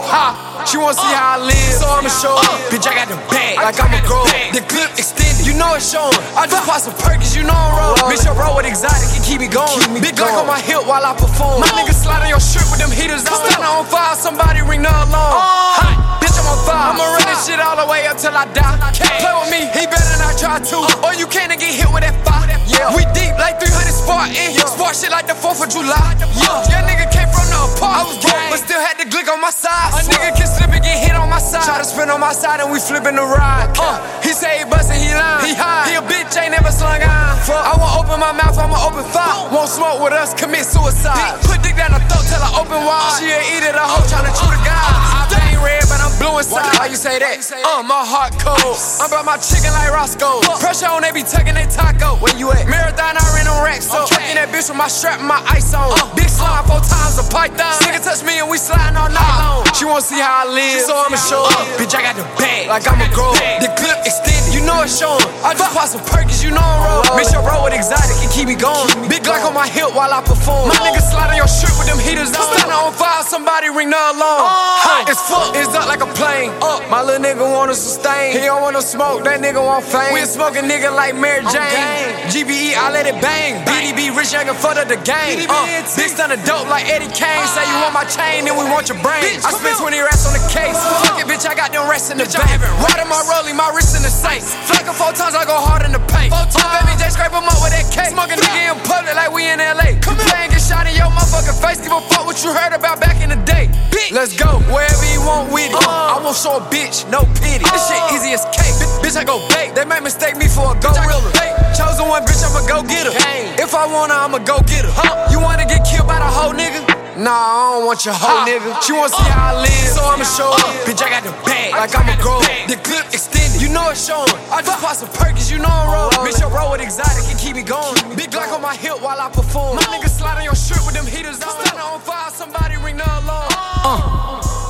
[0.06, 0.62] Ha.
[0.70, 1.74] She wanna see how I live.
[1.74, 2.56] So I'ma uh, show her.
[2.70, 3.58] Bitch, I got the bag.
[3.58, 4.30] Like I'm a grow.
[4.54, 5.50] The clip extended.
[5.50, 6.14] You know it's showing.
[6.38, 7.34] I just pop some perkins.
[7.34, 8.14] You know I'm rolling.
[8.14, 9.74] Bitch, I roll with exotic and keep me going.
[10.06, 11.66] Big Glock on my hip while I perform.
[11.66, 13.42] My niggas slide on your shirt with them heaters on.
[13.42, 14.14] Stand on fire.
[14.14, 15.34] Somebody ring the alarm.
[15.82, 16.19] Hot.
[16.60, 16.92] On fire.
[16.92, 18.76] I'ma run this shit all the way up till I die.
[19.24, 19.62] Play with me.
[19.72, 20.78] He better not try to.
[21.08, 22.52] Or you can't get hit with that fire.
[22.68, 22.96] Yeah.
[22.96, 24.36] We deep like 300 Spartan.
[24.68, 26.16] Sport shit like the 4th of July.
[26.36, 26.64] Yeah.
[26.72, 27.96] Your nigga came from the apart.
[27.96, 29.96] I was broke, but still had the glick on my side.
[29.96, 31.66] A nigga can slip and get hit on my side.
[31.66, 33.72] Try to spin on my side and we flipping the ride.
[33.80, 35.48] Uh, he say he bustin', he lying.
[35.48, 35.90] He high.
[35.90, 37.36] He a bitch, ain't never slung iron.
[37.50, 39.50] I won't open my mouth, I'ma open fire.
[39.52, 41.42] Won't smoke with us, commit suicide.
[41.44, 43.18] Put dick down the throat till I open wide.
[43.18, 45.29] She a eat it, a hoe tryna chew the guy.
[45.32, 46.78] I ain't red, but I'm blue inside.
[46.78, 47.40] Why you say that?
[47.66, 48.78] Uh, my heart cold.
[49.02, 50.42] I'm about my chicken like Roscoe.
[50.60, 52.18] Pressure on, they be tucking they taco.
[52.22, 52.68] Where you at?
[52.68, 53.88] Marathon, I ran on racks.
[53.90, 55.94] So tracking that bitch with my strap and my ice on.
[56.16, 57.74] Big slime four times a python.
[57.86, 59.66] Nigga touch me and we sliding all night long.
[59.74, 61.66] She wanna see how I live, so I'ma show up.
[61.80, 63.32] Bitch, I got the bag, like I'm a grow.
[63.64, 65.26] The clip extended, know it's showing.
[65.42, 67.18] I just pop some perkins, you know I'm rolling.
[67.18, 68.86] Bitch, I roll with exotic and keep me going.
[69.10, 70.70] Big Glock on my hip while I perform.
[70.70, 72.46] My nigga slide on your shirt with them heaters on.
[72.54, 74.46] Stand on fire, somebody ring the alarm.
[74.86, 76.54] Hot as fuck, it's up like a plane.
[76.62, 78.38] Up, my little nigga wanna sustain.
[78.38, 80.14] He don't wanna smoke, that nigga want fame.
[80.14, 82.30] We a smoking nigga like Mary Jane.
[82.30, 83.66] GBE, I let it bang.
[83.66, 85.50] BDB, rich young and fuck up the game.
[85.50, 85.66] Uh,
[85.98, 87.48] big stunner dope like Eddie Kane.
[87.50, 89.24] Say you want my chain, then we want your brain.
[89.42, 90.78] I spent 20 racks on the case.
[90.78, 92.62] Fuck it, bitch, I got them racks in the bank.
[92.84, 94.59] Water my rolling, my wrist in the safe.
[94.68, 96.34] Flacking four times, I go hard in the paint.
[96.34, 98.12] Four times, baby, J scrape 'em up with that cake.
[98.12, 99.96] Smoking nigga in public like we in LA.
[100.02, 101.80] Come and get shot in your motherfucking face.
[101.80, 103.70] Give a fuck what you heard about back in the day.
[104.12, 105.76] Let's go wherever you want with it.
[105.76, 106.16] Uh.
[106.16, 107.64] I won't show a bitch no pity.
[107.64, 108.14] This shit uh.
[108.16, 108.74] easy as cake.
[109.06, 109.76] Bitch, I go bake.
[109.76, 111.32] They might mistake me for a gorilla.
[111.78, 113.14] Chosen one, bitch, I'ma go get her.
[113.62, 115.32] If I wanna, I'ma go get her.
[115.32, 116.99] You wanna get killed by the whole nigga?
[117.20, 118.80] Nah, I don't want your hoe nigga.
[118.80, 120.72] She wanna see how I live, so I'ma show up.
[120.88, 122.40] Bitch, I got the bag, like I'm a grow.
[122.40, 124.32] The clip extended, you know it's showing.
[124.48, 126.24] I just pop some perkins, you know I'm rolling.
[126.24, 128.00] Bitch, I roll with exotic and keep me going.
[128.16, 129.76] Big Glock on my hip while I perform.
[129.76, 131.60] My nigga slide on your shirt with them heaters on.
[131.60, 133.52] Stand on fire, somebody ring the alarm.
[133.84, 134.00] Uh,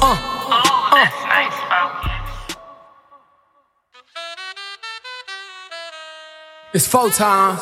[0.01, 0.17] uh,
[0.97, 1.19] uh.
[6.73, 7.61] It's four times.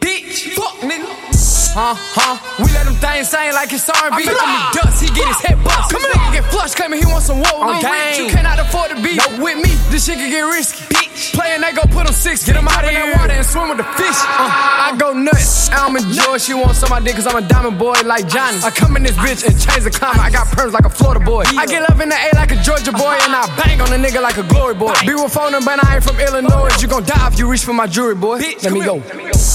[0.00, 1.47] Bitch, fuck nigga.
[1.74, 2.36] Huh, huh?
[2.58, 4.08] We let them things sing like it's R&B.
[4.10, 5.92] I make him dust, he get his head bust.
[5.92, 7.70] Come nigga get flushed, claiming he want some war.
[7.76, 9.70] Rich, You cannot afford to be with me.
[9.92, 10.82] This shit can get risky.
[10.92, 12.44] Bitch, playing they go put him six.
[12.44, 14.18] Get him out in that water and swim with the fish.
[14.38, 15.68] Uh, I go nuts.
[15.70, 16.38] I'm enjoy.
[16.38, 18.58] She want some of my dick cause I'm a diamond boy like Johnny.
[18.62, 20.22] I come in this bitch and change the climate.
[20.22, 21.44] I got perms like a Florida boy.
[21.46, 23.98] I get love in the A like a Georgia boy and I bang on a
[23.98, 24.94] nigga like a glory boy.
[25.06, 26.70] Be with phone but I ain't from Illinois.
[26.80, 28.38] You gon' die if you reach for my jewelry, boy.
[28.62, 29.02] Let me go.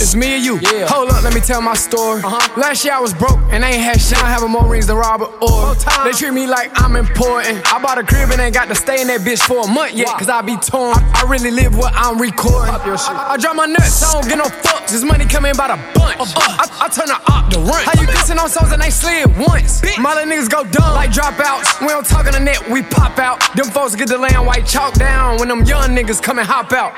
[0.04, 0.58] It's me and you.
[0.88, 2.22] Hold up, let me tell my story.
[2.58, 4.18] Last year I was broke and I ain't had shit.
[4.18, 5.76] I'm having more rings than Robert Orr.
[6.04, 7.62] They treat me like I'm important.
[7.72, 9.94] I bought a crib and ain't got to stay in that bitch for a month
[9.94, 10.98] yet, cause I be torn.
[10.98, 12.74] I, I really live what I'm recording.
[12.74, 14.92] I, I drop my nuts, I don't get no fucks.
[14.92, 16.20] This money coming by the bunch.
[16.20, 17.84] Uh, I, I turn the op to run.
[17.86, 19.82] How you dissing on songs and they slid once?
[20.00, 21.80] My niggas go dumb like dropouts.
[21.82, 23.40] We don't talk on the net, we pop out.
[23.56, 26.72] Them folks get the laying white chalk down when them young niggas come and hop
[26.74, 26.94] out.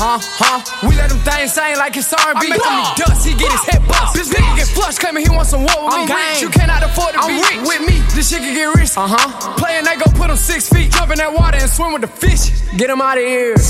[0.00, 0.64] Huh, huh?
[0.88, 2.32] We let them things sing like it's R&B.
[2.32, 4.16] I make him dust, he get his head bust.
[4.16, 6.08] This nigga get flushed, claiming he want some war with me.
[6.08, 8.00] Rich, you cannot afford to be rich with me.
[8.16, 8.96] This shit can get risky.
[8.96, 9.28] Uh huh.
[9.60, 12.08] Playing, they go put him six feet, jump in that water and swim with the
[12.08, 12.48] fish.
[12.80, 13.60] Get him out of here.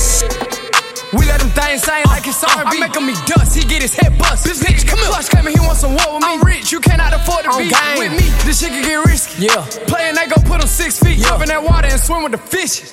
[1.19, 2.63] We let them things sing like it's R&B.
[2.63, 4.47] I make him eat dust, he get his head bust.
[4.47, 6.31] This nigga come flush, claiming he want some war with me.
[6.31, 7.67] I'm rich, you cannot afford to be
[7.99, 8.31] with me.
[8.47, 9.51] This shit can get risky.
[9.51, 9.67] Yeah.
[9.91, 12.43] Playing, they go put him six feet, jump in that water and swim with the
[12.47, 12.87] fish.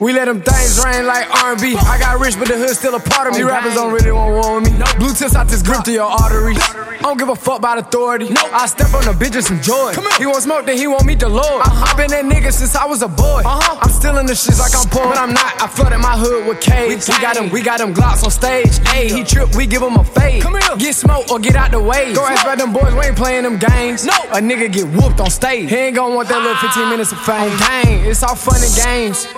[0.00, 1.76] We let them things rain like R&B.
[1.76, 3.42] I got rich, but the hood still a part of me.
[3.42, 4.82] Rappers don't really want war with me.
[4.98, 6.58] Blue tips out this grip to your arteries.
[6.58, 8.28] I don't give a fuck about authority.
[8.30, 9.94] I step on the bitch and some joy.
[10.18, 11.62] He want smoke, then he want meet the Lord.
[11.64, 13.42] I been that nigga since I was a boy.
[13.44, 13.78] Uh-huh.
[13.80, 15.60] I'm still in the shits like I'm poor, but I'm not.
[15.62, 17.08] I flooded my hood with K's.
[17.08, 18.78] We got them, we got them Glocks on stage.
[18.88, 20.42] Hey, he trip, we give him a fade.
[20.78, 22.12] Get smoked or get out the way.
[22.14, 24.04] Go ask about them boys, we ain't playing them games.
[24.04, 25.70] No, a nigga get whooped on stage.
[25.70, 27.56] He ain't gonna want that little 15 minutes of fame.
[27.58, 29.28] Gang, it's all fun and games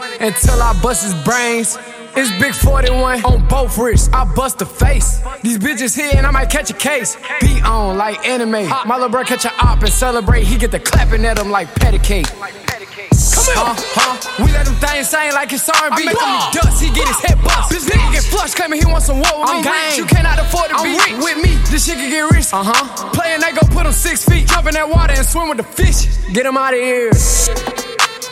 [0.45, 1.79] until I bust his brains.
[2.17, 4.09] It's big 41 on both wrists.
[4.13, 5.21] I bust the face.
[5.43, 7.17] These bitches here and I might catch a case.
[7.41, 8.69] Be on like anime.
[8.87, 10.45] My little bro catch a op and celebrate.
[10.45, 12.27] He get the clapping at him like patty cake.
[12.27, 13.55] Come here.
[13.57, 14.45] Uh, huh?
[14.45, 15.91] We let them things sing like it's R&B.
[15.91, 17.71] I make him dust, he get his head bust.
[17.71, 19.71] This nigga get flushed, claiming he want some war with I'm me.
[19.71, 21.19] rich, You cannot afford to I'm be rich.
[21.19, 21.57] with me.
[21.71, 22.55] This shit can get risky.
[22.57, 23.11] Uh huh.
[23.11, 24.47] Playing, they go put him six feet.
[24.47, 26.07] Jump in that water and swim with the fish.
[26.33, 27.11] Get him out of here.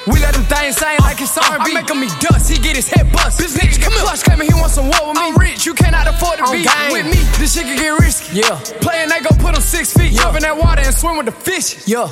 [0.06, 1.62] We let them things sing like it's R&B.
[1.62, 3.38] I make him eat dust, he get his head bust.
[3.38, 5.22] This bitch come get flushed, claiming he want some war with me.
[5.22, 6.92] I'm rich, you cannot afford to I'm be gang.
[6.92, 7.22] with me.
[7.38, 8.40] This shit can get risky.
[8.40, 8.58] Yeah.
[8.80, 10.12] Playing, they go put him six feet.
[10.14, 11.86] Jump in that water and swim with the fish.
[11.86, 12.08] Yeah.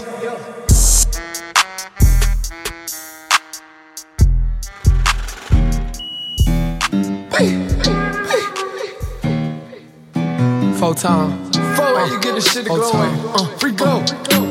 [10.79, 11.53] Four time.
[11.75, 12.81] Four, uh, you get this shit going.
[12.81, 14.01] Uh, free go.
[14.01, 14.50] Uh, free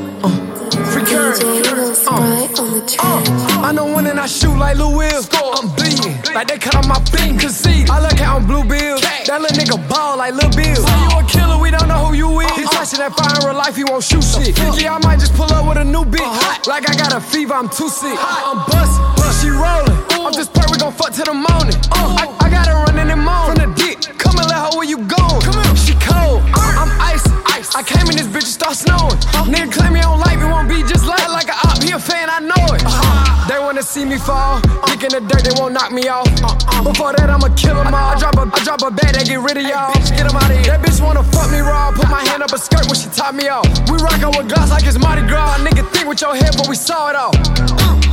[0.72, 1.42] current.
[2.08, 5.22] Uh, uh, I know when and I shoot like Lou Will.
[5.58, 6.16] I'm bleeding.
[6.34, 7.38] Like they cut on my beam.
[7.38, 7.90] Concede.
[7.90, 9.02] I look out on blue bills.
[9.26, 10.76] That little nigga ball like Lil Bill.
[10.76, 12.52] Say you a killer, we don't know who you is.
[12.58, 14.58] He touching that fire in real life, he won't shoot shit.
[14.82, 16.68] Yeah, I might just pull up with a new bitch.
[16.68, 18.18] Like I got a fever, I'm too sick.
[18.18, 19.98] I'm bustin', she rollin'.
[20.26, 21.76] I'm just purr, we gon' fuck till the morning.
[21.92, 23.54] Uh, I, I got her running in moan.
[23.54, 25.76] From the dick, come and let her where you here.
[25.76, 27.26] She cold, I'm ice.
[27.26, 27.39] ice.
[27.76, 29.18] I came in this bitch and start snowing.
[29.46, 31.82] Nigga claim me don't like me, won't be just like like a op.
[31.82, 33.29] He a fan, I know it.
[33.50, 34.62] They wanna see me fall.
[34.86, 36.30] Dick in the dirt, they won't knock me off.
[36.44, 36.84] Uh-uh.
[36.84, 38.14] Before that, I'ma kill 'em all.
[38.14, 39.92] I drop a, I drop a bag, they get rid of y'all.
[39.94, 40.78] Bitch, get 'em out of here.
[40.78, 41.90] That bitch wanna fuck me raw.
[41.92, 43.66] Put my hand up a skirt when she top me off.
[43.90, 45.58] We rockin' with glass like it's Mardi Gras.
[45.66, 47.34] Nigga think with your head, but we saw it all.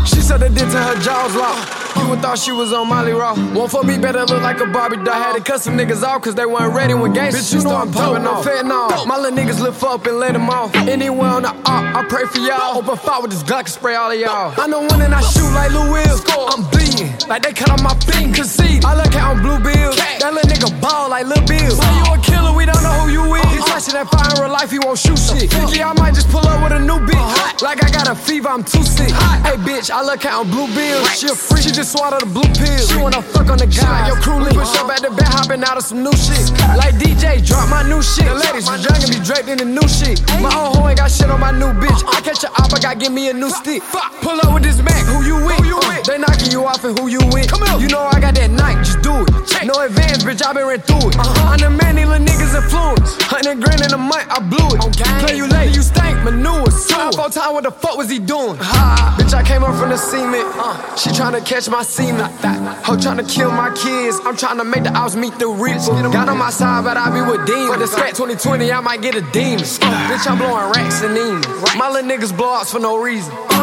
[0.06, 1.68] She said they did to her jaws locked.
[1.98, 3.34] You would thought she was on Molly Raw.
[3.34, 5.14] One for me better look like a Barbie doll.
[5.14, 8.26] Had to cut some niggas off cause they weren't ready when gangsta shit started popping
[8.26, 8.44] off.
[8.44, 9.06] Fentanyl.
[9.06, 10.74] My little niggas lift up and let them off.
[10.76, 12.78] Anywhere on the op, I pray for y'all.
[12.78, 14.54] Open fire with this Glock and spray all of y'all.
[14.56, 16.18] I know when and I shoot like Lou Will.
[16.52, 17.10] I'm bleeding.
[17.28, 18.32] Like they cut on my beam.
[18.32, 18.84] Concede.
[18.84, 19.96] I look out on blue bills.
[20.20, 21.72] That little nigga ball like Lil Bill.
[21.74, 23.46] Say you a killer, we don't know who you is.
[23.52, 25.52] He touching that fire in real life, he won't shoot shit.
[25.74, 27.62] Yeah, I might just pull up with a new bitch.
[27.62, 29.12] Like I got a fever, I'm too sick.
[29.44, 31.08] Hey bitch, I look out on blue bills.
[31.18, 32.82] She a freak, she just swallowed the blue pill.
[32.86, 34.08] She wanna fuck on the guy.
[34.08, 34.54] Yo, crew lead.
[34.54, 36.50] Push up at the bed, hopping out of some new shit.
[36.76, 38.26] Like DJ, drop my new shit.
[38.26, 40.22] The ladies young and be draped in the new shit.
[40.40, 42.02] My own hoe ain't got shit on my new bitch.
[42.02, 42.16] Uh-uh.
[42.16, 43.82] I catch a op, I gotta give me a new stick.
[44.22, 45.60] Pull up with this Mac, who you with?
[45.60, 47.48] Uh, They knocking you off and who you with?
[47.50, 47.80] Come on.
[47.80, 49.66] You know I got that night, just do it.
[49.66, 51.16] No advance, bitch, I been ran through it.
[51.18, 53.16] I'm the man, these little niggas influence.
[53.22, 54.78] Hundred grand in a month, I blew it.
[55.26, 57.10] Play you late, you stank, manure, sewer.
[57.12, 58.56] Four time, what the fuck was he doing?
[58.60, 60.46] Ha, bitch, I came up from the cement.
[60.54, 62.30] Uh, she tryna catch my semen.
[62.86, 64.20] Ho tryna kill my kids.
[64.24, 65.86] I'm tryna make the house meet the rich.
[66.12, 67.72] Got on my side, but I be with demons.
[67.72, 69.64] For the scat 2020, I might get a demon.
[69.64, 71.46] Bitch, I'm blowing racks and demons.
[71.76, 73.32] My little niggas blow outs for no reason.
[73.34, 73.56] We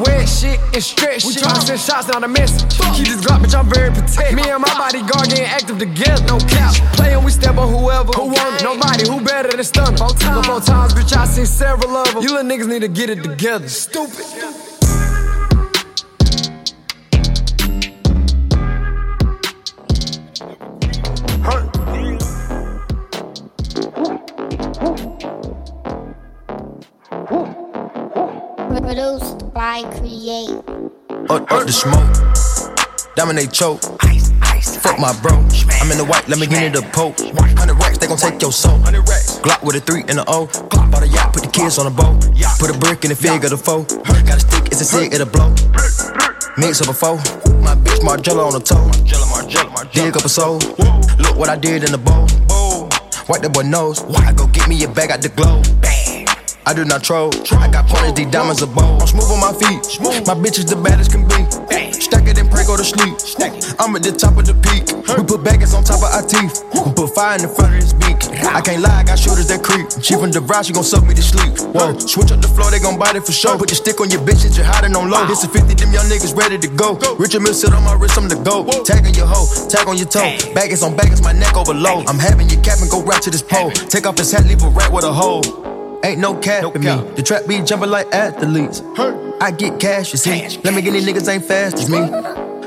[0.00, 1.42] wet shit and stretch shit.
[1.42, 2.78] Tryna send shots, not a message.
[2.94, 4.36] Keep this Glock, bitch, I'm very protected.
[4.36, 6.24] Me and my bodyguard getting active together.
[6.26, 6.74] No cap.
[6.94, 8.12] Playing, we step on whoever.
[8.12, 8.64] Who want it?
[8.64, 9.08] Nobody.
[9.08, 9.96] Who better than Stunner?
[9.96, 10.46] Four times.
[10.46, 12.22] Four times, bitch, I seen several of them.
[12.22, 13.68] You little niggas need to get it together.
[13.68, 14.67] Stupid.
[29.78, 30.50] By Create.
[31.30, 32.10] Up, up the smoke.
[33.14, 33.78] Dominate choke.
[34.10, 35.38] Ice, ice, Fuck my bro.
[35.78, 37.14] I'm in the white, let me get in the poke.
[37.20, 38.78] 100 racks, they gon' take your soul.
[38.82, 40.46] Glock with a 3 and a O.
[40.90, 42.26] Bought a yacht, put the kids on a boat.
[42.58, 43.84] Put a brick in the fig of the foe.
[44.26, 45.54] Got a stick, it's a cig, it'll blow.
[46.58, 47.22] Mix up a foe.
[47.62, 48.90] My bitch Margiela on the toe.
[49.92, 50.58] Dig up a soul.
[51.22, 52.26] Look what I did in the bowl.
[53.28, 54.02] Wipe that boy nose.
[54.26, 55.64] I go get me a bag out the globe.
[56.68, 57.32] I do not troll.
[57.56, 59.00] I got pointers, these diamonds are bold.
[59.00, 59.80] I'm smooth on my feet.
[60.28, 61.40] My bitch is the baddest can be.
[61.96, 63.16] Stack it and pray, go to sleep.
[63.80, 64.84] I'm at the top of the peak.
[65.16, 66.60] We put baggage on top of our teeth.
[66.76, 68.20] We put fire in the front of his beak.
[68.52, 69.88] I can't lie, I got shooters that creep.
[70.04, 71.56] She from the she gon' suck me to sleep.
[71.72, 73.56] Whoa, switch up the floor, they gon' bite it for sure.
[73.56, 75.24] Put the stick on your bitch, you're hiding on low.
[75.24, 77.00] This is 50, them young niggas ready to go.
[77.16, 78.68] Richard Mille sit on my wrist, I'm the go.
[78.84, 80.36] Tag on your hoe, tag on your toe.
[80.52, 82.04] Baggage on baggage, my neck overload.
[82.12, 83.72] I'm having your cap and go right to this pole.
[83.72, 85.67] Take off his hat, leave a rat with a hole.
[86.04, 86.96] Ain't no cap in me.
[87.16, 88.82] The trap be jumping like athletes.
[89.40, 90.58] I get cash, you see.
[90.62, 91.98] Let me get these niggas ain't fast as me.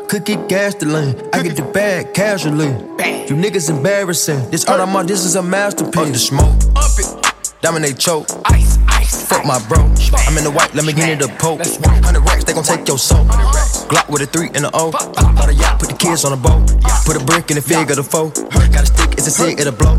[0.07, 1.15] could get gasoline.
[1.33, 2.67] I get the bag casually.
[2.67, 4.49] You niggas embarrassing.
[4.51, 5.97] This art I'm on, this is a masterpiece.
[5.97, 6.55] Up the smoke.
[6.75, 7.61] Up it.
[7.61, 8.27] Dominate choke.
[8.45, 9.27] Ice, ice.
[9.27, 9.79] Fuck my bro.
[10.27, 11.59] I'm in the white, let me get into the poke.
[11.59, 13.23] 100 racks, they gon' take your soul.
[13.25, 14.91] Glock with a 3 and a O.
[14.91, 16.67] Bought a yacht, put the kids on a boat.
[17.05, 18.29] Put a brick in the fig of the foe.
[18.29, 19.95] Got a stick, it's a stick, it'll blow.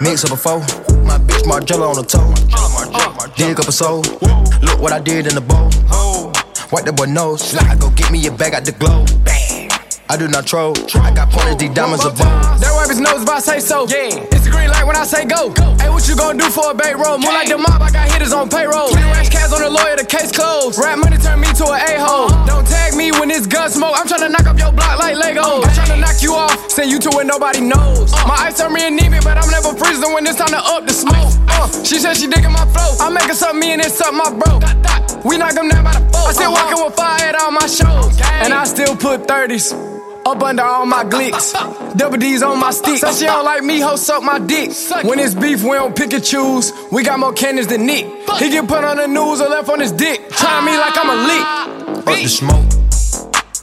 [0.00, 0.87] Mix up a foe.
[1.08, 2.34] My bitch Margiela on the toe.
[3.36, 4.02] Dig up a soul.
[4.60, 5.70] Look what I did in the bowl.
[6.70, 7.54] Wipe that boy nose.
[7.56, 9.06] I go get me a bag out the glow.
[10.10, 10.72] I do not troll.
[10.96, 12.64] I got pointed, these diamonds are bold.
[12.64, 13.84] That wipe his nose if I say so.
[13.92, 14.24] Yeah.
[14.32, 15.52] It's the green light when I say go.
[15.76, 17.20] Hey, what you gonna do for a bait roll?
[17.20, 18.88] More like the mob, I got hitters on payroll.
[18.88, 20.80] Three rash cats on the lawyer, the case closed.
[20.80, 22.32] Rap money turn me to an a-hole.
[22.32, 22.46] Uh-huh.
[22.48, 23.92] Don't tag me when it's gun smoke.
[24.00, 25.44] I'm tryna knock up your block like Legos.
[25.44, 25.68] Uh-huh.
[25.68, 28.08] I'm tryna knock you off, send you to where nobody knows.
[28.08, 28.32] Uh-huh.
[28.32, 30.96] My ice turn me anemic, but I'm never freezing when it's time to up the
[30.96, 31.36] smoke.
[31.52, 32.96] Uh, she said she digging my flow.
[32.96, 34.56] I make her something me and it's something my bro.
[35.28, 36.24] We knock them down by the four.
[36.24, 38.16] I still walking with fire at all my shows.
[38.40, 39.97] And I still put 30s.
[40.28, 41.54] Up under all my glicks.
[41.96, 42.98] Double D's on my stick.
[42.98, 44.72] Said she don't like me, ho, suck my dick.
[45.02, 46.70] When it's beef, we don't pick and choose.
[46.92, 48.04] We got more cannons than Nick.
[48.36, 50.28] He get put on the news or left on his dick.
[50.28, 51.46] Trying me like I'm a lick.
[51.96, 52.68] Up the smoke.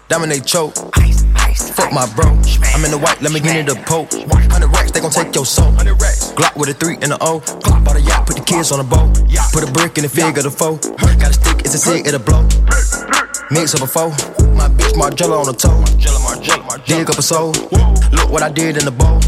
[0.07, 0.73] Dominate choke.
[0.73, 2.31] Fuck my bro.
[2.73, 4.11] I'm in the white, let me get into the poke.
[4.11, 5.71] 100 racks, they gon' take your soul.
[5.71, 7.41] Glock with a 3 and a O.
[7.85, 9.13] Bought a yacht, put the kids on a boat.
[9.53, 10.77] Put a brick in the fig of the foe.
[10.97, 13.24] Got a stick, it's a stick, it'll blow.
[13.51, 14.09] Mix up a foe.
[14.55, 15.83] My bitch Margiela on the toe.
[16.85, 17.51] Dig up a soul.
[18.11, 19.19] Look what I did in the bowl.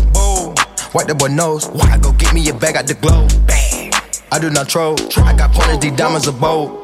[0.94, 1.70] Wipe that boy nose.
[1.82, 3.28] I go get me a bag out the glow.
[4.32, 4.96] I do not troll.
[5.18, 6.84] I got pointed, these diamonds are bold.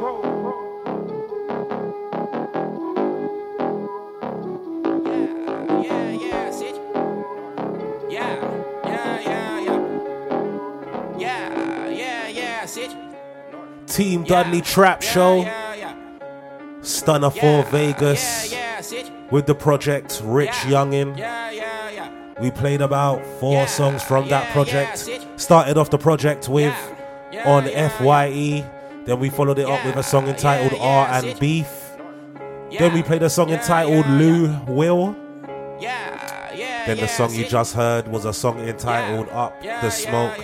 [13.87, 15.62] Team Dudley Trap Show.
[16.83, 18.53] Stunna 4 Vegas.
[19.31, 21.17] With the project Rich Youngin.
[22.39, 25.09] We played about four songs from that project.
[25.37, 26.75] Started off the project with
[27.45, 28.69] on FYE.
[29.05, 31.69] Then we followed it up with a song entitled R and Beef.
[32.77, 35.15] Then we played a song entitled Lou Will.
[35.79, 40.37] Then the song you just heard was a song entitled Up the Smoke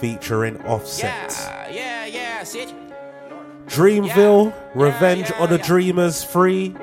[0.00, 1.30] featuring Offset.
[3.66, 6.74] Dreamville, Revenge on the Dreamers Free.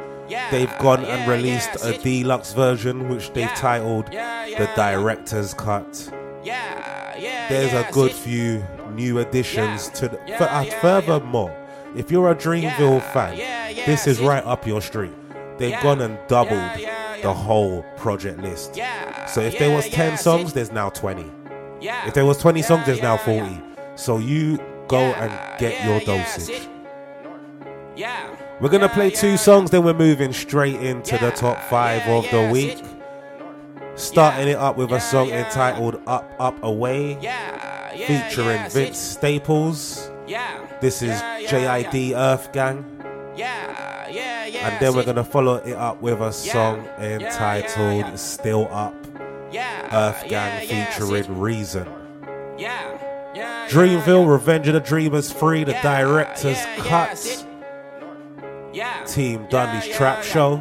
[0.50, 6.10] They've gone and released a deluxe version which they've titled The Director's Cut.
[6.44, 7.48] Yeah.
[7.50, 8.64] There's a good few
[8.94, 10.18] new additions to the.
[10.38, 11.56] For, uh, furthermore,
[11.96, 13.38] if you're a Dreamville fan,
[13.86, 15.12] this is right up your street.
[15.58, 16.72] They've gone and doubled
[17.22, 18.76] the whole project list.
[19.28, 21.30] So if there was 10 songs, there's now 20.
[21.82, 23.62] If there was 20 songs, there's now 40.
[23.96, 24.58] So you
[24.92, 26.68] go and get your dosage.
[28.60, 32.50] We're gonna play two songs, then we're moving straight into the top five of the
[32.52, 32.84] week.
[33.96, 37.16] Starting it up with a song entitled Up, Up, Away,
[37.96, 40.10] featuring Vince Staples.
[40.80, 42.86] This is JID Earth Gang.
[44.64, 48.94] And then we're gonna follow it up with a song entitled Still Up,
[49.92, 51.88] Earth Gang featuring Reason.
[53.34, 57.46] Dreamville, Revenge of the Dreamers Free, the director's cut.
[59.08, 60.58] Team Dudley's Trap Show.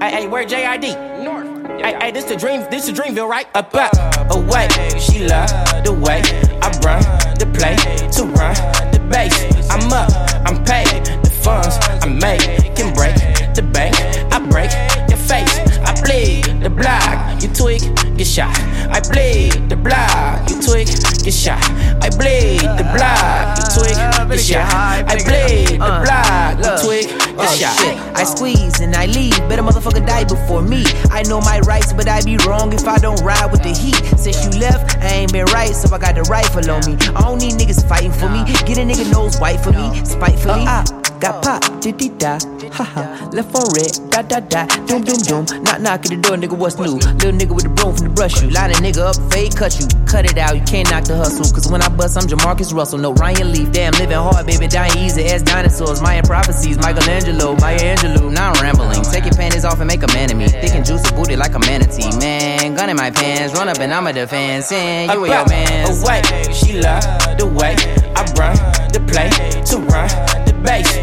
[0.00, 1.80] Hey, hey, where JID?
[1.80, 3.46] Hey, hey, this the dream, this the Dreamville, right?
[3.54, 3.92] Up, up,
[4.32, 4.66] away.
[4.98, 5.48] She love
[5.84, 6.22] the way
[6.60, 7.02] I run
[7.38, 7.76] the play
[8.10, 8.54] to run
[8.90, 9.70] the base.
[9.70, 10.10] I'm up,
[10.44, 11.04] I'm paid.
[11.22, 13.14] The funds I make can break
[13.54, 13.94] the bank.
[14.32, 14.72] I break
[15.08, 15.56] your face.
[15.86, 17.40] I bleed the block.
[17.40, 17.82] You tweak,
[18.22, 18.54] get shot.
[18.94, 20.48] I bleed the block.
[20.48, 20.86] You tweak,
[21.26, 21.58] get shot.
[21.98, 23.58] I bleed the block.
[23.58, 23.98] You tweak,
[24.30, 24.70] get shot.
[25.10, 26.54] I bleed the block.
[26.62, 27.74] You tweak, get Oh shot.
[27.80, 29.36] shit, I squeeze and I leave.
[29.48, 30.84] Better motherfucker die before me.
[31.10, 33.98] I know my rights, but I'd be wrong if I don't ride with the heat.
[34.16, 36.94] Since you left, I ain't been right, so I got the rifle on me.
[37.16, 38.44] I don't need niggas fighting for me.
[38.66, 40.62] Get a nigga nose white for me, spitefully.
[40.68, 40.84] Ah,
[41.22, 42.36] got pop, diddy da,
[42.72, 43.30] ha ha.
[43.32, 45.44] Left on red, da da da, doom doom doom.
[45.62, 46.98] Knock knock at the door, nigga, what's new?
[46.98, 48.50] Little nigga with the broom from the brush you.
[48.50, 49.86] Line a nigga up, fade cut you.
[50.10, 51.46] Cut it out, you can't knock the hustle.
[51.54, 52.98] Cause when I bust, I'm Jamarcus Russell.
[52.98, 56.02] No Ryan Leaf, damn, living hard, baby, dying easy as dinosaurs.
[56.02, 58.32] Mayan prophecies, Michelangelo, Maya Angelou.
[58.32, 59.02] Now I'm rambling.
[59.02, 60.48] Take your panties off and make a man of me.
[60.48, 62.74] Thick and juicy booty like a manatee, man.
[62.74, 64.72] Gun in my pants, run up and I'm a defense.
[64.72, 66.02] And you and your mans.
[66.02, 66.22] Away,
[66.52, 67.04] she love
[67.38, 67.78] the way
[68.18, 68.58] I run
[68.90, 69.30] the play
[69.70, 70.08] to run
[70.46, 71.01] the base.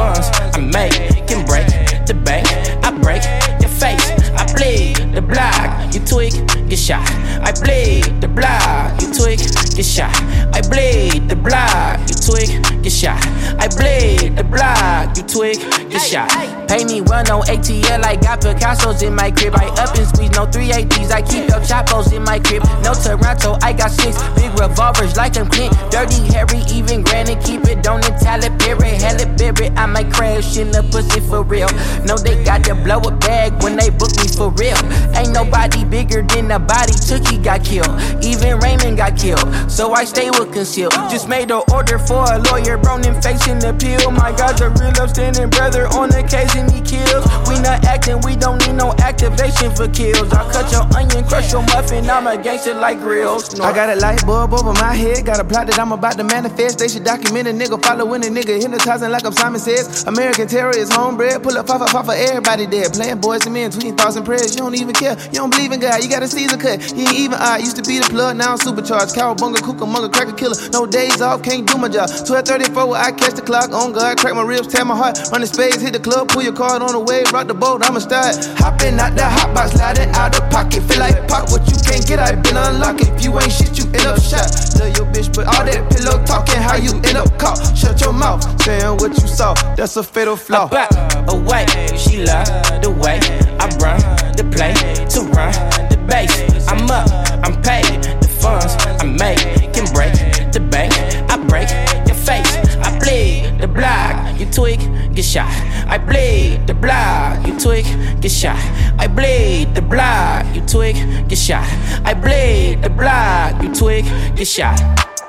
[0.00, 0.96] Funds I make
[1.28, 1.68] can break
[2.08, 2.46] the bank.
[2.86, 3.22] I break
[3.62, 4.06] your face.
[4.40, 5.60] I bleed the block.
[5.94, 6.34] You tweak,
[6.70, 7.02] get shot.
[7.42, 9.02] I bleed the block.
[9.02, 9.40] You tweak,
[9.74, 10.14] get shot.
[10.54, 11.98] I bleed the block.
[12.08, 13.18] You tweak, get shot.
[13.58, 15.58] I bleed the block, you twig,
[15.90, 16.30] get shot.
[16.68, 19.54] Pay me run on ATL, I got Picasso's in my crib.
[19.56, 22.62] I up and squeeze, no 380s, I keep your chapos in my crib.
[22.82, 25.74] No Toronto, I got six big revolvers like I'm Clint.
[25.90, 29.02] Dirty, hairy, even granted, keep it on the talent period.
[29.02, 31.68] Hell it, berry, I might crash in the pussy for real.
[32.06, 34.78] No, they got to blow a bag when they book me for real.
[35.16, 37.90] Ain't nobody bigger than the body, Tookie got killed.
[38.22, 40.90] Even Raymond got killed, so I stay with conceal.
[41.10, 44.10] Just made an order for a lawyer, Bronin facing appeal.
[44.10, 47.24] My God's a real upstanding brother on occasion he kills.
[47.48, 50.32] We not acting, we don't need no activation for kills.
[50.32, 53.58] I cut your onion, crush your muffin, I'm a gangster like grills.
[53.60, 56.24] I got a light bulb over my head, got a plot that I'm about to
[56.24, 56.78] manifest.
[56.78, 60.04] They should document a nigga following a nigga, hypnotizing like I'm Simon says.
[60.06, 62.92] American terror is homebred, pull up, pop, pop, for everybody dead.
[62.92, 64.54] Playing boys and men, tweeting thoughts and prayers.
[64.54, 66.82] You don't even care, you don't believe in God, you got a Caesar cut.
[66.82, 69.14] He ain't even I used to be the plug, now I'm supercharged.
[69.14, 70.56] Cowabunga, Cucamonga, cracker killer.
[70.72, 72.08] No days off, can't do my job.
[72.08, 75.18] 1234, I catch the clock on guard, crack my ribs, tear my heart.
[75.32, 77.80] Run the spades, hit the club, pull your card on the wave, rock the boat,
[77.90, 78.38] I'ma start.
[78.62, 80.86] Hopping out the hot box, sliding out the pocket.
[80.86, 83.00] Feel like pop what you can't get, I been unlocked.
[83.02, 84.46] If you ain't shit, you end up shot.
[84.78, 87.58] Love your bitch, but all that pillow talking, how you end up caught.
[87.76, 90.68] Shut your mouth, saying what you saw, that's a fatal flaw.
[90.68, 90.94] Back
[91.26, 91.66] away,
[91.98, 92.46] she love
[92.78, 93.18] the way
[93.58, 93.98] I run
[94.38, 94.70] the play
[95.10, 95.50] to run
[95.90, 96.30] the base.
[96.70, 97.10] I'm up,
[97.42, 100.14] I'm paid, the funds I make can break
[100.54, 100.94] the bank.
[101.26, 101.66] I break
[102.06, 102.54] your face,
[103.00, 104.80] Bleed the block, you twig,
[105.14, 105.48] get shot.
[105.88, 107.84] I bleed the block, you twig,
[108.20, 108.56] get shot.
[108.98, 110.96] I bleed the block, you twig,
[111.28, 111.66] get shot.
[112.04, 114.04] I bleed the block, you twig,
[114.36, 114.78] get shot.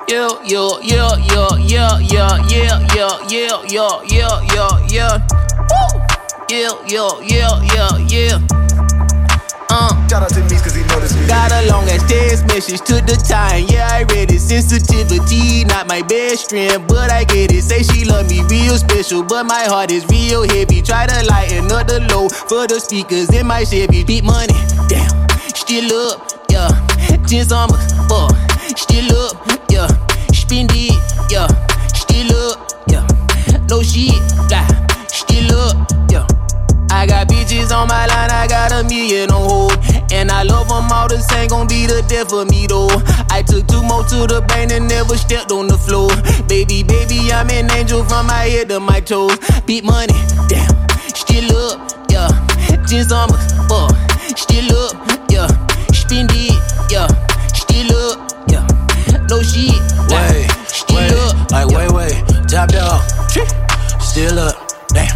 [0.08, 5.18] Yeah, yeah, yeah, yeah, yeah, yeah, yeah, yeah, yeah, yeah, yeah, yeah, yeah.
[5.70, 6.02] Woo!
[6.50, 8.91] Yeah, yeah, yeah, yeah, yeah.
[9.82, 9.90] Uh.
[10.06, 11.26] Shout out to me cause he noticed me.
[11.26, 13.66] Got a long ass text message to the time.
[13.66, 14.38] Yeah, I read it.
[14.38, 17.62] Sensitivity, not my best friend, but I get it.
[17.62, 20.82] Say she love me real special, but my heart is real heavy.
[20.82, 24.04] Try to lighten up the low for the speakers in my Chevy.
[24.04, 24.54] Beat money,
[24.86, 25.10] damn.
[25.50, 26.70] Still up, yeah.
[27.26, 28.30] Ten summers, uh.
[28.76, 29.34] Still up,
[29.68, 29.88] yeah.
[30.30, 30.94] Spend it,
[31.28, 31.48] yeah.
[31.90, 33.06] Still up, yeah.
[33.68, 34.14] No shit,
[34.48, 34.71] blah.
[36.92, 37.00] Yeah.
[37.00, 39.78] I got bitches on my line, I got a million on hold.
[40.12, 42.88] And I love them all, this ain't gon' be the death of me though.
[43.30, 46.10] I took two more to the brain and never stepped on the floor.
[46.48, 49.38] Baby, baby, I'm an angel from my head to my toes.
[49.66, 50.14] Beat money,
[50.48, 50.68] damn.
[51.14, 52.28] Still up, yeah.
[52.86, 53.96] Ten summers, fuck,
[54.36, 54.92] Still up,
[55.30, 55.48] yeah.
[55.92, 56.60] Spend it,
[56.90, 57.08] yeah.
[57.56, 58.66] Still up, yeah.
[59.28, 59.72] No shit,
[60.12, 63.00] Wait, still wait, up, like wait, wait, top dog,
[64.00, 64.54] still up,
[64.88, 65.08] damn.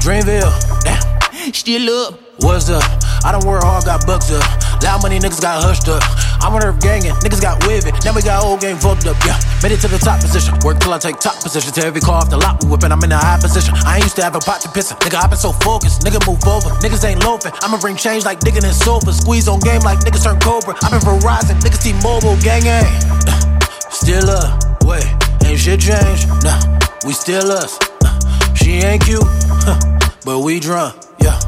[0.00, 0.52] Dreamville,
[0.84, 1.13] damn.
[1.52, 2.20] Still up.
[2.40, 2.82] What's up?
[3.24, 4.44] I don't work hard, got bucks up.
[4.82, 6.00] Loud money niggas got hushed up.
[6.40, 7.92] I'm on earth gangin', niggas got wivid.
[8.04, 9.36] Now we got old game fucked up, yeah.
[9.62, 10.56] Made it to the top position.
[10.64, 11.72] Work till I take top position.
[11.72, 13.74] To every car off the lot we whippin', I'm in a high position.
[13.84, 14.96] I ain't used to have a pot to pissin'.
[15.04, 16.00] Nigga, I been so focused.
[16.00, 16.68] Nigga, move over.
[16.80, 17.52] Niggas ain't loafin'.
[17.60, 19.12] I'ma bring change like digging in sofa.
[19.12, 20.76] Squeeze on game like niggas turn Cobra.
[20.80, 21.60] I been Verizon.
[21.60, 22.88] Niggas T-Mobile, gang gang.
[23.92, 25.04] Still up, wait,
[25.44, 26.28] ain't shit changed.
[26.44, 26.60] Nah,
[27.04, 27.78] we still us.
[28.56, 29.78] She ain't cute, huh,
[30.24, 31.38] but we drunk, yeah.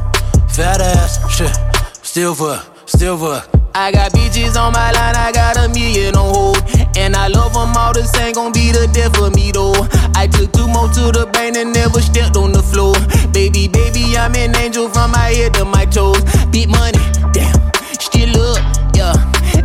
[0.49, 1.53] Fat ass, shit,
[2.01, 3.41] still for, still for.
[3.75, 6.57] I got bitches on my line, I got a million on hold.
[6.97, 9.75] And I love them all, this ain't gon' be the death of me though.
[10.15, 12.95] I took two more to the brain and never stepped on the floor.
[13.31, 16.23] Baby, baby, I'm an angel from my head to my toes.
[16.49, 16.97] Beat money,
[17.33, 17.53] damn.
[18.01, 18.57] Still up,
[18.97, 19.13] yeah.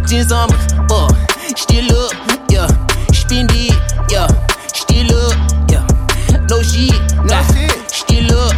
[0.04, 0.60] Ten summers,
[0.92, 1.08] uh.
[1.56, 2.12] Still up,
[2.52, 2.68] yeah.
[3.16, 3.72] Spend it,
[4.12, 4.28] yeah.
[4.76, 5.36] Still up,
[5.72, 5.88] yeah.
[6.52, 6.92] No shit,
[7.24, 7.40] nah.
[7.88, 8.52] Still up,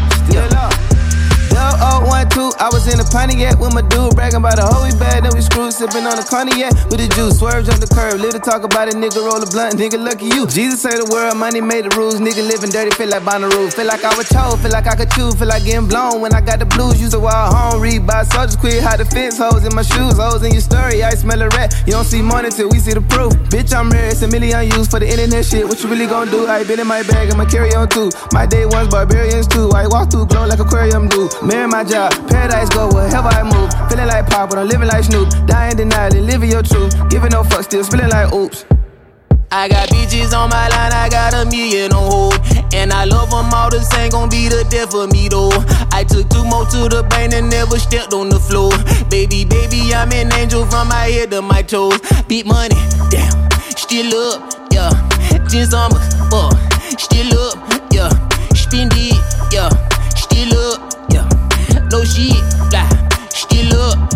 [1.78, 2.54] 0012.
[2.60, 5.32] I was in the Pontiac with my dude, bragging about the hoe we bad, then
[5.34, 7.38] we screwed, sipping on the Pontiac with the juice.
[7.38, 10.46] Swerve on the curb, little talk about it, nigga roll a blunt, nigga lucky you.
[10.46, 13.72] Jesus say the world, money made the rules, nigga living dirty, feel like Bonnaroo.
[13.74, 16.32] Feel like I was told, feel like I could chew, feel like getting blown when
[16.34, 17.00] I got the blues.
[17.00, 20.42] Use to wild home, read by soldiers, quit, high defense hoes in my shoes, hoes
[20.46, 21.74] in your story, I smell a rat.
[21.86, 23.34] You don't see money till we see the proof.
[23.50, 25.66] Bitch, I'm rare, it's a million used for the internet shit.
[25.66, 26.46] What you really gonna do?
[26.46, 28.10] I been in my bag, I'ma carry on too.
[28.32, 29.70] My day one's barbarians too.
[29.74, 31.28] I walk through glow like aquarium do.
[31.42, 33.72] Mary Marry my job, paradise go wherever I move.
[33.88, 35.30] Feeling like pop, but I'm living like Snoop.
[35.46, 36.92] Dying denial, living your truth.
[37.08, 38.66] Giving no fuck, still spilling like oops.
[39.50, 42.34] I got bitches on my line, I got a million on hold.
[42.74, 45.48] And I love them all, this ain't gon' be the death of me though.
[45.90, 48.70] I took two more to the brain and never stepped on the floor.
[49.08, 51.98] Baby, baby, I'm an angel from my head to my toes.
[52.28, 52.76] Beat money,
[53.08, 53.32] damn.
[53.72, 54.90] Still up, yeah.
[55.48, 56.52] Ten summers, uh.
[56.98, 57.56] Still up,
[57.90, 58.10] yeah.
[58.52, 59.16] Spend it,
[59.50, 59.70] yeah
[62.70, 62.88] blah,
[63.30, 64.14] still up.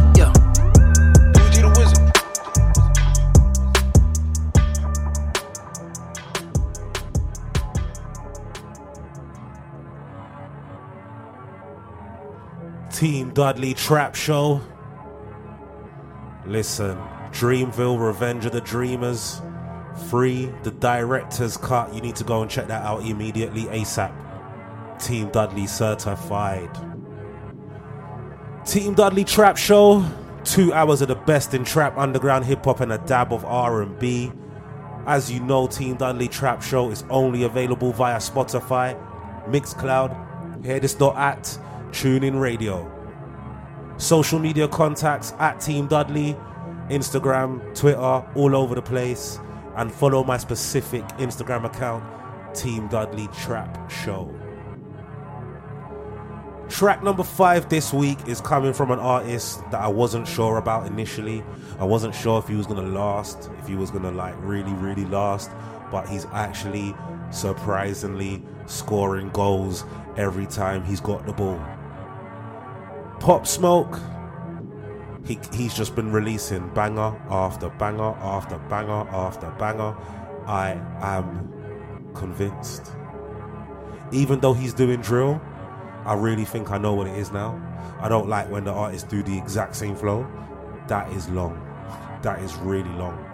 [12.98, 14.60] Team Dudley Trap Show.
[16.44, 16.98] Listen,
[17.30, 19.40] Dreamville, Revenge of the Dreamers,
[20.10, 21.94] Free, the director's cut.
[21.94, 24.12] You need to go and check that out immediately, ASAP.
[24.98, 26.97] Team Dudley certified.
[28.68, 30.04] Team Dudley Trap Show.
[30.44, 34.30] Two hours of the best in trap, underground hip hop, and a dab of R&B.
[35.06, 38.94] As you know, Team Dudley Trap Show is only available via Spotify,
[39.46, 41.58] Mixcloud, Hearthis.at,
[41.92, 42.92] TuneIn Radio.
[43.96, 46.36] Social media contacts at Team Dudley,
[46.90, 49.38] Instagram, Twitter, all over the place.
[49.76, 52.04] And follow my specific Instagram account,
[52.54, 54.37] Team Dudley Trap Show.
[56.68, 60.86] Track number five this week is coming from an artist that I wasn't sure about
[60.86, 61.42] initially.
[61.78, 65.06] I wasn't sure if he was gonna last, if he was gonna like really, really
[65.06, 65.50] last,
[65.90, 66.94] but he's actually
[67.30, 69.84] surprisingly scoring goals
[70.18, 71.60] every time he's got the ball.
[73.18, 73.98] Pop Smoke,
[75.24, 79.96] he, he's just been releasing banger after banger after banger after banger.
[80.46, 82.92] I am convinced.
[84.12, 85.40] Even though he's doing drill,
[86.08, 87.60] I really think I know what it is now.
[88.00, 90.26] I don't like when the artists do the exact same flow.
[90.88, 91.62] That is long.
[92.22, 93.24] That is really long.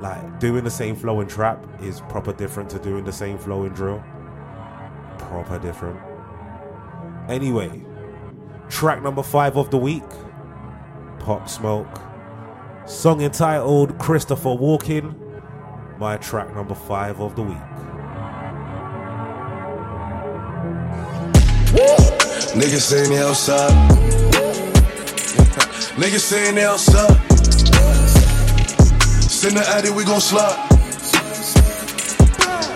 [0.00, 3.64] Like doing the same flow in trap is proper different to doing the same flow
[3.64, 4.00] in drill.
[5.18, 5.98] Proper different.
[7.28, 7.84] Anyway,
[8.68, 10.04] track number five of the week
[11.18, 12.00] Pop Smoke.
[12.86, 15.14] Song entitled Christopher Walking.
[15.98, 17.67] My track number five of the week.
[22.58, 23.70] Niggas saying they outside.
[25.94, 27.14] Niggas saying they outside.
[29.30, 30.58] Send the addy, we gon' slide.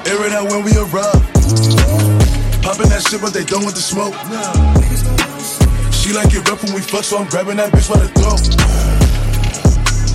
[0.07, 1.23] Air it out when we arrive.
[2.63, 4.15] Popping that shit, but they done with the smoke.
[5.91, 8.39] She like it rough when we fuck, so I'm grabbing that bitch by the throat.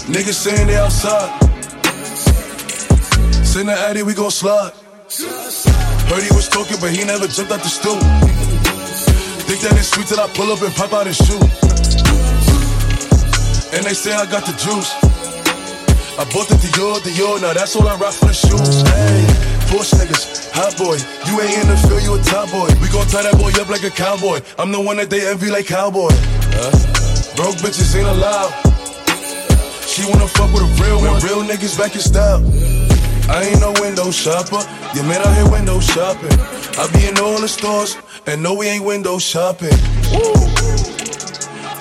[0.07, 1.44] Niggas saying they outside.
[3.44, 4.72] Send the addy, we gon' slide.
[6.07, 8.56] Heard he was talking, but he never jumped out the stool.
[9.47, 11.39] Think that it's sweet till I pull up and pop out his shoe.
[13.71, 14.91] And they say I got the juice.
[16.19, 18.83] I bought the Dior, Dior, now that's all I rock for the shoes.
[18.91, 19.23] Hey,
[19.71, 20.99] Porsche niggas, hot boy.
[21.31, 22.67] You ain't in the field, you a top boy.
[22.83, 24.43] We gon' tie that boy up like a cowboy.
[24.59, 26.11] I'm the one that they envy like cowboy.
[26.11, 26.75] Huh?
[27.39, 28.51] Broke bitches ain't allowed.
[29.87, 31.23] She wanna fuck with a real one.
[31.23, 32.43] Real niggas back in style.
[33.29, 34.61] I ain't no window shopper.
[34.95, 36.31] You man out here window shopping.
[36.79, 39.75] I be in all the stores, and no, we ain't window shopping.
[40.11, 40.33] Woo.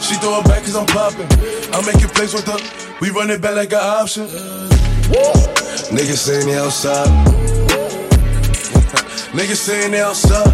[0.00, 1.26] She throw it back cause I'm popping.
[1.72, 2.58] I make it plays with her.
[3.00, 4.24] We run it back like an option.
[4.24, 5.32] Woo.
[5.94, 7.06] Niggas saying they outside.
[9.36, 10.52] Niggas saying they outside.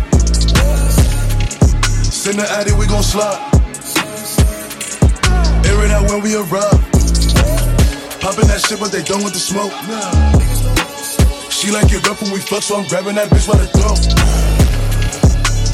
[2.05, 3.40] Send the addy, we gon' slide.
[5.66, 6.78] Air it out when we arrive.
[8.20, 9.73] Popping that shit, but they done with the smoke.
[11.62, 14.02] She like it rough when we fuck, so I'm grabbing that bitch by the throat.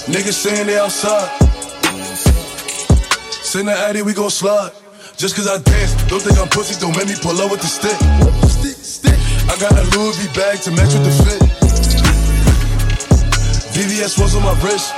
[0.05, 1.33] Niggas saying they outside.
[3.41, 4.73] Send the addy, we gon' slide.
[5.17, 7.73] Just cause I dance, don't think I'm pussy, don't make me pull up with the
[7.73, 7.97] stick.
[8.53, 9.17] Stick, stick.
[9.49, 11.41] I got a Louis V bag to match with the fit.
[13.73, 14.93] VVS was on my wrist.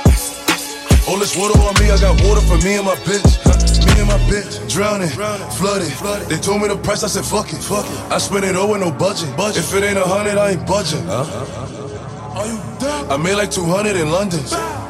[1.07, 3.60] All this water on me, I got water for me and my bitch.
[4.01, 5.91] And my bitch, drowning, flooded.
[6.27, 7.61] They told me the price, I said fuck it.
[7.61, 8.11] Fuck it.
[8.11, 9.29] I spent it all with no budget.
[9.55, 11.05] If it ain't a hundred, I ain't budging.
[11.07, 12.39] Uh-huh.
[12.41, 13.11] Are you dumb?
[13.11, 14.41] I made like 200 in London.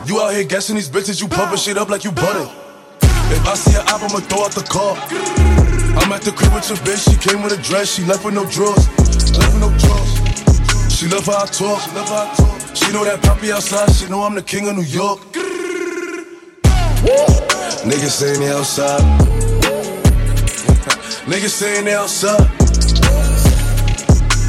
[0.07, 2.47] You out here guessing these bitches, you pumping shit up like you butter.
[3.03, 4.95] If I see an app, I'ma throw out the car.
[5.99, 8.33] I'm at the crib with your bitch, she came with a dress, she left with
[8.33, 8.88] no drawers.
[9.35, 10.11] Left with no drawers.
[10.88, 11.81] She love how I talk.
[11.83, 12.75] She love how I talk.
[12.77, 15.19] She know that poppy outside, she know I'm the king of New York.
[17.83, 19.01] Niggas saying they outside.
[21.25, 22.47] Niggas saying they outside.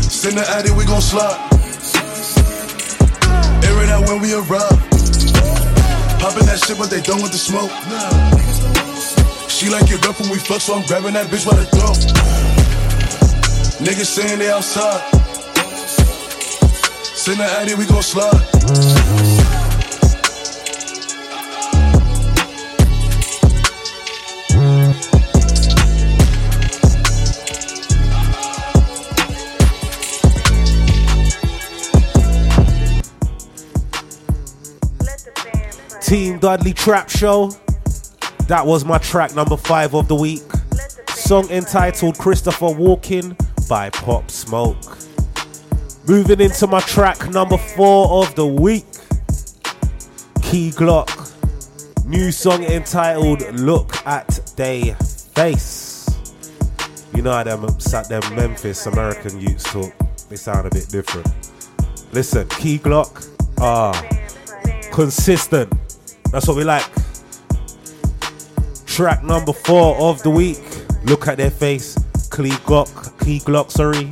[0.05, 1.41] Send the addy, we gon' slide.
[3.65, 4.77] Air it out when we arrive.
[6.21, 7.73] Popping that shit, but they done with the smoke.
[9.49, 11.97] She like it rough when we fuck, so I'm grabbing that bitch by the throat.
[13.81, 15.01] Niggas saying they outside.
[17.17, 19.42] Send the addy, we gon' slide.
[36.13, 37.53] Team Dudley Trap Show.
[38.47, 40.43] That was my track number five of the week.
[41.09, 43.35] Song entitled Christopher Walking
[43.67, 44.99] by Pop Smoke.
[46.07, 48.85] Moving into my track number four of the week.
[50.43, 51.33] Key Glock.
[52.05, 54.95] New song entitled Look at They
[55.35, 56.07] Face.
[57.15, 59.95] You know how them, sat them Memphis American youths talk.
[60.29, 61.27] They sound a bit different.
[62.13, 63.31] Listen, Key Glock,
[63.63, 63.99] ah,
[64.93, 65.73] consistent.
[66.33, 66.85] That's what we like.
[68.87, 70.59] Track number four of the week.
[71.05, 71.95] Look at their face.
[72.31, 72.89] Key Glock,
[73.23, 74.09] Key Glock, sorry.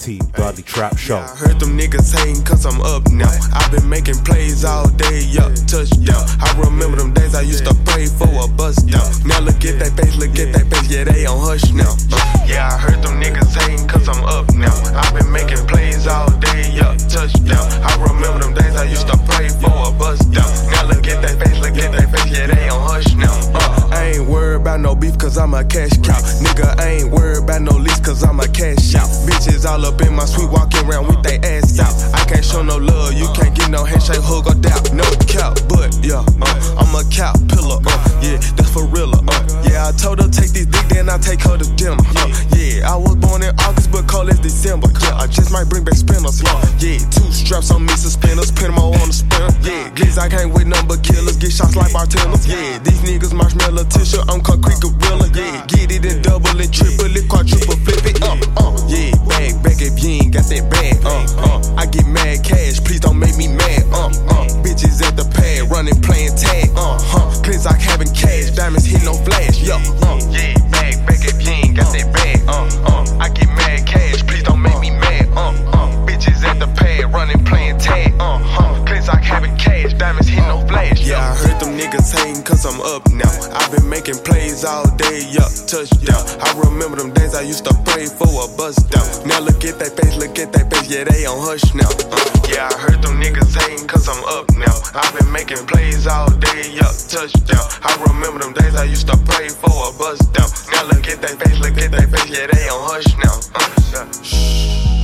[0.00, 1.18] Team Dudley Trap Show.
[1.18, 3.28] I heard them niggas hating cause I'm up now.
[3.52, 6.24] I've been making plays all day, yup, touchdown.
[6.40, 9.04] I remember them days I used to pray for a bust down.
[9.26, 11.92] Now look at that face, look at that face, yeah, they on hush now.
[12.12, 14.72] Uh, yeah, I heard them niggas hating cause I'm up now.
[14.96, 17.68] I've been making plays all day, yup, touchdown.
[17.84, 20.48] I remember them days I used to pray for a bust down.
[20.72, 23.36] Now look at that face, look at that face, yeah, they on hush now.
[23.52, 26.16] Uh, I ain't worried about no beef cause I'm a cash cow.
[26.40, 29.08] Nigga, I ain't worried about no lease cause I'm a cash out.
[29.28, 31.94] Bitches all up in my suite walking around with they ass out.
[32.14, 34.92] I can't show no love, you can't get no handshake, hug or doubt.
[34.92, 39.22] No cap, but yeah, uh, I'm a cap pillar, uh, yeah, that's for real, uh,
[39.66, 39.88] yeah.
[39.88, 42.86] I told her take this dick, then I take her to dinner, uh, yeah.
[42.86, 45.16] I was born in August, but call it December, yeah.
[45.16, 46.98] I just might bring back spinners, uh, yeah.
[47.10, 49.90] Two straps on me, suspenders, pin on the spinner, yeah.
[49.90, 52.78] Glitz, I can't with number killers, get shots like bartenders, yeah.
[52.78, 55.66] These niggas marshmallow tissue, I'm concrete gorilla, yeah.
[55.66, 59.14] Get it in double and triple it, quadruple, flip it, uh, uh, yeah.
[59.26, 61.58] Bag, back if you ain't got that bag, uh, uh.
[61.76, 64.46] I get mad cash, please don't make me mad, uh, uh.
[64.60, 67.42] Bitches at the pad, running, playing tag, uh, huh.
[67.42, 70.20] Cleanse like having cash, diamonds hit no flash, yo, uh.
[70.30, 73.24] Yeah, bag, back if you ain't got that bag, uh, uh.
[73.24, 75.88] I get mad cash, please don't make me mad, uh, uh.
[76.04, 76.59] Bitches at
[76.90, 78.84] pad, running, playing tag, uh, huh.
[78.86, 82.64] Cleanse like having cash, diamonds hit no flash, Yeah, I heard them niggas hating cause
[82.66, 83.30] I'm up now.
[83.54, 86.22] I've been making plays all day, yup, touchdown.
[86.40, 89.06] I remember them days I used to pray for a bust down.
[89.26, 91.90] Now look at that face, look at that face, yeah, they on hush now.
[92.10, 92.18] Uh,
[92.50, 94.74] yeah, I heard them niggas hating cause I'm up now.
[94.94, 97.64] I've been making plays all day, yup, touchdown.
[97.82, 100.50] I remember them days I used to pray for a bust down.
[100.72, 103.36] Now look at that face, look at that face, yeah, they on hush now.
[103.54, 104.99] Uh, yeah.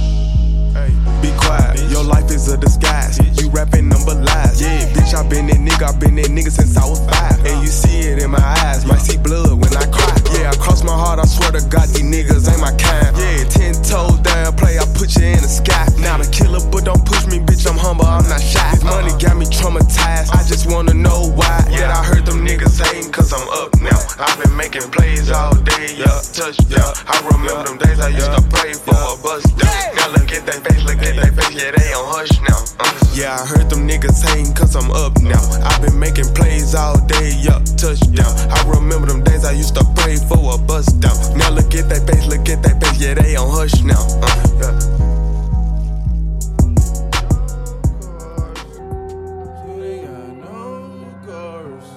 [1.22, 3.18] Be quiet, your life is a disguise.
[3.40, 4.60] You rapping number lies.
[4.60, 7.38] Yeah, bitch, I been that nigga, I been that nigga since I was five.
[7.44, 10.04] And you see it in my eyes, might see blood when I cry.
[10.04, 10.38] Uh-huh.
[10.38, 13.16] Yeah, I cross my heart, I swear to God, these niggas ain't my kind.
[13.16, 13.20] Uh-huh.
[13.20, 15.86] Yeah, ten toes down, play, I put you in the sky.
[15.98, 18.70] Not a killer, but don't push me, bitch, I'm humble, I'm not shy.
[18.76, 21.64] This money got me traumatized, I just wanna know why.
[21.70, 23.98] Yeah, I heard them niggas hating, cause I'm up now.
[24.20, 26.56] I've been making plays all day, yeah, touch.
[26.60, 26.92] touchdown.
[27.08, 29.94] I remember them days I used to pray for a bust down.
[29.96, 32.60] Now look at that face, look at that face, yeah, they on hush now.
[32.80, 33.06] Uh.
[33.14, 35.40] Yeah, I heard them niggas hating cause I'm up now.
[35.64, 38.32] I've been making plays all day, yeah, touchdown.
[38.50, 41.16] I remember them days I used to pray for a bust down.
[41.38, 44.04] Now look at that face, look at that face, yeah, they on hush now.
[44.22, 44.96] Uh, yeah.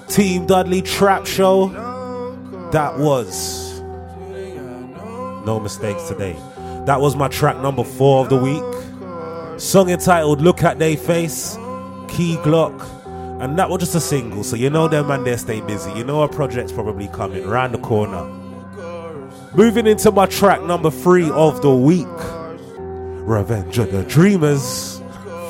[0.08, 1.68] Team Dudley Trap Show.
[2.72, 3.80] That was
[5.44, 6.36] no mistakes today.
[6.86, 9.60] That was my track number four of the week.
[9.60, 11.56] Song entitled Look at They Face,
[12.08, 12.98] Key Glock.
[13.42, 15.90] And that was just a single, so you know them man they stay busy.
[15.92, 18.24] You know a project's probably coming round the corner.
[19.54, 22.06] Moving into my track number three of the week.
[23.26, 25.02] Revenge of the Dreamers.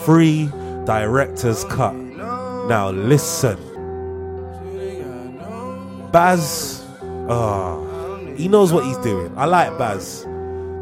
[0.04, 0.46] Free
[0.84, 1.94] Director's Cut.
[1.94, 3.58] Now listen.
[6.12, 6.84] Bas,
[7.28, 7.78] ah,
[8.36, 9.32] he knows what he's doing.
[9.36, 10.26] I like Bas.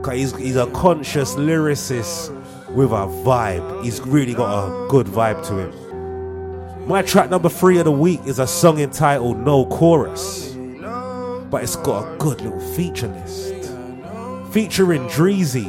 [0.03, 2.35] Cause he's, he's a conscious lyricist
[2.71, 3.85] with a vibe.
[3.85, 6.87] He's really got a good vibe to him.
[6.89, 10.55] My track number three of the week is a song entitled No Chorus.
[11.51, 13.55] But it's got a good little feature list.
[14.53, 15.67] Featuring Dreezy,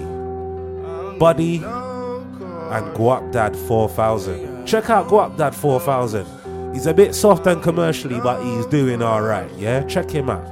[1.17, 4.65] Buddy, and Guapdad 4000.
[4.65, 6.73] Check out Guapdad 4000.
[6.73, 9.83] He's a bit soft and commercially, but he's doing alright, yeah?
[9.83, 10.47] Check him out.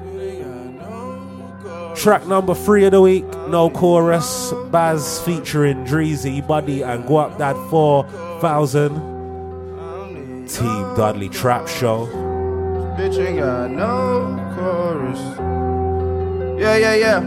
[1.97, 4.53] Track number three of the week, no chorus.
[4.69, 8.93] Bas featuring Dreezy, Buddy, and Guapdad 4000.
[10.47, 12.05] Team Dudley Trap Show.
[12.97, 15.19] Bitch ain't got no chorus.
[16.61, 17.19] Yeah, yeah, yeah.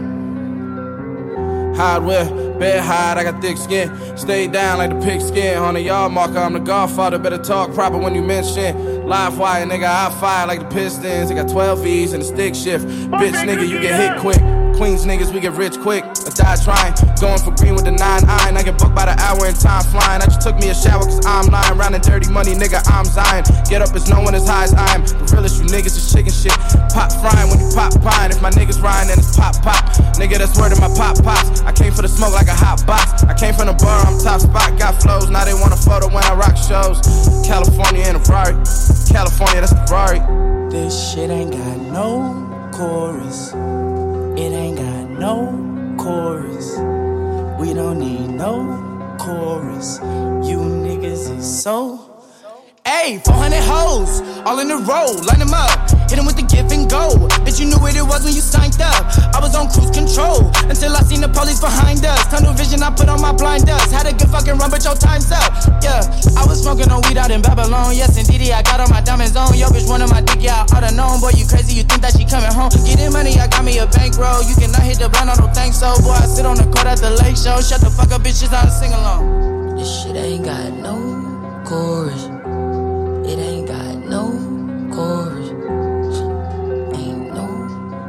[1.75, 2.25] Hardware,
[2.57, 3.91] bed hide, I got thick skin.
[4.17, 5.57] Stay down like the pigskin.
[5.57, 7.19] On the yard marker, I'm the godfather.
[7.19, 9.05] Better talk proper when you mention.
[9.05, 11.29] Live wire, nigga, I fire like the Pistons.
[11.29, 12.87] I got 12 V's and a stick shift.
[12.87, 14.60] Bitch, nigga, you get hit quick.
[14.81, 16.01] Queens niggas, we get rich quick.
[16.01, 16.97] I die trying.
[17.21, 18.57] Going for green with the nine iron.
[18.57, 20.25] I get booked by the hour and time flying.
[20.25, 21.77] I just took me a shower cause I'm lying.
[21.77, 23.45] Round and dirty money, nigga, I'm Zion.
[23.69, 25.05] Get up, it's no one as high as I am.
[25.05, 26.57] The realest you niggas is chicken shit.
[26.97, 28.33] Pop frying when you pop pine.
[28.33, 29.85] If my niggas rhyme, then it's pop pop.
[30.17, 31.61] Nigga, that's word in my pop pops.
[31.61, 33.21] I came for the smoke like a hot box.
[33.29, 34.73] I came from the bar, I'm top spot.
[34.81, 36.97] Got flows, now they want a photo when I rock shows.
[37.45, 38.57] California in a Ferrari.
[39.13, 40.25] California that's Ferrari.
[40.73, 43.53] This shit ain't got no chorus.
[44.37, 46.77] It ain't got no chorus.
[47.59, 49.99] We don't need no chorus.
[50.47, 52.10] You niggas is so.
[52.81, 55.85] Hey, 400 hoes, all in a row, line them up.
[56.09, 57.13] Hit them with the give and go.
[57.45, 59.05] Bitch, you knew what it was when you signed up.
[59.31, 62.25] I was on cruise control until I seen the police behind us.
[62.33, 63.85] Tunnel vision, I put on my blinders.
[63.93, 65.53] Had a good fucking run, but your time's up.
[65.85, 66.01] Yeah,
[66.33, 67.93] I was smoking on weed out in Babylon.
[67.93, 69.53] Yes, indeed, I got all my diamonds on.
[69.53, 71.21] Yo, bitch, one of my dick, yeah, I oughta known.
[71.21, 72.73] Boy, you crazy, you think that she coming home.
[72.81, 74.41] Getting money, I got me a bankroll.
[74.41, 75.93] You cannot hit the blind, I don't think so.
[76.01, 77.61] Boy, I sit on the court at the lake show.
[77.61, 79.77] Shut the fuck up, bitches, I'm sing along.
[79.77, 80.97] This shit ain't got no
[81.61, 82.40] chorus.
[83.31, 84.23] It ain't got no
[84.93, 85.51] chorus.
[86.99, 87.47] Ain't no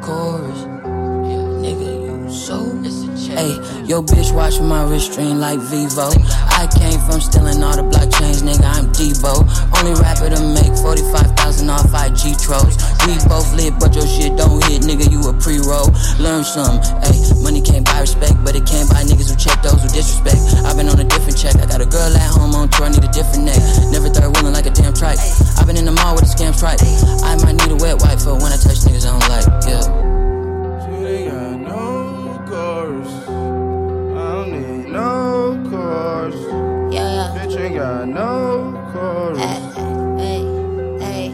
[0.02, 0.62] chorus.
[1.30, 2.58] Yeah, nigga, you so
[3.32, 3.56] Hey,
[3.88, 6.12] yo bitch watching my wrist string like Vivo.
[6.52, 8.68] I came from stealing all the blockchains, nigga.
[8.68, 9.48] I'm Debo.
[9.72, 12.76] Only rapper to make 45,000 off IG trolls.
[13.08, 15.08] We both lit, but your shit don't hit, nigga.
[15.08, 15.88] You a pre-roll.
[16.20, 16.76] Learn some.
[17.00, 20.36] Hey, money can't buy respect, but it can buy niggas who check those who disrespect.
[20.68, 21.56] I've been on a different check.
[21.56, 23.60] I got a girl at home on tour, I need a different neck.
[23.88, 25.16] Never third wheeling like a damn trike.
[25.56, 26.84] I've been in the mall with a scam stripe.
[27.24, 29.48] I might need a wet wipe for when I touch niggas I don't like.
[29.64, 30.11] Yeah.
[35.52, 36.34] No chorus.
[36.92, 37.34] Yeah.
[37.36, 39.38] Bitch ain't got no chorus.
[39.38, 40.42] Hey,
[41.00, 41.32] hey,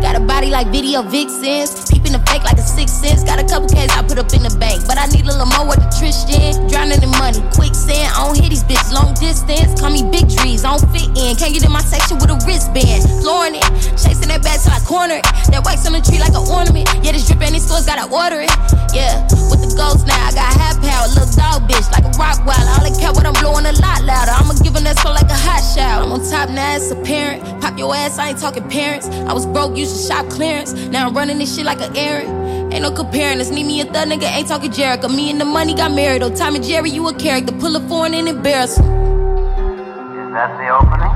[0.00, 1.95] Got a body like video vixens.
[2.06, 3.24] Peeping the fake like a six sense.
[3.26, 4.86] Got a couple K's I put up in the bank.
[4.86, 6.54] But I need a little more with the Tristan.
[6.70, 8.14] Drowning in money, quicksand.
[8.14, 9.74] I don't hit these bitches long distance.
[9.74, 11.34] Call me Big Drees, I don't fit in.
[11.34, 13.02] Can't get in my section with a wristband.
[13.26, 13.66] Flooring it,
[13.98, 15.26] chasing that bag till I corner it.
[15.50, 16.86] That wax on the tree like an ornament.
[17.02, 18.54] Yeah, this drip in these stores, gotta order it.
[18.94, 21.10] Yeah, with the ghost now, I got half power.
[21.10, 22.70] Little dog bitch, like a rock wild.
[22.70, 24.30] All they care what I'm blowing a lot louder.
[24.30, 26.06] I'ma give them that so like a hot shower.
[26.06, 27.42] I'm on top now, it's apparent.
[27.58, 29.10] Pop your ass, I ain't talking parents.
[29.26, 30.70] I was broke, used to shop clearance.
[30.94, 32.72] Now I'm running this shit like an errand.
[32.72, 33.50] Ain't no comparing us.
[33.50, 35.08] Need me a thug nigga, ain't talking Jericho.
[35.08, 36.22] Me and the money got married.
[36.22, 37.52] Oh, Tommy Jerry, you a character.
[37.52, 38.84] Pull a foreign and embarrass him.
[38.84, 41.12] Is that the opening?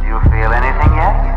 [0.00, 1.34] Do you feel anything yet?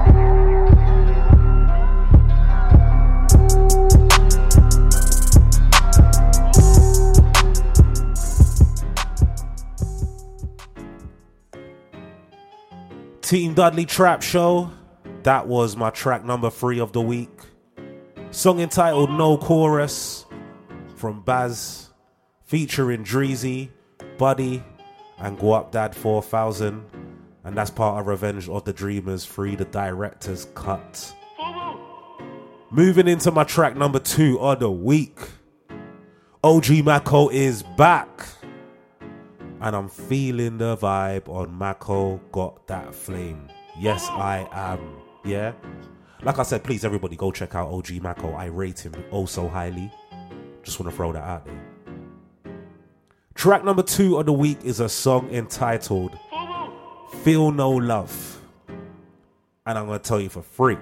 [13.22, 14.72] Team Dudley Trap Show.
[15.28, 17.38] That was my track number three of the week.
[18.32, 20.26] Song entitled No Chorus
[20.96, 21.90] from Bas,
[22.46, 23.70] featuring Dreezy,
[24.18, 24.64] Buddy,
[25.18, 26.82] and Guapdad 4000.
[27.44, 31.14] And that's part of Revenge of the Dreamers 3, the director's cut.
[32.72, 35.20] Moving into my track number two of the week.
[36.42, 38.26] OG Maco is back.
[39.60, 43.50] And I'm feeling the vibe on Maco Got That Flame.
[43.78, 45.07] Yes, I am.
[45.28, 45.52] Yeah?
[46.24, 48.34] Like I said, please everybody go check out OG Maco.
[48.34, 49.92] I rate him oh so highly.
[50.64, 51.62] Just want to throw that out there.
[53.36, 56.18] Track number two of the week is a song entitled
[57.24, 58.42] Feel No Love.
[59.66, 60.78] And I'm going to tell you for free.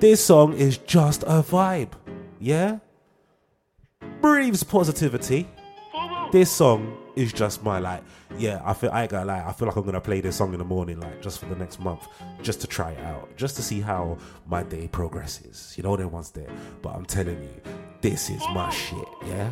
[0.00, 1.92] This song is just a vibe.
[2.40, 2.80] Yeah?
[4.20, 5.48] Breathes positivity.
[6.32, 8.02] This song is just my like,
[8.38, 10.52] yeah, I feel I ain't gonna lie, I feel like I'm gonna play this song
[10.52, 12.06] in the morning, like just for the next month,
[12.42, 15.74] just to try it out, just to see how my day progresses.
[15.76, 16.50] You know, there once there.
[16.80, 17.60] But I'm telling you,
[18.00, 19.50] this is my shit, yeah?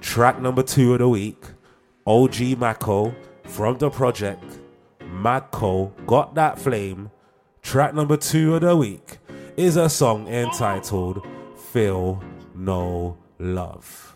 [0.00, 1.44] Track number two of the week,
[2.06, 3.14] OG Maco
[3.44, 4.44] from the project.
[5.04, 7.10] Maco got that flame.
[7.62, 9.18] Track number two of the week
[9.56, 11.26] is a song entitled
[11.72, 12.22] Feel
[12.54, 14.07] No Love.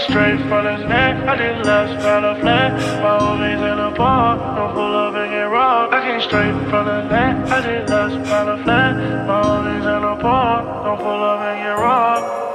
[0.00, 1.28] Straight from the net.
[1.28, 2.72] I did last found a flat.
[3.02, 4.36] My homies in the bar.
[4.56, 5.94] Don't pull up and get robbed.
[5.94, 7.50] I came straight from the net.
[7.50, 8.94] I did last found a flat.
[9.26, 10.62] My homies in the bar.
[10.84, 12.47] Don't pull up and get robbed.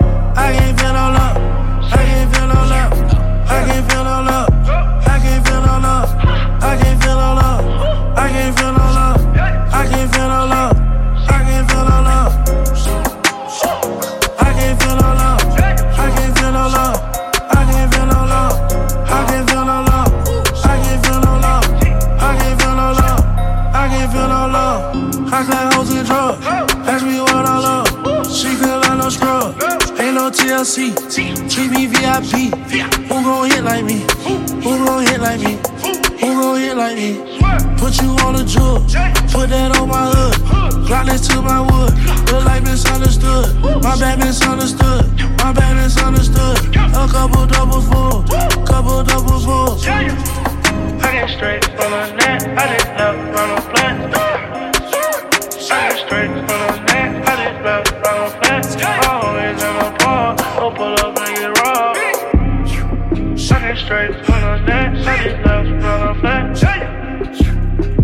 [31.54, 32.50] Treat me VIP.
[33.10, 34.00] Who gon' hit like me?
[34.64, 35.60] Who gon' hit like me?
[36.20, 37.14] Who gon' hit like me?
[37.78, 38.80] Put you on a jewel.
[40.90, 41.94] Right next to my wood.
[42.32, 43.62] Look like misunderstood.
[43.84, 45.06] My bad misunderstood.
[45.38, 46.76] My bad misunderstood.
[46.76, 48.24] A couple double full.
[48.66, 49.78] Couple double full.
[49.86, 52.42] I get straight from the net.
[52.58, 54.63] I did left from the flat
[63.94, 66.58] straight for the net, I did love for the flat.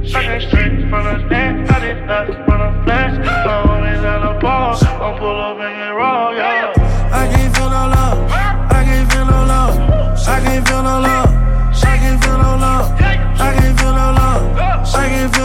[0.05, 3.11] Sucking straight for the net, I did love for the flat.
[3.25, 6.73] My at the ball, I'm pull up and get raw, yeah.
[7.11, 9.75] I can't feel no love, I can't feel no love,
[10.27, 11.31] I can't feel no love,
[11.83, 14.43] I can't feel no love, I can't feel no love,
[14.95, 15.38] I can't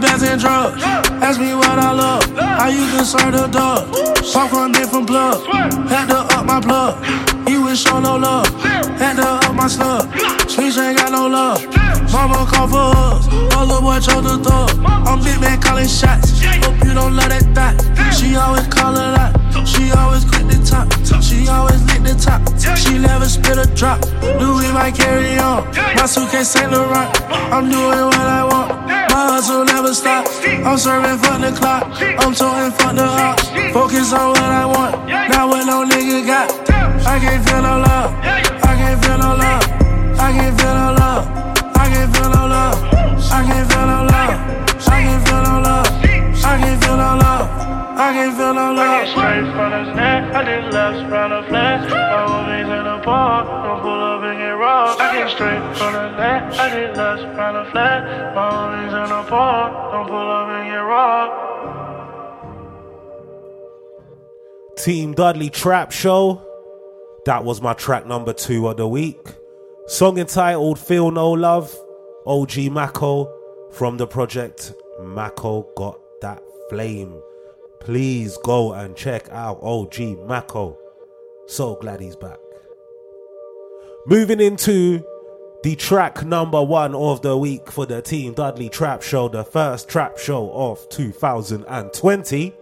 [0.00, 0.82] bands and drugs.
[1.22, 2.22] Ask me what I love.
[2.38, 3.92] I used to serve the dog.
[4.32, 5.44] Popcorn different plug.
[5.88, 6.94] Had to up my plug.
[7.48, 8.46] You would show no love.
[8.98, 10.08] Had to up my slug.
[10.48, 11.64] Streets ain't got no love.
[12.12, 13.26] Mama call for hugs.
[13.28, 14.70] Little boy chose the thug.
[14.84, 16.40] I'm big man calling shots.
[16.64, 18.14] Hope you don't love that thought.
[18.14, 19.37] She always call it out.
[19.64, 20.88] She always quit the top.
[21.22, 22.40] She always lick the top.
[22.76, 24.00] She never spit a drop.
[24.40, 25.66] Louis might carry on.
[25.96, 27.10] My suitcase Saint Laurent.
[27.30, 28.86] I'm doing what I want.
[28.86, 30.40] My hustle never stops.
[30.44, 31.84] I'm serving for the clock.
[32.22, 33.48] I'm toting for the ops.
[33.72, 35.08] Focus on what I want.
[35.08, 36.48] Not what no nigga got.
[37.06, 38.14] I can't feel no love.
[38.22, 39.64] I can't feel no love.
[40.18, 41.24] I can't feel no love.
[41.76, 42.76] I can't feel no love.
[43.30, 44.38] I can't feel no love.
[44.90, 45.86] I can't feel no love.
[46.44, 47.77] I can't feel no love.
[48.00, 48.78] I can't feel no love.
[48.78, 50.32] I get straight from the net.
[50.32, 51.90] I did left round the flat.
[51.90, 51.96] My
[52.28, 53.44] homies in the bar.
[53.66, 55.00] Don't pull up and get robbed.
[55.00, 56.54] I get straight from the net.
[56.60, 58.34] I did left round the flat.
[58.36, 59.90] My homies in the bar.
[59.90, 61.34] Don't pull up and get robbed.
[64.78, 66.40] Team Dudley Trap Show.
[67.24, 69.26] That was my track number two of the week.
[69.88, 71.76] Song entitled Feel No Love.
[72.26, 73.28] OG Maco
[73.72, 74.72] from the project
[75.02, 77.20] Maco Got That Flame.
[77.88, 80.76] Please go and check out OG Maco.
[81.46, 82.36] So glad he's back.
[84.04, 85.02] Moving into
[85.62, 89.88] the track number one of the week for the Team Dudley Trap Show, the first
[89.88, 92.54] trap show of 2020.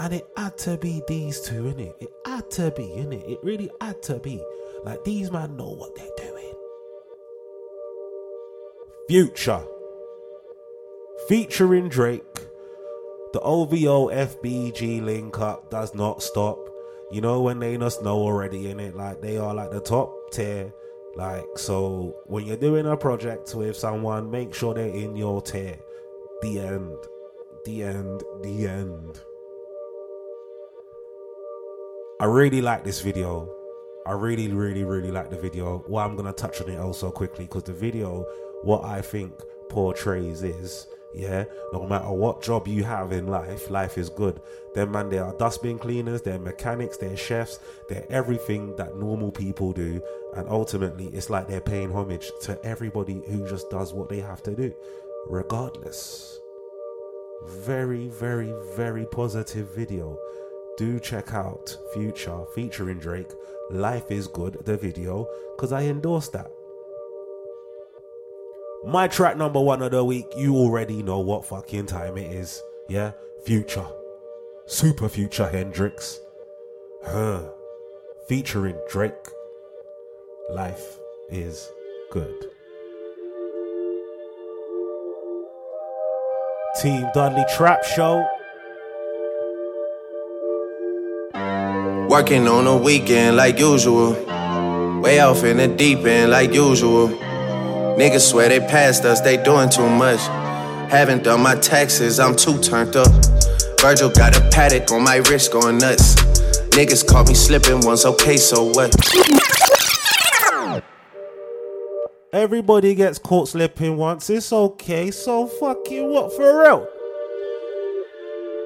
[0.00, 1.94] And it had to be these two, innit?
[2.00, 3.30] It had to be, innit?
[3.30, 4.42] It really had to be.
[4.82, 6.54] Like these man know what they're doing.
[9.06, 9.64] Future.
[11.28, 12.49] Featuring Drake.
[13.32, 16.58] The OVO FBG link up does not stop.
[17.12, 20.32] You know when they just know already in it, like they are like the top
[20.32, 20.72] tier.
[21.14, 25.78] Like so when you're doing a project with someone, make sure they're in your tier.
[26.42, 26.96] The end.
[27.64, 28.22] The end.
[28.42, 29.20] The end.
[32.20, 33.48] I really like this video.
[34.06, 35.84] I really, really, really like the video.
[35.88, 38.24] Well, I'm gonna touch on it also quickly because the video,
[38.62, 39.32] what I think
[39.68, 44.40] portrays is, yeah, no matter what job you have in life, life is good.
[44.74, 47.58] Them man, they are dustbin cleaners, they're mechanics, they're chefs,
[47.88, 50.00] they're everything that normal people do,
[50.36, 54.42] and ultimately, it's like they're paying homage to everybody who just does what they have
[54.44, 54.72] to do,
[55.26, 56.38] regardless.
[57.46, 60.18] Very, very, very positive video
[60.76, 63.32] do check out Future featuring Drake.
[63.70, 65.26] Life is Good, the video,
[65.56, 66.50] because I endorse that.
[68.84, 72.62] My track number one of the week, you already know what fucking time it is.
[72.88, 73.12] Yeah?
[73.44, 73.86] Future.
[74.66, 76.18] Super Future Hendrix.
[77.04, 77.52] Her.
[78.26, 79.12] Featuring Drake.
[80.50, 80.98] Life
[81.28, 81.70] is
[82.10, 82.34] Good.
[86.80, 88.26] Team Dudley Trap Show.
[92.08, 94.12] Working on a weekend like usual.
[95.02, 97.08] Way off in the deep end like usual.
[98.00, 100.20] Niggas swear they passed us, they doing too much.
[100.90, 103.12] Haven't done my taxes, I'm too turned up.
[103.78, 106.14] Virgil got a Patek on my wrist going nuts.
[106.70, 108.96] Niggas caught me slipping once, okay, so what?
[112.32, 116.88] Everybody gets caught slipping once, it's okay, so fucking what for real?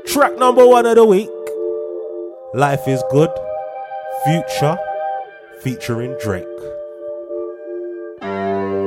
[0.06, 1.28] Track number one of the week.
[2.54, 3.30] Life is Good,
[4.24, 4.78] Future,
[5.60, 6.46] featuring Drake.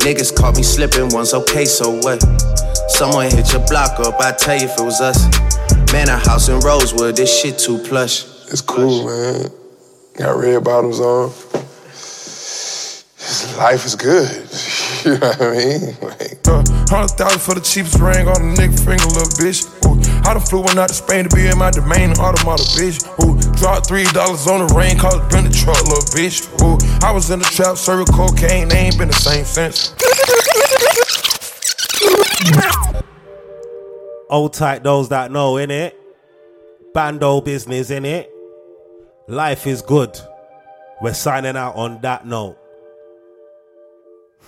[0.00, 2.20] Niggas caught me slipping once, okay, so what?
[2.88, 5.22] Someone hit your block up, I tell you if it was us.
[5.92, 8.24] Man, a house in Rosewood, this shit too plush.
[8.48, 9.50] It's cool, man.
[10.16, 11.30] Got red bottoms on.
[13.58, 14.32] Life is good.
[15.04, 15.92] you know what I mean?
[16.00, 19.68] Like, uh, hundred thousand for the cheapest ring on the nigga finger, little bitch.
[19.84, 23.04] Ooh, I done flew one out to Spain to be in my domain, automata, bitch.
[23.20, 26.48] Ooh, dropped three dollars on the rain, called it been the truck, little bitch.
[26.64, 29.92] Ooh, I was in the trap, serving cocaine, they ain't been the same since.
[34.30, 35.94] Old tight those that know, in it.
[36.94, 38.32] Bando business, in it.
[39.28, 40.18] Life is good.
[41.02, 42.56] We're signing out on that note.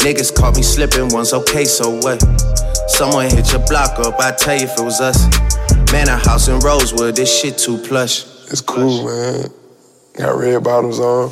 [0.00, 2.20] Niggas caught me slipping once, okay, so what?
[2.88, 5.28] Someone hit your block up, I tell you if it was us.
[5.92, 8.24] Man, a house in Rosewood, this shit too plush.
[8.50, 9.44] It's cool, man.
[10.16, 11.30] Got red bottoms on.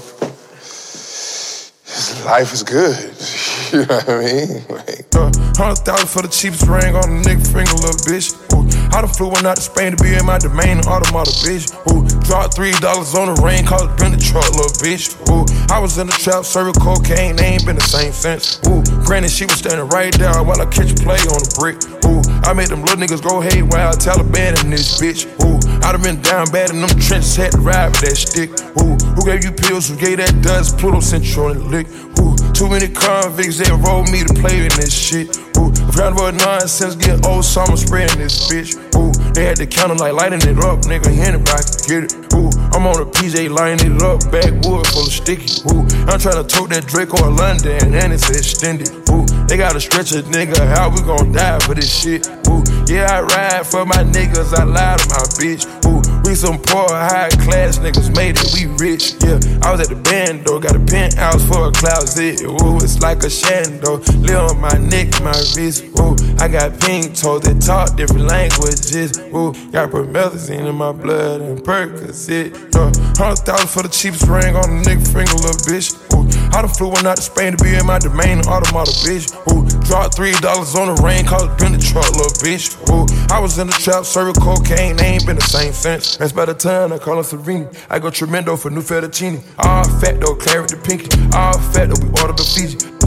[2.27, 2.95] Life is good.
[3.73, 4.65] you know what I mean?
[4.69, 8.36] Like, uh, hundred thousand for the cheapest ring on the nigga finger, little bitch.
[8.53, 8.69] Ooh,
[8.99, 11.70] I done flew one out to Spain to be in my domain, automata, bitch.
[11.87, 15.15] Ooh, dropped three dollars on the rain, called it been the truck, little bitch.
[15.31, 18.59] Ooh, I was in the trap, serving cocaine, they ain't been the same since.
[18.66, 21.79] Ooh, granted, she was standing right there while I catch a play on the brick.
[22.11, 25.31] Ooh, I made them little niggas go haywire, Taliban in this bitch.
[25.47, 28.51] Ooh, I done been down bad in them trenches, had to ride with that stick.
[28.83, 29.87] Ooh, who gave you pills?
[29.87, 30.75] Who gave that dust?
[30.75, 31.87] Pluto Central the lick.
[32.19, 35.39] Ooh, too many convicts that rolled me to play in this shit.
[35.55, 38.77] Ooh, round about nonsense, get old summer spreading this bitch.
[38.97, 41.09] Ooh, they had the counter like lighting it up, nigga.
[41.09, 42.35] Anybody can get it.
[42.35, 45.62] Ooh, I'm on a PJ lining it up, backwood full of sticky.
[45.70, 48.90] Ooh, I'm trying to tote that Draco or London, and it's extended.
[49.10, 52.28] Ooh, they gotta stretch a nigga, how we gon' die for this shit?
[52.48, 55.66] Ooh, yeah, I ride for my niggas, I lie to my bitch.
[55.86, 59.17] Ooh, we some poor, high class niggas made it, we rich.
[59.25, 62.43] Yeah, I was at the band though, got a penthouse for a closet.
[62.45, 65.85] Ooh, it's like a shando, live on my neck, my wrist.
[65.99, 69.17] Ooh, I got pink toes that talk different languages.
[69.33, 72.53] Ooh, got promethazine in my blood and Percocet.
[72.77, 75.97] Yeah, hundred thousand for the cheapest ring on the nigga finger, little bitch.
[76.13, 79.33] Ooh, I done flew one out to Spain to be in my domain, automata, bitch.
[79.49, 82.77] Ooh, dropped three dollars on the rain, called it been the truck, little bitch.
[82.93, 86.16] Ooh, I was in the trap, serving cocaine, they ain't been the same since.
[86.19, 87.70] That's by the time I call her Serena.
[87.89, 89.43] I go tremendo for new fettuccine.
[89.59, 91.09] All fat though, claret the pinky.
[91.35, 92.98] All fat though, we order the Fiji.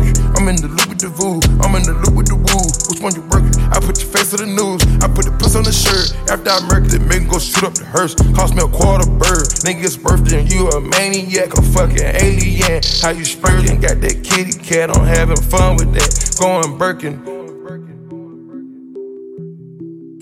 [0.42, 2.66] I'm in the loop with the voo, I'm in the loop with the woo.
[2.90, 3.54] Which one you working?
[3.70, 6.18] I put your face to the news, I put the puss on the shirt.
[6.34, 8.16] After I murk it, make go shoot up the hearse.
[8.34, 9.46] Cost me a quarter bird.
[9.62, 12.82] Nigga's birthday and you a maniac, a fucking alien.
[13.06, 13.86] How you spurting?
[13.86, 16.10] Got that kitty cat, I'm having fun with that.
[16.42, 17.41] Going Birkin.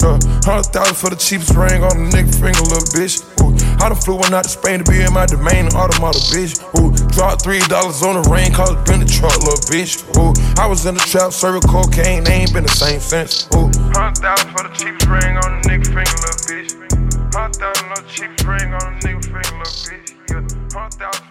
[0.01, 3.19] Uh, Hundred thousand for the cheapest ring on the nigga finger, little bitch.
[3.43, 3.51] Ooh,
[3.83, 6.55] I done flew one out to Spain to be in my domain, automata, bitch.
[6.79, 9.99] Ooh, dropped three dollars on the ring, cause it been the truck, little bitch.
[10.15, 13.47] Ooh, I was in the trap, serving cocaine, they ain't been the same since.
[13.55, 16.71] Ooh, Hundred thousand for the cheapest ring on the nigga finger, little bitch.
[17.35, 20.07] Hundred thousand for the cheapest ring on the nigga finger, little bitch.
[20.31, 20.79] Yeah.
[20.79, 21.29] Hundred thousand